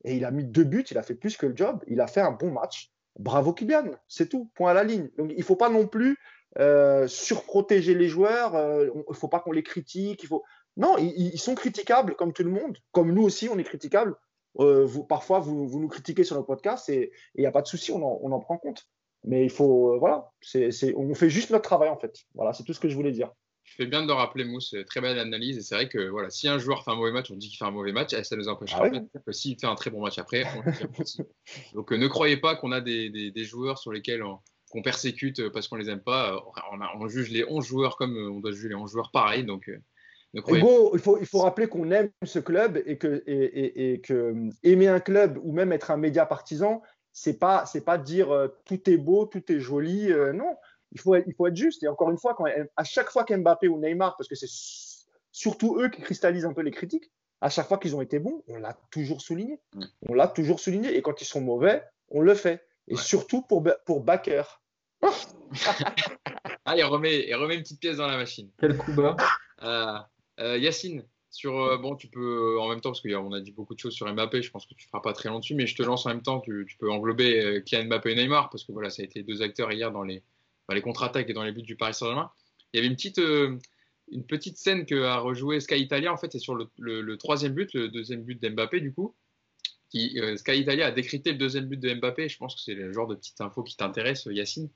[0.05, 0.87] et il a mis deux buts.
[0.89, 1.83] Il a fait plus que le job.
[1.89, 2.93] Il a fait un bon match.
[3.19, 4.51] Bravo Kylian, c'est tout.
[4.55, 5.11] Point à la ligne.
[5.19, 6.17] Donc il faut pas non plus
[6.59, 8.55] euh, surprotéger les joueurs.
[8.55, 10.23] Euh, il ne faut pas qu'on les critique.
[10.23, 10.43] Il faut...
[10.77, 12.79] Non, ils, sont critiquables comme tout le monde.
[12.93, 14.15] Comme nous aussi, on est critiquables.
[14.59, 17.63] Euh, vous, parfois, vous, vous, nous critiquez sur nos podcasts et il n'y a pas
[17.63, 18.85] de souci, on en, on en, prend compte.
[19.25, 22.15] Mais il faut, voilà, c'est, on fait juste notre travail en fait.
[22.35, 23.31] Voilà, c'est tout ce que je voulais dire.
[23.65, 25.59] Je fais bien de le rappeler, Mousse, très belle analyse.
[25.59, 27.59] Et c'est vrai que voilà, si un joueur fait un mauvais match, on dit qu'il
[27.59, 30.03] fait un mauvais match, et ça nous empêche ah que s'il fait un très bon
[30.03, 31.25] match après, on le
[31.75, 34.39] Donc ne croyez pas qu'on a des, des, des, joueurs sur lesquels on,
[34.77, 36.45] qu'on persécute parce qu'on les aime pas.
[36.99, 39.45] On, juge les 11 joueurs comme on doit juger les 11 joueurs pareil.
[39.45, 39.71] Donc,
[40.35, 44.13] Hugo, il faut, il faut rappeler qu'on aime ce club et que, et, et, que
[44.13, 48.31] euh, aimer un club ou même être un média partisan, c'est pas c'est pas dire
[48.31, 50.13] euh, tout est beau, tout est joli.
[50.13, 50.57] Euh, non,
[50.93, 51.83] il faut, il faut être juste.
[51.83, 52.45] Et encore une fois, quand,
[52.77, 54.51] à chaque fois qu'Mbappé ou Neymar, parce que c'est
[55.33, 57.11] surtout eux qui cristallisent un peu les critiques,
[57.41, 59.61] à chaque fois qu'ils ont été bons, on l'a toujours souligné.
[60.09, 60.97] On l'a toujours souligné.
[60.97, 62.67] Et quand ils sont mauvais, on le fait.
[62.89, 64.63] Et surtout pour, pour Backer.
[66.65, 68.51] ah, il remet, il remet une petite pièce dans la machine.
[68.59, 69.17] Quel coup bas.
[70.39, 73.75] Euh, Yacine, sur, euh, bon, tu peux en même temps, parce qu'on a dit beaucoup
[73.75, 75.75] de choses sur Mbappé, je pense que tu feras pas très long dessus, mais je
[75.75, 78.73] te lance en même temps, tu, peux englober euh, Kylian Mbappé et Neymar, parce que
[78.73, 80.23] voilà, ça a été deux acteurs hier dans les,
[80.71, 82.31] les contre-attaques et dans les buts du Paris Saint-Germain.
[82.73, 86.39] Il y avait une petite, une petite scène qu'a rejoué Sky Italia, en fait, c'est
[86.39, 89.15] sur le, troisième but, le deuxième but d'Mbappé, du coup.
[89.89, 92.29] Qui, Sky Italia a décrypté le deuxième but de Mbappé.
[92.29, 94.69] Je pense que c'est le genre de petite info qui t'intéresse, Yacine.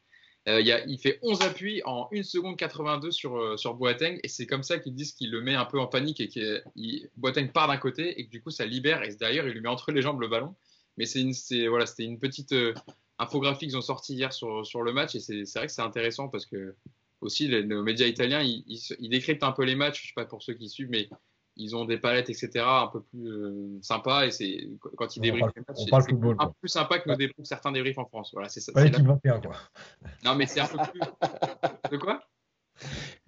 [0.48, 4.46] Euh, il, fait 11 appuis en 1 seconde 82 sur, euh, sur Boateng et c'est
[4.46, 6.62] comme ça qu'ils disent qu'il le met un peu en panique et que
[7.18, 9.68] Boateng part d'un côté et que du coup ça libère et derrière il lui met
[9.68, 10.54] entre les jambes le ballon.
[10.96, 12.72] Mais c'est voilà, c'était une petite euh,
[13.18, 16.28] infographie qu'ils ont sorti hier sur, sur le match et c'est, vrai que c'est intéressant
[16.28, 16.74] parce que
[17.20, 20.24] aussi les, nos médias italiens ils, ils, décryptent un peu les matchs, je sais pas
[20.24, 21.10] pour ceux qui suivent, mais
[21.60, 24.26] ils ont des palettes, etc., un peu plus euh, sympas.
[24.26, 27.98] Et c'est quand ils débriefent c'est un peu plus sympa que nos débriefs, certains débriefs
[27.98, 28.30] en France.
[28.32, 28.72] Voilà, c'est ça.
[28.72, 29.56] Pas l'équipe 21, quoi.
[30.24, 31.00] Non, mais c'est un peu plus.
[31.90, 32.20] De quoi?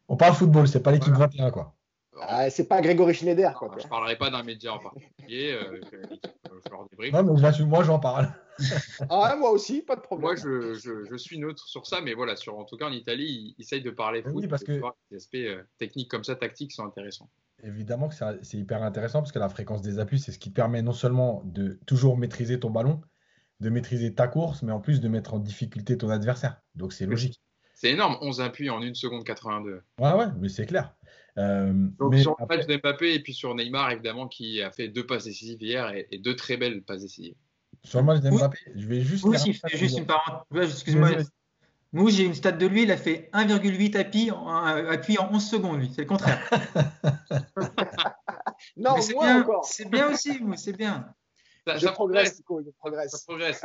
[0.09, 1.75] On parle football, c'est pas l'équipe 21, quoi.
[2.21, 3.55] Ah, c'est pas Grégory Schneider.
[3.55, 5.53] Quoi, je parlerai pas d'un média en particulier.
[5.53, 8.33] Euh, euh non, mais moi, j'en parle.
[9.11, 10.27] ah, moi aussi, pas de problème.
[10.27, 12.93] Moi, je, je, je, suis neutre sur ça, mais voilà, sur, en tout cas en
[12.93, 14.33] Italie, ils, essayent de parler foot.
[14.35, 14.81] Oui, parce que
[15.11, 17.31] les aspects euh, techniques comme ça, tactiques, sont intéressants
[17.63, 20.83] évidemment que c'est hyper intéressant parce que la fréquence des appuis, c'est ce qui permet
[20.83, 23.01] non seulement de toujours maîtriser ton ballon,
[23.61, 26.61] de maîtriser ta course, mais en plus de mettre en difficulté ton adversaire.
[26.75, 27.41] Donc c'est logique.
[27.75, 29.83] C'est énorme, 11 appuis en 1 seconde 82.
[29.99, 30.95] Ouais, ouais, mais c'est clair.
[31.39, 35.07] Euh, Donc sur le match d'Mbappé et puis sur Neymar, évidemment, qui a fait deux
[35.07, 37.35] passes décisives hier et, deux très belles passes décisives.
[37.83, 39.25] Sur le match d'Mbappé, je vais juste.
[39.25, 40.71] Oui, si, juste une parenthèse.
[40.73, 41.11] Excuse-moi.
[41.93, 45.47] Moi, j'ai une stat de lui, il a fait 1,8 appui en, appui en 11
[45.47, 45.93] secondes, lui.
[45.95, 46.41] C'est le contraire.
[48.77, 51.15] non, c'est bien, C'est bien aussi, c'est bien.
[51.67, 52.67] Ça, je progresse, progresse.
[52.67, 53.11] je progresse.
[53.11, 53.63] Ça progresse.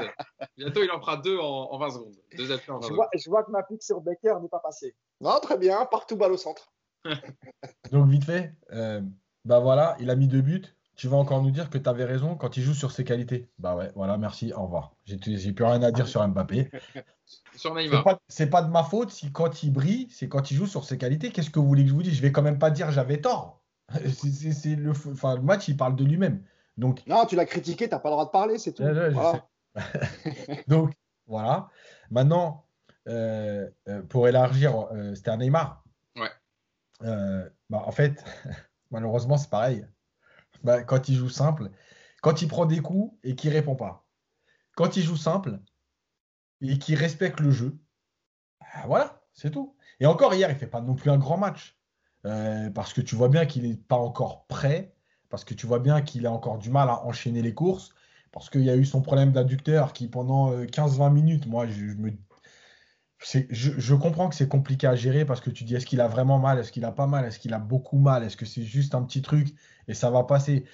[0.57, 2.15] Bientôt, il en fera deux en, 20 secondes.
[2.35, 4.59] Deux appuis en 20 je, vois, je vois que ma pique sur Becker n'est pas
[4.59, 4.95] passée.
[5.21, 6.73] Non, très bien, partout balle au centre.
[7.91, 9.01] Donc, vite fait, euh,
[9.45, 12.03] bah voilà, il a mis deux buts tu vas encore nous dire que tu avais
[12.03, 13.47] raison quand il joue sur ses qualités.
[13.59, 14.91] Bah ouais, voilà, merci, au revoir.
[15.05, 16.69] J'ai plus rien à dire sur Mbappé.
[17.55, 18.19] sur Neymar.
[18.27, 20.97] C'est pas, de ma faute si quand il brille, c'est quand il joue sur ses
[20.97, 21.31] qualités.
[21.31, 22.15] Qu'est-ce que vous voulez que je vous dise?
[22.15, 23.61] Je vais quand même pas dire j'avais tort.
[23.93, 26.43] c'est le, enfin, le match, il parle de lui-même.
[26.77, 28.83] Donc, non, tu l'as critiqué, tu n'as pas le droit de parler, c'est tout.
[30.67, 30.93] Donc,
[31.27, 31.69] voilà.
[32.09, 32.65] Maintenant,
[33.07, 35.83] euh, euh, pour élargir, euh, c'était un Neymar.
[36.15, 36.29] Ouais.
[37.69, 38.23] Bah, en fait,
[38.91, 39.85] malheureusement, c'est pareil.
[40.63, 41.71] Bah, quand il joue simple,
[42.21, 44.05] quand il prend des coups et qu'il répond pas.
[44.75, 45.59] Quand il joue simple
[46.61, 47.77] et qu'il respecte le jeu,
[48.59, 49.75] bah, voilà, c'est tout.
[49.99, 51.77] Et encore hier, il fait pas non plus un grand match.
[52.25, 54.93] Euh, parce que tu vois bien qu'il n'est pas encore prêt,
[55.29, 57.93] parce que tu vois bien qu'il a encore du mal à enchaîner les courses,
[58.31, 61.85] parce qu'il y a eu son problème d'adducteur qui pendant 15-20 euh, minutes, moi je,
[61.93, 62.11] me
[63.19, 66.39] je, comprends que c'est compliqué à gérer parce que tu dis est-ce qu'il a vraiment
[66.39, 68.93] mal, est-ce qu'il a pas mal, est-ce qu'il a beaucoup mal, est-ce que c'est juste
[68.95, 69.55] un petit truc
[69.87, 70.65] et ça va passer?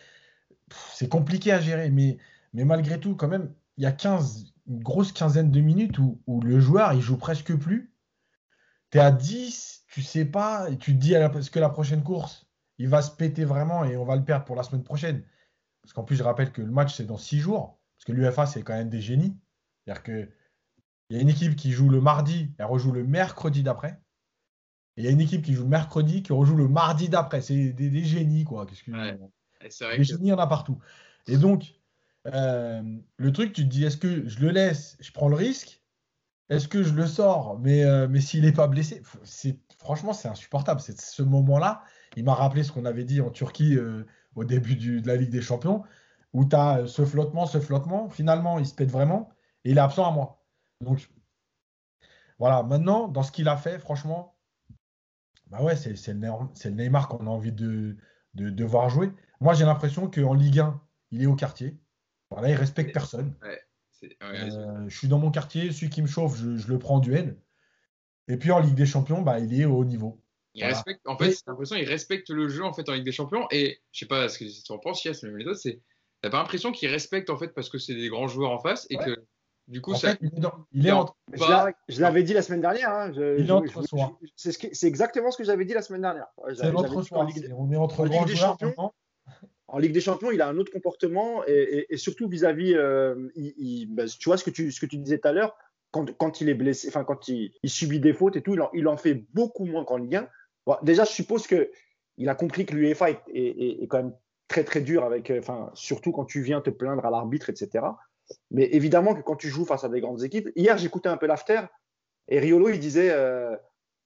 [0.94, 2.18] C'est compliqué à gérer, mais,
[2.54, 6.42] mais malgré tout, quand même, il y a 15, une grosse quinzaine de minutes où,
[6.42, 7.94] le joueur il joue presque plus.
[8.92, 12.04] Tu es à 10, tu sais pas, et tu te dis est-ce que la prochaine
[12.04, 15.24] course, il va se péter vraiment et on va le perdre pour la semaine prochaine?
[15.82, 18.46] Parce qu'en plus, je rappelle que le match c'est dans 6 jours, parce que l'UFA
[18.46, 19.38] c'est quand même des génies.
[19.86, 20.30] C'est-à-dire que
[21.10, 24.00] il y a une équipe qui joue le mardi, elle rejoue le mercredi d'après.
[24.96, 27.42] Et il y a une équipe qui joue le mercredi, qui rejoue le mardi d'après.
[27.42, 28.66] C'est des, génies, quoi.
[28.66, 28.92] Qu'est-ce que...
[29.98, 30.80] des génies, il y en a partout.
[31.28, 31.74] Et donc,
[32.28, 32.82] euh,
[33.18, 35.82] le truc, tu te dis, est-ce que je le laisse, je prends le risque?
[36.50, 37.60] Est-ce que je le sors?
[37.60, 40.82] Mais, euh, mais s'il n'est pas blessé, c'est, franchement, c'est insupportable.
[40.82, 41.84] C'est ce moment-là,
[42.16, 45.32] il m'a rappelé ce qu'on avait dit en Turquie euh, au début de la Ligue
[45.32, 45.84] des Champions,
[46.34, 48.10] où tu as ce flottement, ce flottement.
[48.10, 49.30] Finalement, il se pète vraiment
[49.64, 50.43] et il est absent à moi.
[50.84, 51.10] Donc,
[52.40, 54.38] voilà, maintenant, dans ce qu'il a fait, franchement,
[55.48, 57.96] bah ouais, c'est le, Neymar qu'on a envie de,
[58.34, 59.12] de, voir jouer.
[59.40, 60.82] Moi, j'ai l'impression qu'en Ligue 1,
[61.12, 61.78] il est au quartier.
[62.30, 63.36] Voilà, il respecte personne.
[64.22, 67.38] Euh, je suis dans mon quartier, celui qui me chauffe, je, le prends en duel.
[68.28, 70.22] Et puis en Ligue des Champions, bah, il est au haut niveau.
[70.56, 73.12] Il respecte, en fait, c'est l'impression qu'il respecte le jeu en fait en Ligue des
[73.12, 73.48] Champions.
[73.52, 75.82] Et je sais pas ce que tu en penses, Yes, mais les autres, c'est.
[76.22, 78.88] T'as pas l'impression qu'il respecte en fait parce que c'est des grands joueurs en face
[78.90, 79.26] et que
[79.68, 81.16] Du coup, En ça, fait, il est, dans- il est entre.
[81.32, 82.90] Je l'a- je l'avais dit la semaine dernière.
[82.90, 84.18] hein, je- Il est entre soi.
[84.36, 86.28] C'est ce exactement ce que j'avais dit la semaine dernière.
[86.54, 87.18] C'est l'entre soi.
[87.26, 88.92] Ligue- On est entre en Ligue des Champions.
[89.70, 93.16] En Ligue des Champions, il a un autre comportement et, et- et surtout vis-à-vis, euh,
[93.90, 95.56] bah, tu vois ce que tu, ce que tu disais tout à l'heure,
[95.92, 98.62] quand, quand il est blessé, enfin quand il, il subit des fautes et tout, il
[98.62, 100.28] en, il en fait beaucoup moins qu'en Ligue 1.
[100.68, 101.72] Bon, déjà, je suppose que
[102.18, 104.14] il a compris que l'UEFA est, est- est- est quand même
[104.48, 107.86] très très dur avec, euh, enfin surtout quand tu viens te plaindre à l'arbitre, etc.
[108.52, 111.26] Mais évidemment que quand tu joues face à des grandes équipes, hier j'écoutais un peu
[111.28, 111.62] l'after
[112.28, 113.10] et Riolo il disait.
[113.12, 113.56] euh,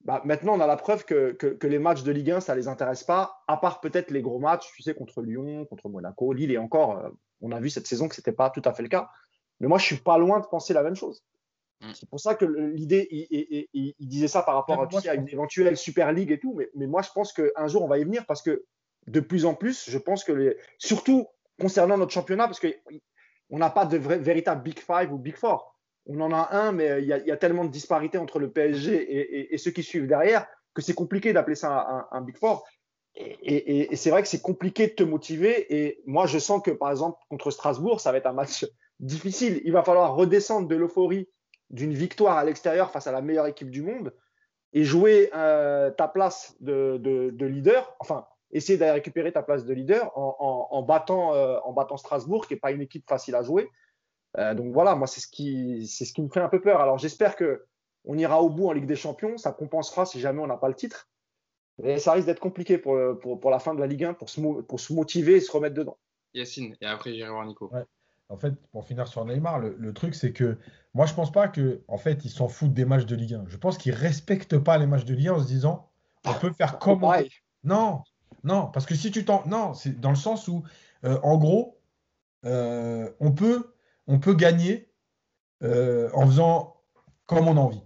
[0.01, 2.53] bah, maintenant, on a la preuve que, que- que les matchs de Ligue 1, ça
[2.53, 5.89] ne les intéresse pas, à part peut-être les gros matchs, tu sais, contre Lyon, contre
[5.89, 7.09] Monaco, Lille, et encore, euh,
[7.41, 9.09] on a vu cette saison que ce n'était pas tout à fait le cas.
[9.59, 11.26] Mais moi, je suis pas loin de penser la même chose.
[11.82, 11.91] Mm.
[11.95, 14.93] C'est pour ça que l'idée, il, il- il- il disait ça par rapport à, tu
[14.93, 17.68] moi, sais, à une éventuelle Super League et tout, mais, mais moi, je pense qu'un
[17.68, 18.63] jour, on va y venir parce que
[19.07, 21.28] de plus en plus, je pense que, les, surtout
[21.59, 22.59] concernant notre championnat, parce
[23.49, 25.75] qu'on n'a pas de véritable Big Five ou Big Four.
[26.05, 28.39] On en a un, mais il y a, il y a tellement de disparités entre
[28.39, 32.65] le PSG et, ceux qui suivent derrière que c'est compliqué d'appeler ça un, Big Four.
[33.15, 35.75] Et, c'est vrai que c'est compliqué de te motiver.
[35.75, 38.65] Et moi, je sens que, par exemple, contre Strasbourg, ça va être un match
[38.99, 39.61] difficile.
[39.65, 41.27] Il va falloir redescendre de l'euphorie
[41.69, 44.13] d'une victoire à l'extérieur face à la meilleure équipe du monde
[44.73, 47.95] et jouer euh, ta place de- de leader.
[47.99, 51.97] Enfin, essayer d'aller récupérer ta place de leader en, en- en battant, euh, en battant
[51.97, 53.69] Strasbourg, qui n'est pas une équipe facile à jouer.
[54.37, 56.79] Euh, donc voilà, moi, c'est ce, qui, c'est ce qui me fait un peu peur.
[56.81, 57.65] Alors j'espère que
[58.05, 59.37] on ira au bout en Ligue des Champions.
[59.37, 61.09] Ça compensera si jamais on n'a pas le titre.
[61.79, 64.29] Mais ça risque d'être compliqué pour, pour, pour la fin de la Ligue 1, pour
[64.29, 65.97] se, pour se motiver et se remettre dedans.
[66.33, 67.69] Yacine, et après j'irai voir Nico.
[67.73, 67.83] Ouais.
[68.29, 70.57] En fait, pour finir sur Neymar, le, le truc, c'est que
[70.93, 73.45] moi, je pense pas que, en fait, ils s'en foutent des matchs de Ligue 1.
[73.47, 75.89] Je pense qu'ils respectent pas les matchs de Ligue 1 en se disant,
[76.25, 77.31] on peut faire comme on Pareil.
[77.63, 78.03] Non,
[78.47, 79.45] non, parce que si tu t'en.
[79.45, 80.63] Non, c'est dans le sens où,
[81.03, 81.79] euh, en gros,
[82.45, 83.73] euh, on, peut,
[84.07, 84.91] on peut gagner
[85.63, 86.81] euh, en faisant
[87.25, 87.81] comme on a envie.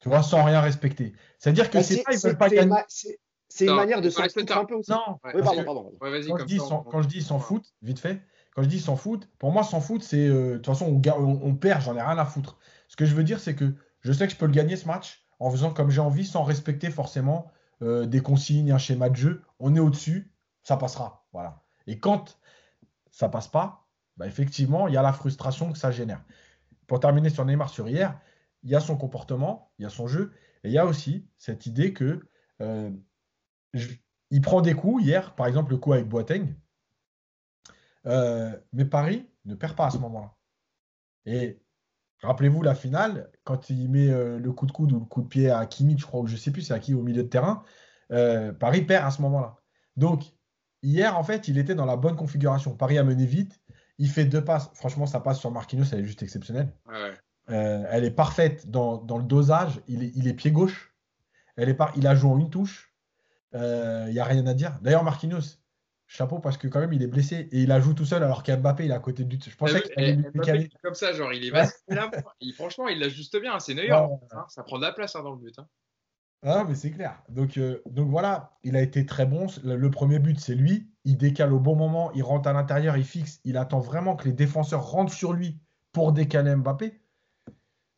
[0.00, 1.14] Tu vois, sans rien respecter.
[1.38, 2.68] C'est-à-dire que c'est pas, ils c'est- veulent pas gagner.
[2.70, 3.18] ma- c'est-
[3.66, 4.90] une manière de s'en foutre un peu aussi.
[4.90, 5.92] Non, Ouais, Oui, parce pardon, pardon.
[6.00, 8.20] Ouais, quand je, dis ça, sans, on- quand je dis sans foot, vite fait,
[8.54, 10.26] quand je dis sans foot, pour moi, sans foot, c'est.
[10.26, 12.58] euh, De toute façon, on, on- on perd, j'en ai rien à foutre.
[12.88, 14.86] Ce que je veux dire, c'est que je sais que je peux le gagner ce
[14.86, 17.50] match en faisant comme j'ai envie, sans respecter forcément
[17.82, 19.42] euh, des consignes, un schéma de jeu.
[19.58, 21.26] On est au-dessus, ça passera.
[21.32, 21.62] Voilà.
[21.86, 22.38] Et quand
[23.10, 26.22] ça passe pas, bah, effectivement, il y a la frustration que ça génère.
[26.86, 28.18] Pour terminer sur Neymar sur hier,
[28.62, 30.32] il y a son comportement, il y a son jeu,
[30.64, 32.28] et il y a aussi cette idée que
[32.60, 32.90] euh,
[34.30, 36.54] il prend des coups hier, par exemple le coup avec Boateng,
[38.06, 40.34] euh, mais Paris ne perd pas à ce moment-là.
[41.26, 41.60] Et
[42.22, 45.28] rappelez-vous la finale, quand il met euh, le coup de coude ou le coup de
[45.28, 47.28] pied à Kimmich, je crois, ou je sais plus c'est à qui au milieu de
[47.28, 47.62] terrain,
[48.12, 49.56] euh, Paris perd à ce moment-là.
[49.96, 50.24] Donc
[50.82, 52.76] hier, en fait, il était dans la bonne configuration.
[52.76, 53.60] Paris a mené vite,
[53.98, 54.70] il fait deux passes.
[54.74, 56.72] Franchement, sa passe sur Marquinhos, elle est juste exceptionnelle.
[56.86, 57.12] Ouais.
[57.48, 59.80] Euh, elle est parfaite dans, dans le dosage.
[59.86, 60.94] Il est, il est pied gauche.
[61.56, 62.92] Elle est par, il a joué en une touche.
[63.54, 64.78] Il n'y a rien à dire.
[64.82, 65.56] D'ailleurs, Marquinhos,
[66.06, 68.42] chapeau parce que quand même il est blessé et il a joué tout seul alors
[68.42, 69.38] qu'Mbappé il est à côté du.
[69.44, 70.70] Je pensais qu'il allait lui.
[70.82, 71.58] Comme ça, genre, il est Ouais.
[71.62, 72.10] vasté là.
[72.40, 73.58] Il- franchement, il l'ajuste bien.
[73.58, 73.90] C'est Neuer.
[73.92, 75.58] Ouais, ouais, hein, ça prend de la place hein, dans le but.
[75.58, 75.66] hein.
[76.42, 77.22] Ah, mais c'est clair.
[77.28, 79.48] Donc, euh, donc voilà, il a été très bon.
[79.64, 80.88] Le, le premier but, c'est lui.
[81.04, 83.40] Il décale au bon moment, il rentre à l'intérieur, il fixe.
[83.44, 85.58] Il attend vraiment que les défenseurs rentrent sur lui
[85.92, 87.00] pour décaler Mbappé.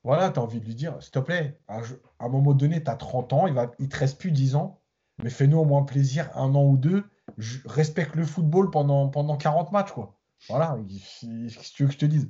[0.04, 1.80] Voilà, tu as envie de lui dire, s'il te plaît, à,
[2.20, 4.54] à un moment donné, tu as 30 ans, il ne il te reste plus 10
[4.54, 4.80] ans,
[5.22, 7.04] mais fais-nous au moins plaisir un an ou deux.
[7.38, 10.14] Je- respecte le football pendant, pendant 40 matchs, quoi.
[10.48, 12.28] Voilà, qu'est-ce que tu veux que je te dise?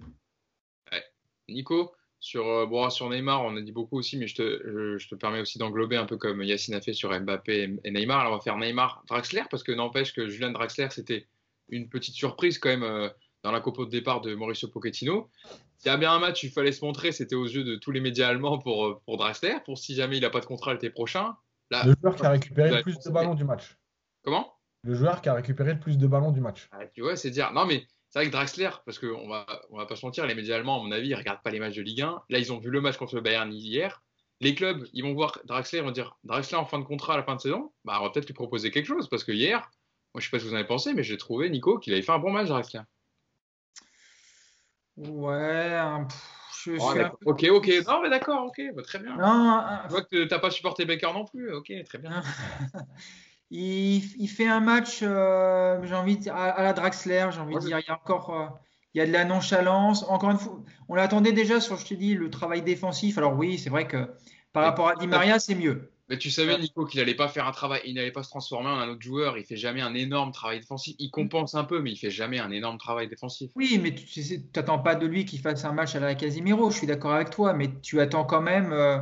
[1.48, 4.98] Nico, sur, euh, bon, sur Neymar, on a dit beaucoup aussi, mais je te, je,
[4.98, 8.20] je te permets aussi d'englober un peu comme Yacine a fait sur Mbappé et, Neymar.
[8.20, 11.26] Alors, on va faire Neymar-Draxler, parce que n'empêche que Julian Draxler, c'était
[11.68, 13.08] une petite surprise quand même euh,
[13.42, 15.30] dans la copo de départ de Mauricio Pochettino.
[15.78, 17.92] S'il y a bien un match, il fallait se montrer, c'était aux yeux de tous
[17.92, 20.72] les médias allemands pour, euh, pour Draxler, pour si jamais il n'a pas de contrat
[20.72, 21.36] l'été prochain.
[21.70, 23.78] Là, Le joueur qui a récupéré le plus de ballons du match.
[24.24, 24.57] Comment?
[24.88, 26.66] Le joueur qui a récupéré le plus de ballons du match.
[26.72, 27.52] Ah, tu vois, c'est dire.
[27.52, 30.34] Non, mais c'est vrai que Draxler, parce qu'on va, on va pas se mentir, les
[30.34, 32.22] médias allemands, à mon avis, ils regardent pas les matchs de Ligue 1.
[32.30, 34.02] Là, ils ont vu le match contre le Bayern hier.
[34.40, 37.16] Les clubs, ils vont voir Draxler, ils vont dire Draxler en fin de contrat à
[37.18, 39.10] la fin de saison, bah, on va peut-être lui proposer quelque chose.
[39.10, 39.70] Parce que hier,
[40.14, 41.92] moi, je sais pas ce que vous en avez pensé, mais j'ai trouvé, Nico, qu'il
[41.92, 42.80] avait fait un bon match, Draxler.
[44.96, 46.30] Ouais, un- pff,
[46.64, 47.70] je Oh, ok, ok.
[47.86, 49.18] Non, mais d'accord, ok, bah, très bien.
[49.18, 51.52] Non, un- Je vois que t'as pas supporté Baker non plus.
[51.52, 52.22] Ok, très bien.
[53.50, 57.54] il, il fait un match, euh, j'ai envie de à, à la Draxler, j'ai envie
[57.54, 58.46] Ouais, de dire, il y a encore euh,
[58.94, 60.02] il y a de la nonchalance.
[60.08, 63.18] Encore une fois, on l'attendait déjà sur, je te dis, le travail défensif.
[63.18, 64.10] Alors oui, c'est vrai que
[64.52, 65.92] par rapport à Di Maria, c'est mieux.
[66.08, 68.70] Mais tu savais, Nico, qu'il n'allait pas faire un travail, il n'allait pas se transformer
[68.70, 69.36] en un autre joueur.
[69.36, 70.96] Il fait jamais un énorme travail défensif.
[70.98, 73.50] Il compense un peu, mais il fait jamais un énorme travail défensif.
[73.56, 74.22] Oui, mais tu
[74.56, 76.70] n'attends pas de lui qu'il fasse un match à la Casimiro.
[76.70, 78.72] Je suis d'accord avec toi, mais tu attends quand même.
[78.72, 79.00] Euh,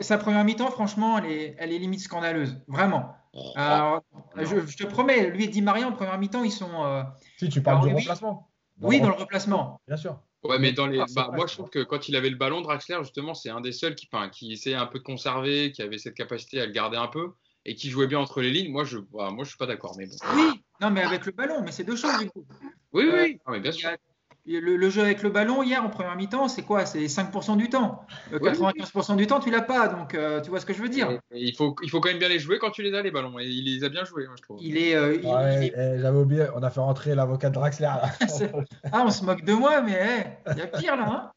[0.00, 3.14] sa, première mi-temps, franchement, elle est, elle est limite scandaleuse, vraiment.
[3.32, 3.52] Oh.
[3.56, 4.02] Alors,
[4.36, 6.84] je, te promets, lui et Di Maria en première mi-temps, ils sont.
[6.84, 7.02] Euh,
[7.38, 8.50] si tu parles du remplacement.
[8.80, 9.80] oui, dans le remplacement.
[9.86, 10.18] Bien sûr.
[10.44, 12.98] Ouais, mais dans les, bah, moi je trouve que quand il avait le ballon, Draxler,
[13.00, 15.98] justement, c'est un des seuls qui, enfin, qui essayait un peu de conserver, qui avait
[15.98, 17.32] cette capacité à le garder un peu
[17.64, 18.70] et qui jouait bien entre les lignes.
[18.70, 19.96] Moi, je, bah, moi, je suis pas d'accord.
[19.98, 20.14] Mais bon.
[20.34, 22.46] Oui, non, mais avec le ballon, mais c'est deux choses du coup.
[22.92, 23.90] Oui, oui, euh, bien sûr.
[24.46, 26.86] Le, jeu avec le ballon hier en première mi-temps, c'est quoi?
[26.86, 28.06] C'est 5% du temps.
[28.32, 29.88] 95% euh, du temps, tu l'as pas.
[29.88, 31.18] Donc, euh, tu vois ce que je veux dire.
[31.34, 33.38] il, faut, il faut quand même bien les jouer quand tu les as, les ballons.
[33.40, 34.58] Et il les a bien joués, moi, je trouve.
[34.62, 34.94] Il est.
[34.94, 37.88] Euh, eh, j'avais oublié, on a fait rentrer l'avocat de Draxler.
[38.92, 41.06] ah, on se moque de moi, mais il y a pire là.
[41.08, 41.30] Hein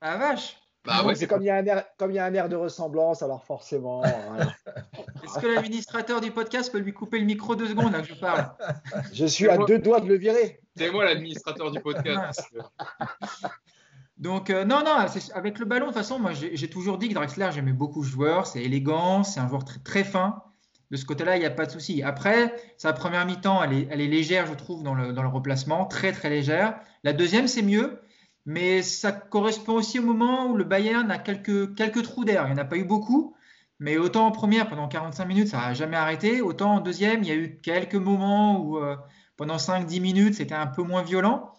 [0.00, 0.56] ah, vache.
[0.84, 2.48] Bah ouais, c'est comme il y, a un air, comme il y a un air
[2.50, 4.02] de ressemblance, alors forcément.
[5.24, 8.14] Est-ce que l'administrateur du podcast peut lui couper le micro deux secondes là que je
[8.14, 8.50] parle
[9.12, 10.60] Je suis à deux doigts de le virer.
[10.76, 12.50] C'est moi l'administrateur du podcast.
[14.18, 14.96] Donc, euh, non, non,
[15.34, 18.08] avec le ballon, de toute façon, moi j'ai toujours dit que Drexler, j'aimais beaucoup le
[18.08, 20.42] joueur, c'est élégant, c'est un joueur très, très fin.
[20.90, 22.02] De ce côté-là, il n'y a pas de souci.
[22.02, 25.28] Après, sa première mi-temps, elle est, elle est, légère, je trouve, dans le, dans le
[25.28, 26.78] replacement, très, très légère.
[27.02, 27.98] La deuxième, c'est mieux.
[28.46, 32.44] Mais ça correspond aussi au moment où le Bayern a quelques, quelques trous d'air.
[32.46, 33.34] Il n'y en a pas eu beaucoup,
[33.78, 36.42] mais autant en première, pendant 45 minutes, ça n'a jamais arrêté.
[36.42, 38.96] Autant en deuxième, il y a eu quelques moments où euh,
[39.36, 41.52] pendant 5-10 minutes, c'était un peu moins violent.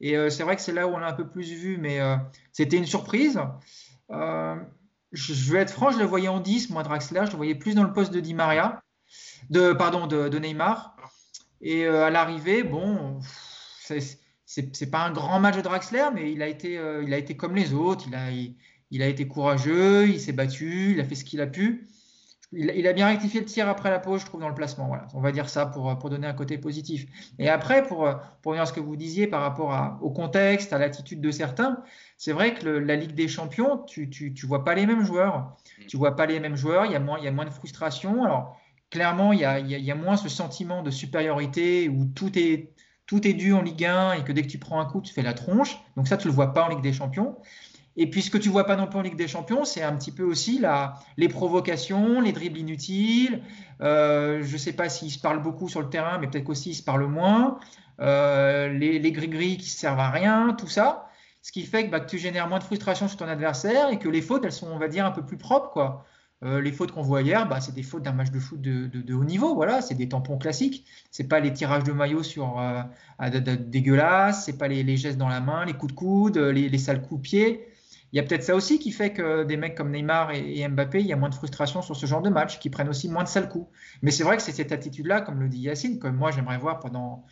[0.00, 2.00] Et euh, c'est vrai que c'est là où on a un peu plus vu, mais
[2.00, 2.16] euh,
[2.52, 3.38] c'était une surprise.
[4.08, 7.74] je vais être franc, je le voyais en 10, moi, Draxler, je le voyais plus
[7.74, 8.82] dans le poste de Di Maria,
[9.50, 10.96] de, pardon, de, de Neymar.
[11.60, 13.20] Et à l'arrivée, bon,
[13.82, 14.00] c'est
[14.50, 17.36] c'est pas un grand match de Draxler, mais il a été, euh, il a été
[17.36, 18.06] comme les autres.
[18.08, 18.30] Il a,
[18.90, 21.86] il, a été courageux, il s'est battu, il a fait ce qu'il a pu.
[22.52, 24.88] Il, a bien rectifié le tir après la pause, je trouve, dans le placement.
[24.88, 27.06] Voilà, on va dire ça pour, pour donner un côté positif.
[27.38, 30.78] Et après, pour, pour venir à ce que vous disiez par rapport au contexte, à
[30.78, 31.84] l'attitude de certains,
[32.16, 35.56] c'est vrai que la Ligue des Champions, tu, tu, tu, vois pas les mêmes joueurs.
[35.86, 37.50] Tu vois pas les mêmes joueurs, il y a moins, il y a moins de
[37.50, 38.24] frustration.
[38.24, 42.36] Alors, clairement, il y, a, il y a moins ce sentiment de supériorité où tout
[42.36, 42.72] est
[43.10, 45.12] tout est dû en Ligue 1 et que dès que tu prends un coup, tu
[45.12, 45.76] fais la tronche.
[45.96, 47.34] Donc ça, tu le vois pas en Ligue des Champions.
[47.96, 49.96] Et puis ce que tu vois pas non plus en Ligue des Champions, c'est un
[49.96, 53.42] petit peu aussi la, les provocations, les dribbles inutiles.
[53.80, 56.70] Euh, je ne sais pas s'ils se parlent beaucoup sur le terrain, mais peut-être qu'aussi
[56.70, 57.58] ils se parlent moins.
[58.00, 61.08] Euh, les, gris-gris qui servent à rien, tout ça.
[61.42, 64.08] Ce qui fait que, bah, tu génères moins de frustration sur ton adversaire et que
[64.08, 65.70] les fautes, elles sont, on va dire, un peu plus propres.
[65.70, 66.04] Quoi.
[66.42, 69.14] Euh, les fautes qu'on voit hier, bah, c'est des fautes d'un match de foot de,
[69.14, 69.54] haut niveau.
[69.54, 70.86] Voilà, c'est des tampons classiques.
[71.10, 72.82] C'est pas les tirages de maillot sur euh,
[73.58, 74.44] dégueulasses.
[74.46, 77.22] C'est pas les, gestes dans la main, les coups de coude, les, sales coups de
[77.22, 77.66] pied.
[78.12, 81.00] Il y a peut-être ça aussi qui fait que des mecs comme Neymar et, Mbappé,
[81.00, 83.22] il y a moins de frustration sur ce genre de match, qui prennent aussi moins
[83.22, 83.70] de sales coups.
[84.02, 86.80] Mais c'est vrai que c'est cette attitude-là, comme le dit Yacine, que moi j'aimerais voir
[86.80, 87.22] pendant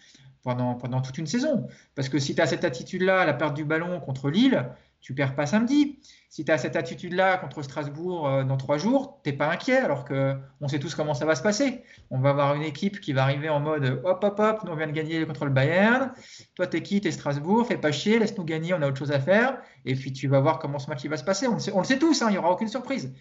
[1.03, 1.67] toute une saison.
[1.97, 4.69] Parce que si tu as cette attitude-là, la perte du ballon contre Lille,
[5.01, 6.01] tu perds pas samedi.
[6.29, 10.05] Si tu as cette attitude-là contre Strasbourg euh, dans trois jours, t'es pas inquiet, alors
[10.05, 11.83] que on sait tous comment ça va se passer.
[12.11, 14.77] On va avoir une équipe qui va arriver en mode hop hop hop, nous on
[14.77, 16.13] vient de gagner contre le Bayern.
[16.55, 17.01] Toi t'es qui?
[17.01, 19.59] T'es Strasbourg, fais pas chier, laisse-nous gagner, on a autre chose à faire.
[19.85, 21.47] Et puis tu vas voir comment ce match va se passer.
[21.47, 23.15] On le sait, on le sait tous, hein, il n'y aura aucune surprise.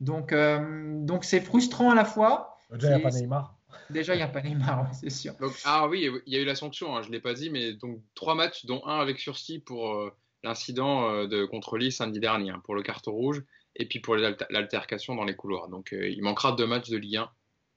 [0.00, 2.56] Donc euh, donc c'est frustrant à la fois.
[2.70, 3.56] Déjà il n'y a pas Neymar.
[3.90, 5.34] Déjà, il n'y a pas Neymar, c'est sûr.
[5.64, 7.72] ah oui, il y a eu la sanction, hein, je ne l'ai pas dit, mais
[7.74, 12.20] donc trois matchs, dont un avec sursis pour, euh, l'incident euh, de contre Lille samedi
[12.20, 13.42] dernier hein, pour le carton rouge
[13.76, 15.68] et puis pour l'altercation dans les couloirs.
[15.68, 17.30] Donc euh, il manquera deux matchs de Ligue 1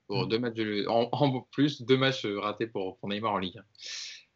[0.08, 0.30] pour mm.
[0.30, 3.58] deux matchs en, plus, deux matchs ratés pour, Neymar en Ligue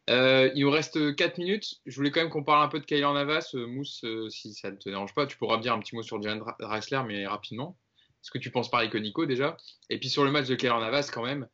[0.08, 0.14] 1.
[0.14, 1.80] Euh, il nous reste 4 minutes.
[1.86, 3.54] Je voulais quand même qu'on parle un peu de Kylian Navas.
[3.54, 6.20] Mousse, si ça ne te dérange pas, tu pourras me dire un petit mot sur
[6.20, 7.78] Jan Drexler, mais rapidement.
[8.22, 9.56] Est-ce que tu penses pareil que Nico déjà?
[9.88, 11.46] Et puis sur le match de Kylian Navas, quand même,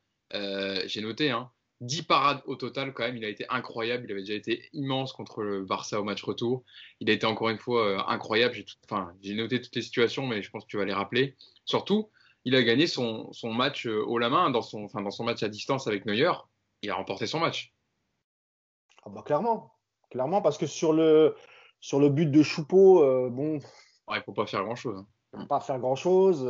[0.86, 1.50] j'ai noté, hein,
[1.80, 3.16] 10 parades au total quand même.
[3.16, 4.04] Il a été incroyable.
[4.06, 6.64] Il avait déjà été immense contre le Barça au match retour.
[7.00, 8.54] Il a été encore une fois euh, incroyable.
[8.54, 11.36] J'ai enfin, noté toutes les situations, mais je pense que tu vas les rappeler.
[11.64, 12.10] Surtout,
[12.44, 15.24] il a gagné son, son match euh, haut la main dans son, enfin, dans son
[15.24, 16.32] match à distance avec Neuer.
[16.82, 17.74] Il a remporté son match.
[19.04, 19.72] Ah bah clairement,
[20.10, 21.36] clairement parce que sur le,
[21.80, 23.58] sur le but de Choupeau, euh, bon.
[24.10, 25.04] il ne faut pas faire grand chose.
[25.32, 25.46] Hein.
[25.48, 26.48] Pas faire grand chose.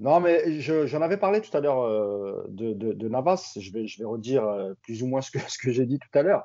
[0.00, 3.52] Non, mais j'en avais parlé tout à l'heure euh, de, Navas.
[3.56, 5.98] Je vais, je vais redire euh, plus ou moins ce que, ce que j'ai dit
[5.98, 6.44] tout à l'heure.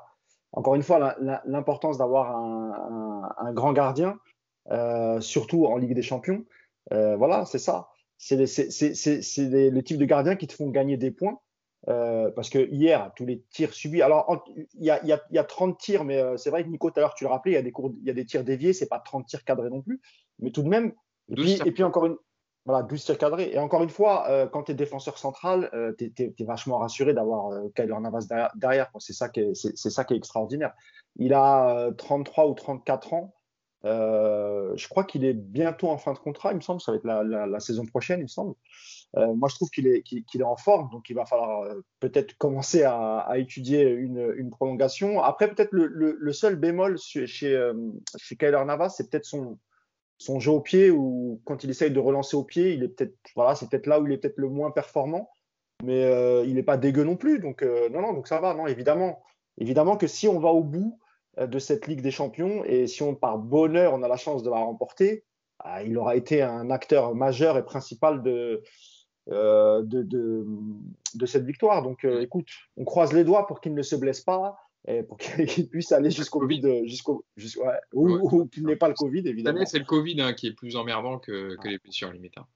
[0.52, 4.18] Encore une fois, l'importance d'avoir un, grand gardien,
[4.72, 6.44] euh, surtout en Ligue des Champions.
[6.90, 7.88] voilà, c'est ça.
[8.18, 11.38] C'est le type de gardien qui te font gagner des points.
[11.86, 14.02] parce que hier, tous les tirs subis.
[14.02, 16.90] Alors, il y a, y, a, y a, 30 tirs, mais c'est vrai que Nico,
[16.90, 18.42] tout à l'heure, tu le rappelais, il y, a des il y a des tirs
[18.42, 20.00] déviés, c'est pas 30 tirs cadrés non plus.
[20.40, 20.92] Mais tout de même.
[21.28, 22.16] Et puis, et puis encore une,
[22.66, 23.38] Voilà, 12 tirs.
[23.40, 27.14] Et encore une fois, euh, quand tu es défenseur central, euh, tu es, vachement rassuré
[27.14, 28.90] d'avoir euh, Kyler Navas derrière.
[28.98, 30.74] C'est ça, qui est, ça qui est extraordinaire.
[31.16, 33.34] Il a 33 ou 34 ans.
[33.82, 36.82] je crois qu'il est bientôt en fin de contrat, il me semble.
[36.82, 38.54] Ça va être la, saison prochaine, il me semble.
[39.14, 40.90] moi, je trouve qu'il est, qu'il est en forme.
[40.90, 41.66] Donc, il va falloir
[41.98, 45.22] peut-être commencer à, étudier une, une, prolongation.
[45.22, 47.72] Après, peut-être le, le, seul bémol chez, chez,
[48.18, 49.58] chez Kyler Navas, c'est peut-être son
[50.20, 53.16] son jeu au pied ou quand il essaye de relancer au pied, il est peut-être
[53.34, 55.30] voilà, c'est peut-être là où il est peut-être le moins performant,
[55.82, 57.38] mais euh, il n'est pas dégueu non plus.
[57.38, 58.52] Donc euh, non, non, donc ça va.
[58.52, 59.22] Non, évidemment,
[59.56, 61.00] évidemment que si on va au bout
[61.38, 64.42] euh, de cette Ligue des Champions et si on par bonheur on a la chance
[64.42, 65.24] de la remporter,
[65.64, 68.62] bah, il aura été un acteur majeur et principal de
[69.28, 70.44] de, de,
[71.14, 71.82] de, cette victoire.
[71.82, 75.68] Donc écoute, on croise les doigts pour qu'il ne se blesse pas et pour qu'il
[75.68, 77.24] puisse aller jusqu'au Covid, jusqu'au,
[77.92, 79.64] ou, qu'il n'ait pas le Covid, évidemment.
[79.66, 82.38] c'est le Covid hein, qui est plus emmerdant que, que les blessures limite.
[82.38, 82.46] Hein.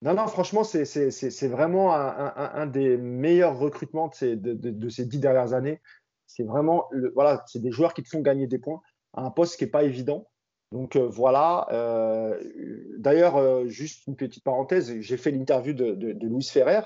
[0.00, 5.04] Non, non, franchement, c'est, vraiment un, un, des meilleurs recrutements de ces, de, de, ces
[5.04, 5.80] dix dernières années.
[6.26, 8.80] C'est vraiment, le, voilà, c'est des joueurs qui te font gagner des points
[9.14, 10.28] à un poste qui n'est pas évident.
[10.70, 11.66] Donc euh, voilà.
[11.72, 12.40] Euh,
[12.98, 16.82] d'ailleurs, euh, juste une petite parenthèse, j'ai fait l'interview de, de, de Louis Ferrer,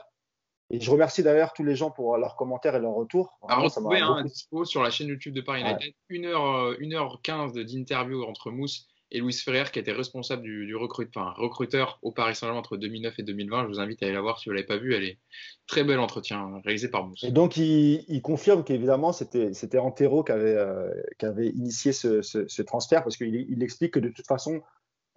[0.72, 3.38] et je remercie d'ailleurs tous les gens pour leurs commentaires et leurs retours.
[3.46, 8.50] À retrouver un dispo sur la chaîne YouTube de Paris United, 1h, 1h15 d'interview entre
[8.50, 13.22] Mousse et Louis Ferrer, qui était responsable du, recruteur au Paris Saint-Germain entre 2009 et
[13.22, 13.64] 2020.
[13.64, 14.94] Je vous invite à aller la voir si vous ne l'avez pas vue.
[14.94, 15.18] Elle est
[15.66, 17.22] très bel entretien réalisé par Mousse.
[17.22, 22.22] Et donc, il, confirme qu'évidemment, c'était, c'était Antero qui avait, euh, qui avait initié ce,
[22.22, 24.62] ce transfert, parce qu'il il explique que de toute façon,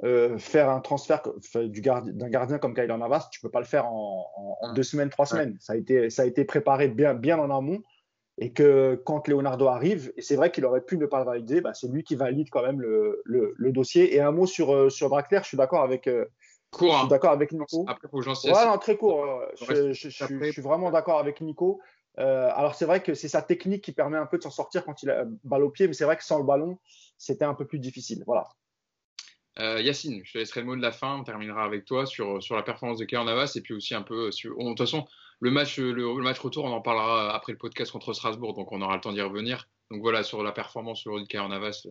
[0.04, 1.22] euh, faire un transfert
[1.56, 4.28] du d'un gardien comme Kyler Navas, tu peux pas le faire en,
[4.74, 5.56] deux semaines, trois semaines.
[5.62, 7.82] Ça a été, ça a été préparé bien, bien en amont.
[8.38, 11.62] Et que quand Leonardo arrive, et c'est vrai qu'il aurait pu ne pas le valider,
[11.62, 14.14] bah, c'est lui qui valide quand même le, le, dossier.
[14.14, 16.26] Et un mot sur, euh, sur Draxler, je suis d'accord avec, euh,
[16.70, 17.08] court, je suis hein.
[17.08, 17.86] d'accord avec Nico.
[17.88, 19.26] Après, faut ouais, non, très court.
[19.62, 21.80] je, je, suis vraiment d'accord avec Nico.
[22.18, 25.02] alors, c'est vrai que c'est sa technique qui permet un peu de s'en sortir quand
[25.02, 26.78] il a balle au pied, mais c'est vrai que sans le ballon,
[27.18, 28.22] c'était un peu plus difficile.
[28.26, 28.50] Voilà.
[29.60, 31.16] Euh, Yacine, je te laisserai le mot de la fin.
[31.16, 34.02] On terminera avec toi sur, sur la performance de Kayan Navas et puis aussi un
[34.02, 34.58] peu sur.
[34.58, 35.06] de toute façon,
[35.40, 38.82] le match, le, match retour, on en parlera après le podcast contre Strasbourg, donc on
[38.82, 39.68] aura le temps d'y revenir.
[39.92, 41.88] Donc voilà, sur la performance de Kayan Navas.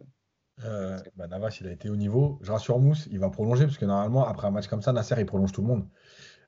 [0.62, 2.38] Euh, bah, Navas, il a été au niveau.
[2.42, 5.16] Je rassure Mousse, il va prolonger parce que normalement, après un match comme ça, Nasser,
[5.18, 5.88] il prolonge tout le monde.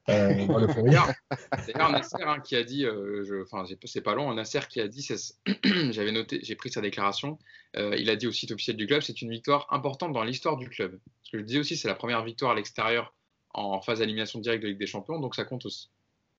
[0.09, 0.35] Euh,
[1.67, 5.07] D'ailleurs, Nasser hein, qui a dit, euh, enfin, c'est pas long, Nasser qui a dit,
[5.91, 7.39] j'avais noté, j'ai pris sa déclaration,
[7.77, 10.57] euh, il a dit au site officiel du club, c'est une victoire importante dans l'histoire
[10.57, 10.99] du club.
[11.23, 13.15] Ce que je dis aussi, c'est la première victoire à l'extérieur
[13.53, 15.91] en phase d'élimination directe de Ligue des Champions, donc ça compte aussi.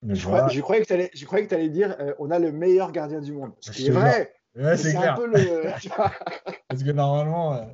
[0.07, 0.87] Je, croyais que
[1.47, 3.51] tu allais, dire, on a le meilleur gardien du monde.
[3.59, 4.33] Ce qui est vrai.
[4.77, 5.13] c'est clair.
[5.13, 5.63] Un peu le...
[6.69, 7.67] Parce que normalement,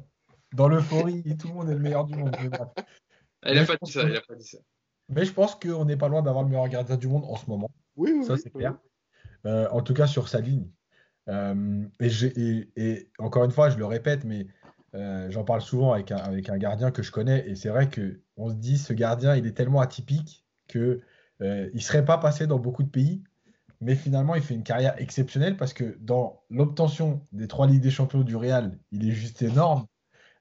[0.53, 2.35] dans l'euphorie, tout le monde est le meilleur du monde.
[3.45, 4.59] Il n'a pas, dit ça, il a pas dit ça.
[5.15, 7.49] Mais je pense qu'on n'est pas loin d'avoir le meilleur gardien du monde en ce
[7.49, 7.69] moment.
[7.95, 8.25] Oui, oui.
[8.25, 8.75] Ça, c'est clair.
[9.45, 10.69] Euh, en tout cas, sur sa ligne.
[11.29, 14.47] Euh, et, encore une fois, je le répète, mais
[14.95, 17.47] euh, j'en parle souvent avec un, avec un, gardien que je connais.
[17.47, 21.01] Et c'est vrai qu'on se dit, ce gardien, il est tellement atypique qu'il
[21.41, 23.23] ne serait pas passé dans beaucoup de pays.
[23.81, 27.91] Mais finalement, il fait une carrière exceptionnelle parce que dans l'obtention des trois Ligues des
[27.91, 29.85] Champions du Real, il est juste énorme.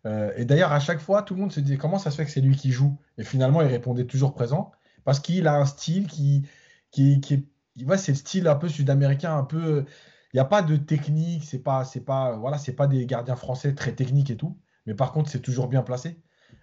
[0.04, 2.24] Euh, et d'ailleurs, à chaque fois, tout le monde se disait comment ça se fait
[2.24, 2.98] que c'est lui qui joue?
[3.18, 4.72] Et finalement, il répondait toujours présent
[5.04, 6.46] parce qu'il a un style qui,
[6.90, 7.96] qui, qui est.
[7.96, 9.84] c'est le style un peu sud-américain, un peu.
[10.32, 13.36] Il n'y a pas de technique, c'est pas, c'est pas, voilà, c'est pas des gardiens
[13.36, 14.58] français très techniques et tout.
[14.86, 16.20] Mais par contre, c'est toujours bien placé.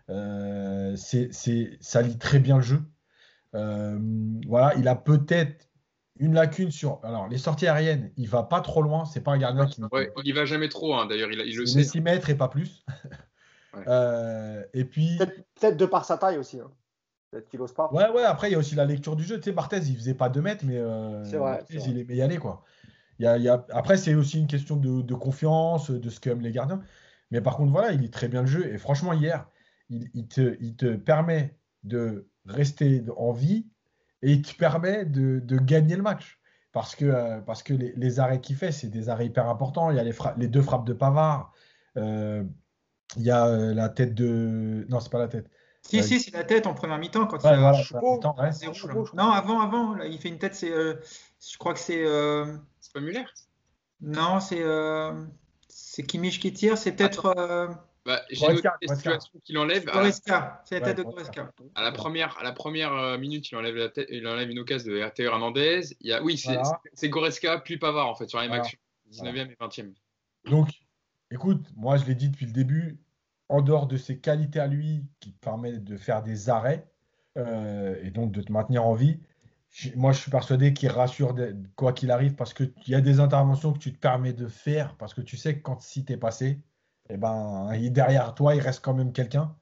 [0.10, 1.30] Euh, c'est,
[1.80, 2.82] ça lit très bien le jeu.
[3.56, 3.98] Euh,
[4.48, 5.70] voilà, il a peut-être
[6.18, 7.00] une lacune sur.
[7.04, 9.06] Alors, les sorties aériennes, il va pas trop loin.
[9.06, 9.82] C'est pas un gardien qui.
[9.92, 11.84] Ouais, il va jamais trop, hein, d'ailleurs, il, il le sait.
[11.84, 12.84] 6 mètres et pas plus.
[13.88, 15.18] Euh, et puis.
[15.18, 16.60] Peut-être de par sa taille aussi.
[16.60, 16.72] Hein.
[17.32, 17.92] Peut-être qu'il n'ose pas.
[17.92, 19.38] Ouais, ouais, après, il y a aussi la lecture du jeu.
[19.38, 22.38] Tu sais, Barthez, il faisait pas 2 mètres, mais euh, vrai, il aimait y aller,
[22.38, 22.64] quoi.
[23.20, 23.66] Il y a, il y a...
[23.72, 26.82] Après, c'est aussi une question de, de confiance, de ce qu'aiment les gardiens.
[27.32, 28.66] Mais par contre, voilà, il lit très bien le jeu.
[28.74, 29.48] Et franchement, hier,
[29.90, 33.68] il, il, te, il te permet de rester en vie
[34.22, 36.40] et il te permet de, de gagner le match.
[36.72, 39.92] Parce que, euh, parce que les, les arrêts qu'il fait, c'est des arrêts hyper importants.
[39.92, 41.52] Il y a les, les deux frappes de Pavard.
[41.98, 42.44] Euh,
[43.18, 44.86] il y a euh, la tête de.
[44.90, 45.50] Non, c'est pas la tête.
[45.82, 47.26] Si, euh, si, c'est la tête en première mi-temps.
[47.26, 48.52] Quand ouais, il voilà,
[49.14, 50.72] Non, avant, avant, là, il fait une tête, c'est.
[50.72, 50.96] Euh,
[51.40, 52.04] je crois que c'est.
[52.80, 53.26] C'est pas Muller?
[54.02, 54.64] Non, c'est.
[55.68, 57.78] C'est Kimmich qui tire, c'est peut-être.
[58.06, 59.86] Bah, J'ai noté la situation qu'il enlève.
[59.86, 61.52] Goreska, c'est la tête de Goreska.
[61.76, 64.92] À la première, à la première minute, il enlève, la tête, il enlève une occasion
[64.92, 65.96] de Théo Hernandez.
[66.00, 66.42] Il y a, oui,
[66.94, 68.78] c'est Goreska puis Pavard en fait sur la même action,
[69.12, 69.94] 19e et 20e.
[70.46, 70.70] Donc,
[71.32, 73.00] Écoute, moi je l'ai dit depuis le début,
[73.50, 76.88] en dehors de ses qualités à lui qui permettent de faire des arrêts,
[77.38, 79.20] et donc de te maintenir en vie.
[79.96, 81.36] Moi, je suis persuadé qu'il rassure
[81.76, 84.96] quoi qu'il arrive parce qu'il y a des interventions que tu te permets de faire
[84.98, 86.62] parce que tu sais que quand si tu es passé,
[87.10, 89.56] eh ben, derrière toi, il reste quand même quelqu'un.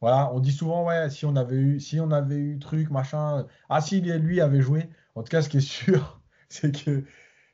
[0.00, 3.46] Voilà, on dit souvent, ouais, si on avait eu, si on avait eu truc, machin.
[3.68, 4.88] Ah, si lui avait joué.
[5.14, 7.04] En tout cas, ce qui est sûr, c'est que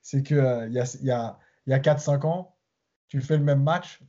[0.03, 2.56] c'est que euh, il y a, y a, y a 4-5 ans,
[3.09, 4.01] tu fais le même match,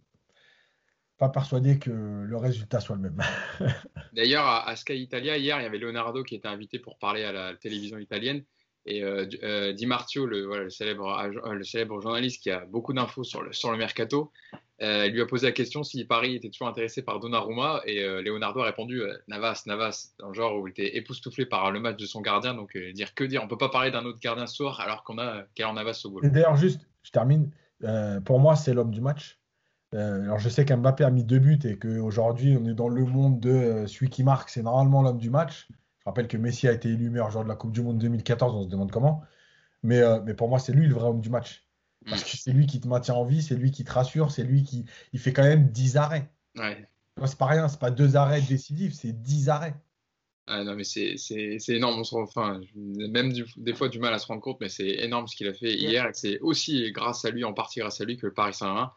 [1.17, 3.21] pas persuadé que le résultat soit le même.
[4.13, 7.31] D'ailleurs, à, Sky Italia, hier, il y avait Leonardo qui était invité pour parler à
[7.31, 8.43] la télévision italienne.
[8.85, 13.23] Et euh, euh, Di Martio, le, célèbre, euh, le célèbre journaliste qui a beaucoup d'infos
[13.23, 14.31] sur le, sur le mercato,
[14.79, 17.81] lui a posé la question si Paris était toujours intéressé par Donnarumma.
[17.85, 21.79] Et Leonardo a répondu Navas, Navas, dans le genre où il était époustouflé par le
[21.79, 22.53] match de son gardien.
[22.53, 25.17] Donc, dire que dire On peut pas parler d'un autre gardien ce soir alors qu'on
[25.17, 26.31] a Kaylor Navas au goal.
[26.31, 27.49] D'ailleurs, juste, je termine.
[28.25, 29.39] Pour moi, c'est l'homme du match.
[29.93, 33.39] alors, je sais qu'Mbappé a mis deux buts et qu'aujourd'hui, on est dans le monde
[33.39, 35.67] de celui qui marque, c'est normalement l'homme du match
[36.07, 38.63] rappelle que Messi a été élu meilleur joueur de la Coupe du Monde 2014, on
[38.63, 39.23] se demande comment.
[39.83, 41.65] Mais, euh, mais pour moi, c'est lui le vrai homme du match.
[42.09, 44.43] Parce que c'est lui qui te maintient en vie, c'est lui qui te rassure, c'est
[44.43, 46.31] lui qui il fait quand même 10 arrêts.
[46.55, 46.87] Ouais.
[47.25, 49.75] C'est pas rien, c'est pas deux arrêts décisifs, c'est 10 arrêts.
[50.47, 51.17] Ah non, mais c'est
[51.69, 52.01] énorme.
[52.11, 55.35] On enfin, même des fois du mal à se rendre compte, mais c'est énorme ce
[55.35, 56.07] qu'il a fait hier.
[56.07, 58.91] Et c'est aussi grâce à lui, en partie grâce à lui, que le Paris Saint-Germain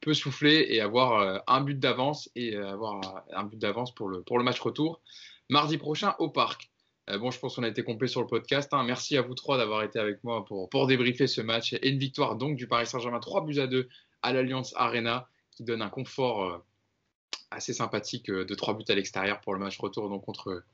[0.00, 4.08] peut souffler et avoir euh, un but d'avance et euh, avoir un but d'avance pour
[4.08, 5.00] le, pour le match retour
[5.48, 6.70] mardi prochain au parc.
[7.10, 8.72] Euh, bon, je pense qu'on a été complet sur le podcast.
[8.72, 8.82] Hein.
[8.84, 11.98] Merci à vous trois d'avoir été avec moi pour, pour débriefer ce match et une
[11.98, 13.88] victoire donc du Paris Saint-Germain 3 buts à 2
[14.22, 16.58] à l'Alliance Arena qui donne un confort euh,
[17.50, 20.64] assez sympathique euh, de 3 buts à l'extérieur pour le match retour donc contre,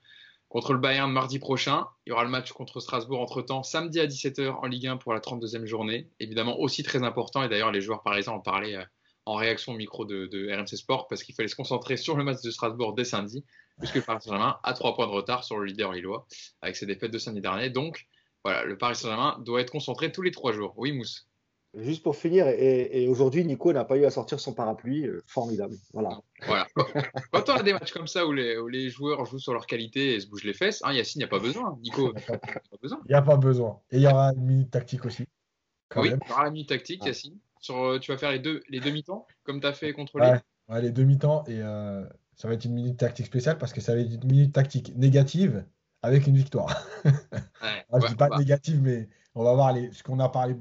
[0.53, 1.87] contre le Bayern mardi prochain.
[2.05, 5.15] Il y aura le match contre Strasbourg entre-temps samedi à 17h en Ligue 1 pour
[5.15, 6.11] la 32e journée.
[6.21, 8.77] Évidemment aussi très important et d'ailleurs les joueurs parisiens en parlaient
[9.25, 12.43] en réaction au micro de, RMC Sport parce qu'il fallait se concentrer sur le match
[12.43, 13.47] de Strasbourg dès samedi
[13.79, 16.27] puisque le Paris Saint-Germain a trois points de retard sur le leader lillois
[16.61, 17.71] avec ses défaites de samedi dernier.
[17.71, 18.07] Donc,
[18.45, 20.75] voilà, le Paris Saint-Germain doit être concentré tous les trois jours.
[20.77, 21.31] Oui, Mousse.
[21.75, 25.07] Juste pour finir, et, aujourd'hui, Nico n'a pas eu à sortir son parapluie.
[25.07, 25.75] Euh, formidable.
[25.95, 26.21] Voilà.
[26.47, 26.67] voilà.
[27.33, 29.67] Quand on a des matchs comme ça où les, où les, joueurs jouent sur leur
[29.67, 31.79] qualité et se bougent les fesses, hein, Yacine, il n'y a pas besoin.
[31.81, 33.01] Nico, il n'y a pas besoin.
[33.05, 33.81] Il n'y a pas besoin.
[33.91, 35.27] Et il y aura une minute tactique aussi.
[35.97, 37.09] Oui, il y aura la minute tactique, ah.
[37.09, 37.39] Yacine.
[37.59, 40.19] Sur, euh, tu vas faire les deux, les deux mi-temps, comme tu as fait contre
[40.19, 40.35] les.
[40.69, 41.45] Ouais, les deux mi-temps.
[41.47, 42.05] Et euh,
[42.35, 44.95] ça va être une minute tactique spéciale parce que ça va être une minute tactique
[44.97, 45.65] négative
[46.03, 46.87] avec une victoire.
[47.05, 50.55] je ne dis pas négative, mais on va voir les, ce qu'on a parlé,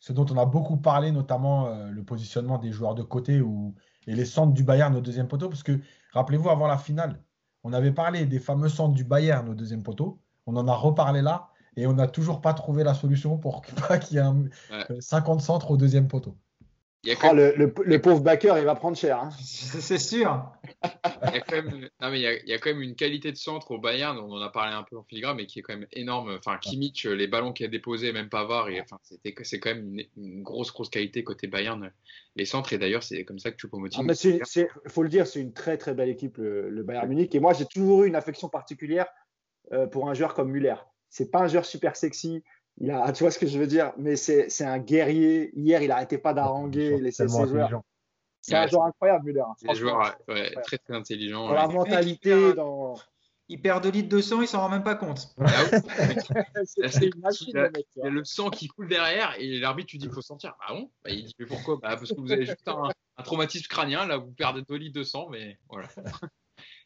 [0.00, 3.74] ce dont on a beaucoup parlé, notamment euh, le positionnement des joueurs de côté ou,
[4.06, 5.48] et les centres du Bayern au deuxième poteau.
[5.48, 5.80] Parce que
[6.12, 7.20] rappelez-vous, avant la finale,
[7.64, 10.20] on avait parlé des fameux centres du Bayern au deuxième poteau.
[10.46, 13.62] On en a reparlé là et on n'a toujours pas trouvé la solution pour
[14.02, 16.36] qu'il y ait 50 centres au deuxième poteau.
[17.06, 19.20] Oh, le, pauvre backer, il va prendre cher.
[19.20, 19.30] Hein.
[19.40, 20.52] C'est sûr.
[20.82, 23.36] Il y, a quand même, non, mais il, y a, quand même une qualité de
[23.36, 25.74] centre au Bayern, on en a parlé un peu en filigrane, mais qui est quand
[25.74, 26.36] même énorme.
[26.38, 30.42] Enfin, Kimmich, les ballons qu'il a déposés, même Pavard, et, enfin, c'est quand même une,
[30.42, 31.92] grosse, grosse qualité côté Bayern,
[32.34, 32.72] les centres.
[32.72, 34.04] Et d'ailleurs, c'est comme ça que tu peux motiver.
[34.56, 37.32] Il faut le dire, c'est une très, très belle équipe, le, Bayern Munich.
[37.34, 39.06] Et moi, j'ai toujours eu une affection particulière
[39.72, 40.76] euh, pour un joueur comme Müller.
[41.10, 42.42] C'est pas un joueur super sexy,
[42.80, 45.50] il a, tu vois ce que je veux dire Mais c'est un guerrier.
[45.58, 47.82] Hier, il n'arrêtait pas d'haranguer, les ses joueurs.
[48.40, 49.40] C'est un joueur incroyable, Müller.
[49.40, 50.16] Hein, c'est un joueur
[50.64, 51.48] très très intelligent.
[51.48, 52.94] Dans la mentalité, dans.
[53.50, 55.34] Il perd 2 litres de sang, il s'en rend même pas compte.
[56.64, 60.20] c'est Il y a le sang qui coule derrière et l'arbitre, tu dis qu'il faut
[60.20, 60.54] sentir.
[60.60, 63.66] Ah bon bah, Il dit mais pourquoi bah, Parce que vous avez juste un, traumatisme
[63.68, 65.88] crânien, là, vous perdez 2 litres de sang, mais voilà.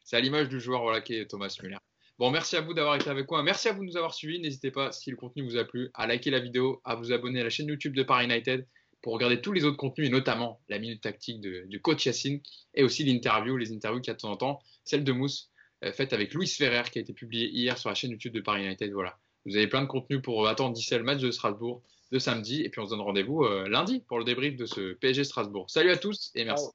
[0.05, 1.79] c'est à l'image du joueur voilà, qui est Thomas Müller.
[2.19, 3.41] Bon, merci à vous d'avoir été avec moi.
[3.41, 4.39] Merci à vous de nous avoir suivis.
[4.39, 7.41] N'hésitez pas, si le contenu vous a plu, à liker la vidéo, à vous abonner
[7.41, 8.67] à la chaîne YouTube de Paris United
[9.01, 12.39] pour regarder tous les autres contenus et notamment la minute tactique du coach Yacine
[12.73, 15.51] et aussi l'interview, les interviews qu'il y a de temps en temps, celle de Mousse
[15.83, 18.41] euh, faite avec Louis Ferrer qui a été publiée hier sur la chaîne YouTube de
[18.41, 18.91] Paris United.
[18.93, 19.17] Voilà.
[19.45, 22.69] Vous avez plein de contenus pour attendre d'ici le match de Strasbourg de samedi et
[22.69, 25.69] puis on se donne rendez-vous euh, lundi pour le débrief de ce PSG Strasbourg.
[25.69, 26.67] Salut à tous et merci.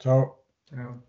[0.00, 0.34] Ciao.
[0.68, 1.00] Ciao.